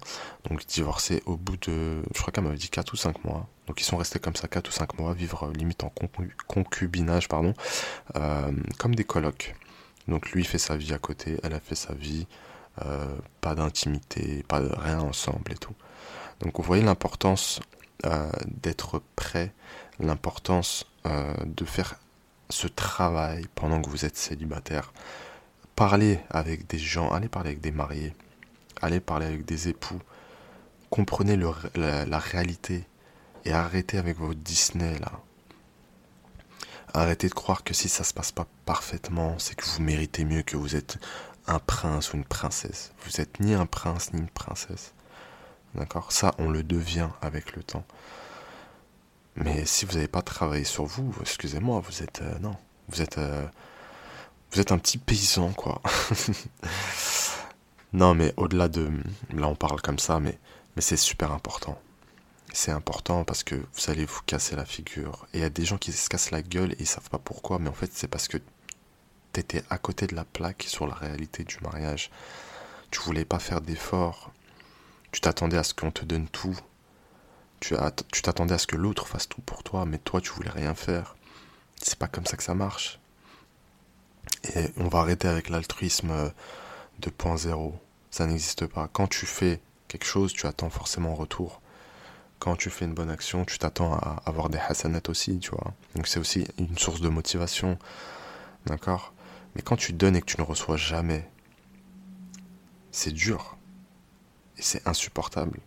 Donc 0.48 0.66
divorcé 0.66 1.22
au 1.26 1.36
bout 1.36 1.56
de, 1.58 2.02
je 2.14 2.20
crois 2.20 2.32
qu'elle 2.32 2.44
m'avait 2.44 2.56
dit 2.56 2.70
4 2.70 2.92
ou 2.94 2.96
5 2.96 3.24
mois. 3.24 3.46
Donc 3.66 3.80
ils 3.80 3.84
sont 3.84 3.96
restés 3.96 4.18
comme 4.18 4.36
ça 4.36 4.48
4 4.48 4.68
ou 4.68 4.72
5 4.72 4.98
mois, 4.98 5.14
vivre 5.14 5.44
euh, 5.44 5.52
limite 5.52 5.84
en 5.84 5.92
concubinage, 6.46 7.28
pardon, 7.28 7.54
euh, 8.16 8.52
comme 8.78 8.94
des 8.94 9.04
colocs. 9.04 9.54
Donc 10.08 10.30
lui 10.32 10.44
fait 10.44 10.58
sa 10.58 10.76
vie 10.76 10.92
à 10.92 10.98
côté, 10.98 11.38
elle 11.42 11.54
a 11.54 11.60
fait 11.60 11.76
sa 11.76 11.94
vie, 11.94 12.26
euh, 12.84 13.16
pas 13.40 13.54
d'intimité, 13.54 14.44
pas 14.48 14.60
de 14.60 14.68
rien 14.74 15.00
ensemble 15.00 15.52
et 15.52 15.56
tout. 15.56 15.74
Donc 16.40 16.56
vous 16.56 16.64
voyez 16.64 16.82
l'importance 16.82 17.60
d'être 18.48 19.00
prêt, 19.14 19.52
l'importance 20.00 20.86
de 21.04 21.64
faire 21.64 21.94
ce 22.50 22.66
travail 22.66 23.46
pendant 23.54 23.80
que 23.80 23.88
vous 23.88 24.04
êtes 24.04 24.16
célibataire. 24.16 24.92
Parlez 25.76 26.18
avec 26.28 26.66
des 26.66 26.78
gens, 26.78 27.10
allez 27.12 27.28
parler 27.28 27.50
avec 27.50 27.60
des 27.60 27.70
mariés, 27.70 28.12
allez 28.80 29.00
parler 29.00 29.26
avec 29.26 29.44
des 29.44 29.68
époux. 29.68 30.00
Comprenez 30.90 31.36
la, 31.76 32.18
réalité 32.18 32.84
et 33.44 33.52
arrêtez 33.52 33.98
avec 33.98 34.18
votre 34.18 34.40
Disney 34.40 34.98
là. 34.98 35.12
Arrêtez 36.94 37.28
de 37.28 37.34
croire 37.34 37.64
que 37.64 37.72
si 37.72 37.88
ça 37.88 38.04
se 38.04 38.12
passe 38.12 38.32
pas 38.32 38.46
parfaitement, 38.66 39.38
c'est 39.38 39.54
que 39.54 39.64
vous 39.64 39.80
méritez 39.80 40.24
mieux 40.24 40.42
que 40.42 40.58
vous 40.58 40.76
êtes 40.76 40.98
un 41.46 41.58
prince 41.58 42.12
ou 42.12 42.16
une 42.16 42.24
princesse. 42.24 42.92
Vous 43.04 43.20
êtes 43.20 43.40
ni 43.40 43.54
un 43.54 43.66
prince 43.66 44.12
ni 44.12 44.20
une 44.20 44.28
princesse. 44.28 44.92
D'accord? 45.74 46.12
Ça, 46.12 46.34
on 46.38 46.50
le 46.50 46.62
devient 46.62 47.08
avec 47.22 47.56
le 47.56 47.62
temps. 47.62 47.84
Mais 49.36 49.64
si 49.64 49.86
vous 49.86 49.94
n'avez 49.94 50.08
pas 50.08 50.22
travaillé 50.22 50.64
sur 50.64 50.84
vous, 50.84 51.14
excusez-moi, 51.20 51.80
vous 51.80 52.02
êtes 52.02 52.20
euh, 52.20 52.38
non, 52.40 52.56
vous 52.88 53.00
êtes 53.00 53.16
euh, 53.16 53.46
vous 54.52 54.60
êtes 54.60 54.72
un 54.72 54.78
petit 54.78 54.98
paysan 54.98 55.52
quoi. 55.52 55.80
non, 57.94 58.14
mais 58.14 58.34
au-delà 58.36 58.68
de 58.68 58.90
là 59.32 59.48
on 59.48 59.54
parle 59.54 59.80
comme 59.80 59.98
ça, 59.98 60.20
mais 60.20 60.38
mais 60.76 60.82
c'est 60.82 60.98
super 60.98 61.32
important. 61.32 61.80
C'est 62.52 62.70
important 62.70 63.24
parce 63.24 63.44
que 63.44 63.54
vous 63.54 63.90
allez 63.90 64.04
vous 64.04 64.20
casser 64.26 64.56
la 64.56 64.64
figure. 64.64 65.26
Et 65.32 65.38
il 65.38 65.40
y 65.40 65.44
a 65.44 65.50
des 65.50 65.64
gens 65.64 65.78
qui 65.78 65.92
se 65.92 66.08
cassent 66.08 66.30
la 66.30 66.42
gueule 66.42 66.72
et 66.72 66.76
ils 66.80 66.86
savent 66.86 67.10
pas 67.10 67.18
pourquoi, 67.18 67.58
mais 67.58 67.68
en 67.68 67.74
fait 67.74 67.90
c'est 67.94 68.08
parce 68.08 68.28
que 68.28 68.38
tu 69.32 69.40
étais 69.40 69.62
à 69.70 69.78
côté 69.78 70.06
de 70.06 70.14
la 70.14 70.24
plaque 70.24 70.64
sur 70.68 70.86
la 70.86 70.94
réalité 70.94 71.44
du 71.44 71.58
mariage. 71.62 72.10
Tu 72.90 73.00
voulais 73.00 73.24
pas 73.24 73.38
faire 73.38 73.60
d'efforts. 73.62 74.32
Tu 75.12 75.20
t'attendais 75.20 75.56
à 75.56 75.64
ce 75.64 75.74
qu'on 75.74 75.90
te 75.90 76.04
donne 76.04 76.28
tout 76.28 76.58
tu 77.62 78.22
t'attendais 78.22 78.54
à 78.54 78.58
ce 78.58 78.66
que 78.66 78.76
l'autre 78.76 79.06
fasse 79.06 79.28
tout 79.28 79.40
pour 79.40 79.62
toi, 79.62 79.86
mais 79.86 79.98
toi, 79.98 80.20
tu 80.20 80.30
voulais 80.30 80.50
rien 80.50 80.74
faire. 80.74 81.16
C'est 81.80 81.98
pas 81.98 82.08
comme 82.08 82.26
ça 82.26 82.36
que 82.36 82.42
ça 82.42 82.54
marche. 82.54 82.98
Et 84.54 84.70
on 84.76 84.88
va 84.88 85.00
arrêter 85.00 85.28
avec 85.28 85.48
l'altruisme 85.48 86.32
2.0. 87.00 87.72
Ça 88.10 88.26
n'existe 88.26 88.66
pas. 88.66 88.88
Quand 88.92 89.06
tu 89.06 89.26
fais 89.26 89.60
quelque 89.88 90.04
chose, 90.04 90.32
tu 90.32 90.46
attends 90.46 90.70
forcément 90.70 91.12
en 91.12 91.14
retour. 91.14 91.61
Quand 92.42 92.56
tu 92.56 92.70
fais 92.70 92.86
une 92.86 92.92
bonne 92.92 93.08
action, 93.08 93.44
tu 93.44 93.56
t'attends 93.56 93.94
à 93.94 94.20
avoir 94.26 94.48
des 94.48 94.58
hasanats 94.58 95.08
aussi, 95.08 95.38
tu 95.38 95.52
vois. 95.52 95.74
Donc 95.94 96.08
c'est 96.08 96.18
aussi 96.18 96.44
une 96.58 96.76
source 96.76 97.00
de 97.00 97.08
motivation. 97.08 97.78
D'accord? 98.66 99.12
Mais 99.54 99.62
quand 99.62 99.76
tu 99.76 99.92
donnes 99.92 100.16
et 100.16 100.20
que 100.20 100.26
tu 100.26 100.40
ne 100.40 100.44
reçois 100.44 100.76
jamais, 100.76 101.30
c'est 102.90 103.12
dur. 103.12 103.56
Et 104.58 104.62
c'est 104.62 104.84
insupportable. 104.88 105.60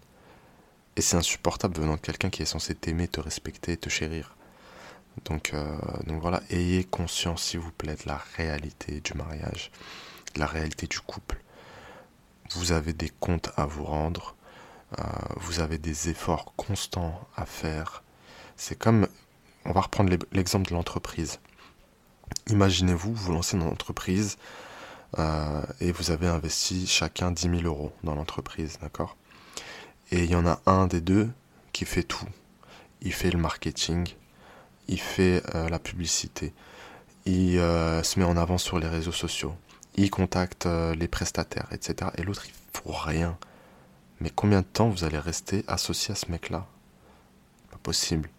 Et 0.97 1.01
c'est 1.01 1.15
insupportable 1.15 1.79
venant 1.79 1.95
de 1.95 2.01
quelqu'un 2.01 2.29
qui 2.29 2.41
est 2.41 2.45
censé 2.45 2.75
t'aimer, 2.75 3.07
te 3.07 3.21
respecter, 3.21 3.77
te 3.77 3.88
chérir. 3.88 4.35
Donc, 5.23 5.53
euh, 5.53 5.77
donc 6.05 6.21
voilà, 6.21 6.41
ayez 6.49 6.83
conscience, 6.83 7.41
s'il 7.41 7.61
vous 7.61 7.71
plaît, 7.71 7.95
de 7.95 8.07
la 8.07 8.21
réalité 8.35 8.99
du 8.99 9.13
mariage, 9.13 9.71
de 10.33 10.41
la 10.41 10.45
réalité 10.45 10.88
du 10.88 10.99
couple. 10.99 11.41
Vous 12.49 12.73
avez 12.73 12.91
des 12.91 13.11
comptes 13.21 13.51
à 13.55 13.65
vous 13.65 13.85
rendre, 13.85 14.35
euh, 14.93 15.04
vous 15.38 15.60
avez 15.60 15.78
des 15.78 16.10
efforts 16.10 16.54
constants 16.56 17.28
à 17.36 17.45
faire. 17.45 18.04
C'est 18.56 18.78
comme, 18.78 19.08
on 19.65 19.71
va 19.71 19.82
reprendre 19.82 20.15
l'exemple 20.32 20.69
de 20.69 20.76
l'entreprise. 20.76 21.39
Imaginez-vous, 22.48 23.13
vous 23.13 23.34
lancez 23.34 23.58
une 23.58 23.63
entreprise 23.63 24.38
euh, 25.17 25.62
et 25.82 25.91
vous 25.91 26.12
avez 26.12 26.28
investi 26.28 26.88
chacun 26.88 27.32
10 27.32 27.50
000 27.62 27.62
euros 27.63 27.91
dans 28.04 28.15
l'entreprise, 28.15 28.78
d'accord? 28.82 29.17
Et 30.12 30.24
il 30.24 30.30
y 30.30 30.36
en 30.36 30.45
a 30.45 30.62
un 30.65 30.88
des 30.88 31.02
deux 31.02 31.30
qui 31.74 31.86
fait 31.86 32.04
tout. 32.04 32.28
Il 33.02 33.13
fait 33.13 33.32
le 33.32 33.39
marketing, 33.39 34.08
il 34.88 35.00
fait 35.00 35.43
euh, 35.56 35.67
la 35.67 35.80
publicité, 35.80 36.54
il 37.26 37.56
se 37.56 38.19
met 38.19 38.26
en 38.26 38.38
avant 38.38 38.60
sur 38.60 38.78
les 38.78 38.88
réseaux 38.88 39.12
sociaux, 39.12 39.56
il 39.95 40.12
contacte 40.12 40.67
les 40.67 41.08
prestataires, 41.08 41.67
etc. 41.71 42.12
Et 42.17 42.21
l'autre, 42.24 42.45
il 42.45 42.54
faut 42.71 42.91
rien. 42.91 43.36
Mais 44.19 44.30
combien 44.30 44.62
de 44.62 44.65
temps 44.65 44.89
vous 44.89 45.04
allez 45.04 45.19
rester 45.19 45.63
associé 45.67 46.12
à 46.13 46.15
ce 46.15 46.32
mec-là? 46.32 46.67
Pas 47.71 47.78
possible. 47.78 48.30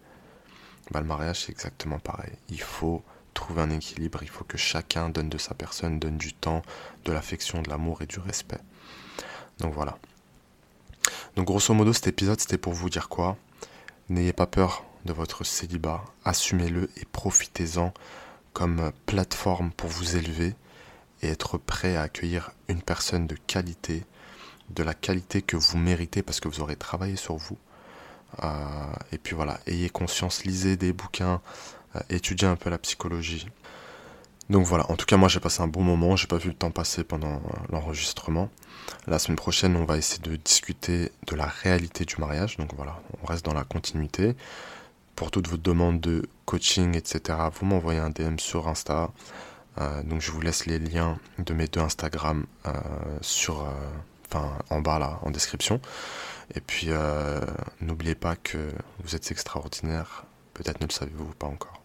Bah, 0.91 1.01
le 1.01 1.05
mariage, 1.05 1.45
c'est 1.45 1.51
exactement 1.51 1.99
pareil. 1.99 2.33
Il 2.49 2.61
faut 2.61 3.03
trouver 3.33 3.61
un 3.61 3.69
équilibre, 3.69 4.23
il 4.23 4.29
faut 4.29 4.43
que 4.43 4.57
chacun 4.57 5.09
donne 5.09 5.29
de 5.29 5.37
sa 5.37 5.53
personne, 5.53 5.99
donne 5.99 6.17
du 6.17 6.33
temps, 6.33 6.63
de 7.05 7.11
l'affection, 7.11 7.61
de 7.61 7.69
l'amour 7.69 8.01
et 8.01 8.07
du 8.07 8.19
respect. 8.19 8.59
Donc 9.59 9.73
voilà. 9.73 9.97
Donc 11.35 11.45
grosso 11.45 11.73
modo, 11.73 11.93
cet 11.93 12.07
épisode, 12.07 12.39
c'était 12.39 12.57
pour 12.57 12.73
vous 12.73 12.89
dire 12.89 13.09
quoi? 13.09 13.37
N'ayez 14.09 14.33
pas 14.33 14.47
peur 14.47 14.85
de 15.05 15.13
votre 15.13 15.43
célibat, 15.43 16.03
assumez-le 16.25 16.89
et 16.97 17.05
profitez-en 17.05 17.93
comme 18.53 18.91
plateforme 19.05 19.71
pour 19.71 19.89
vous 19.89 20.17
élever 20.17 20.55
et 21.21 21.27
être 21.27 21.57
prêt 21.57 21.95
à 21.95 22.01
accueillir 22.01 22.51
une 22.67 22.81
personne 22.81 23.27
de 23.27 23.35
qualité, 23.35 24.03
de 24.69 24.83
la 24.83 24.93
qualité 24.93 25.41
que 25.41 25.57
vous 25.57 25.77
méritez 25.77 26.23
parce 26.23 26.39
que 26.39 26.47
vous 26.47 26.61
aurez 26.61 26.75
travaillé 26.75 27.15
sur 27.15 27.35
vous. 27.35 27.57
Euh, 28.43 28.49
et 29.11 29.17
puis 29.17 29.35
voilà, 29.35 29.59
ayez 29.67 29.89
conscience, 29.89 30.43
lisez 30.43 30.77
des 30.77 30.93
bouquins, 30.93 31.41
euh, 31.95 31.99
étudiez 32.09 32.47
un 32.47 32.55
peu 32.55 32.69
la 32.69 32.77
psychologie. 32.77 33.47
Donc 34.49 34.65
voilà, 34.65 34.89
en 34.89 34.95
tout 34.95 35.05
cas 35.05 35.17
moi 35.17 35.27
j'ai 35.27 35.39
passé 35.39 35.61
un 35.61 35.67
bon 35.67 35.83
moment, 35.83 36.15
j'ai 36.15 36.27
pas 36.27 36.37
vu 36.37 36.49
le 36.49 36.55
temps 36.55 36.71
passer 36.71 37.03
pendant 37.03 37.35
euh, 37.35 37.39
l'enregistrement. 37.69 38.49
La 39.05 39.19
semaine 39.19 39.35
prochaine 39.35 39.75
on 39.75 39.85
va 39.85 39.97
essayer 39.97 40.21
de 40.21 40.35
discuter 40.37 41.11
de 41.25 41.35
la 41.35 41.47
réalité 41.47 42.05
du 42.05 42.15
mariage, 42.17 42.57
donc 42.57 42.73
voilà, 42.75 43.01
on 43.21 43.25
reste 43.25 43.45
dans 43.45 43.53
la 43.53 43.63
continuité. 43.63 44.35
Pour 45.15 45.31
toutes 45.31 45.47
vos 45.47 45.57
demandes 45.57 45.99
de 45.99 46.29
coaching, 46.45 46.95
etc., 46.95 47.39
vous 47.59 47.65
m'envoyez 47.65 47.99
un 47.99 48.11
DM 48.11 48.37
sur 48.37 48.67
Insta. 48.67 49.09
Donc 50.05 50.21
je 50.21 50.31
vous 50.31 50.41
laisse 50.41 50.65
les 50.67 50.79
liens 50.79 51.19
de 51.39 51.53
mes 51.53 51.67
deux 51.67 51.81
Instagram 51.81 52.45
sur, 53.21 53.67
en 54.35 54.81
bas 54.81 54.99
là, 54.99 55.19
en 55.23 55.31
description. 55.31 55.79
Et 56.55 56.61
puis 56.61 56.89
n'oubliez 57.81 58.15
pas 58.15 58.35
que 58.35 58.71
vous 59.03 59.15
êtes 59.15 59.31
extraordinaire, 59.31 60.25
peut-être 60.53 60.81
ne 60.81 60.87
le 60.87 60.93
savez-vous 60.93 61.33
pas 61.35 61.47
encore. 61.47 61.76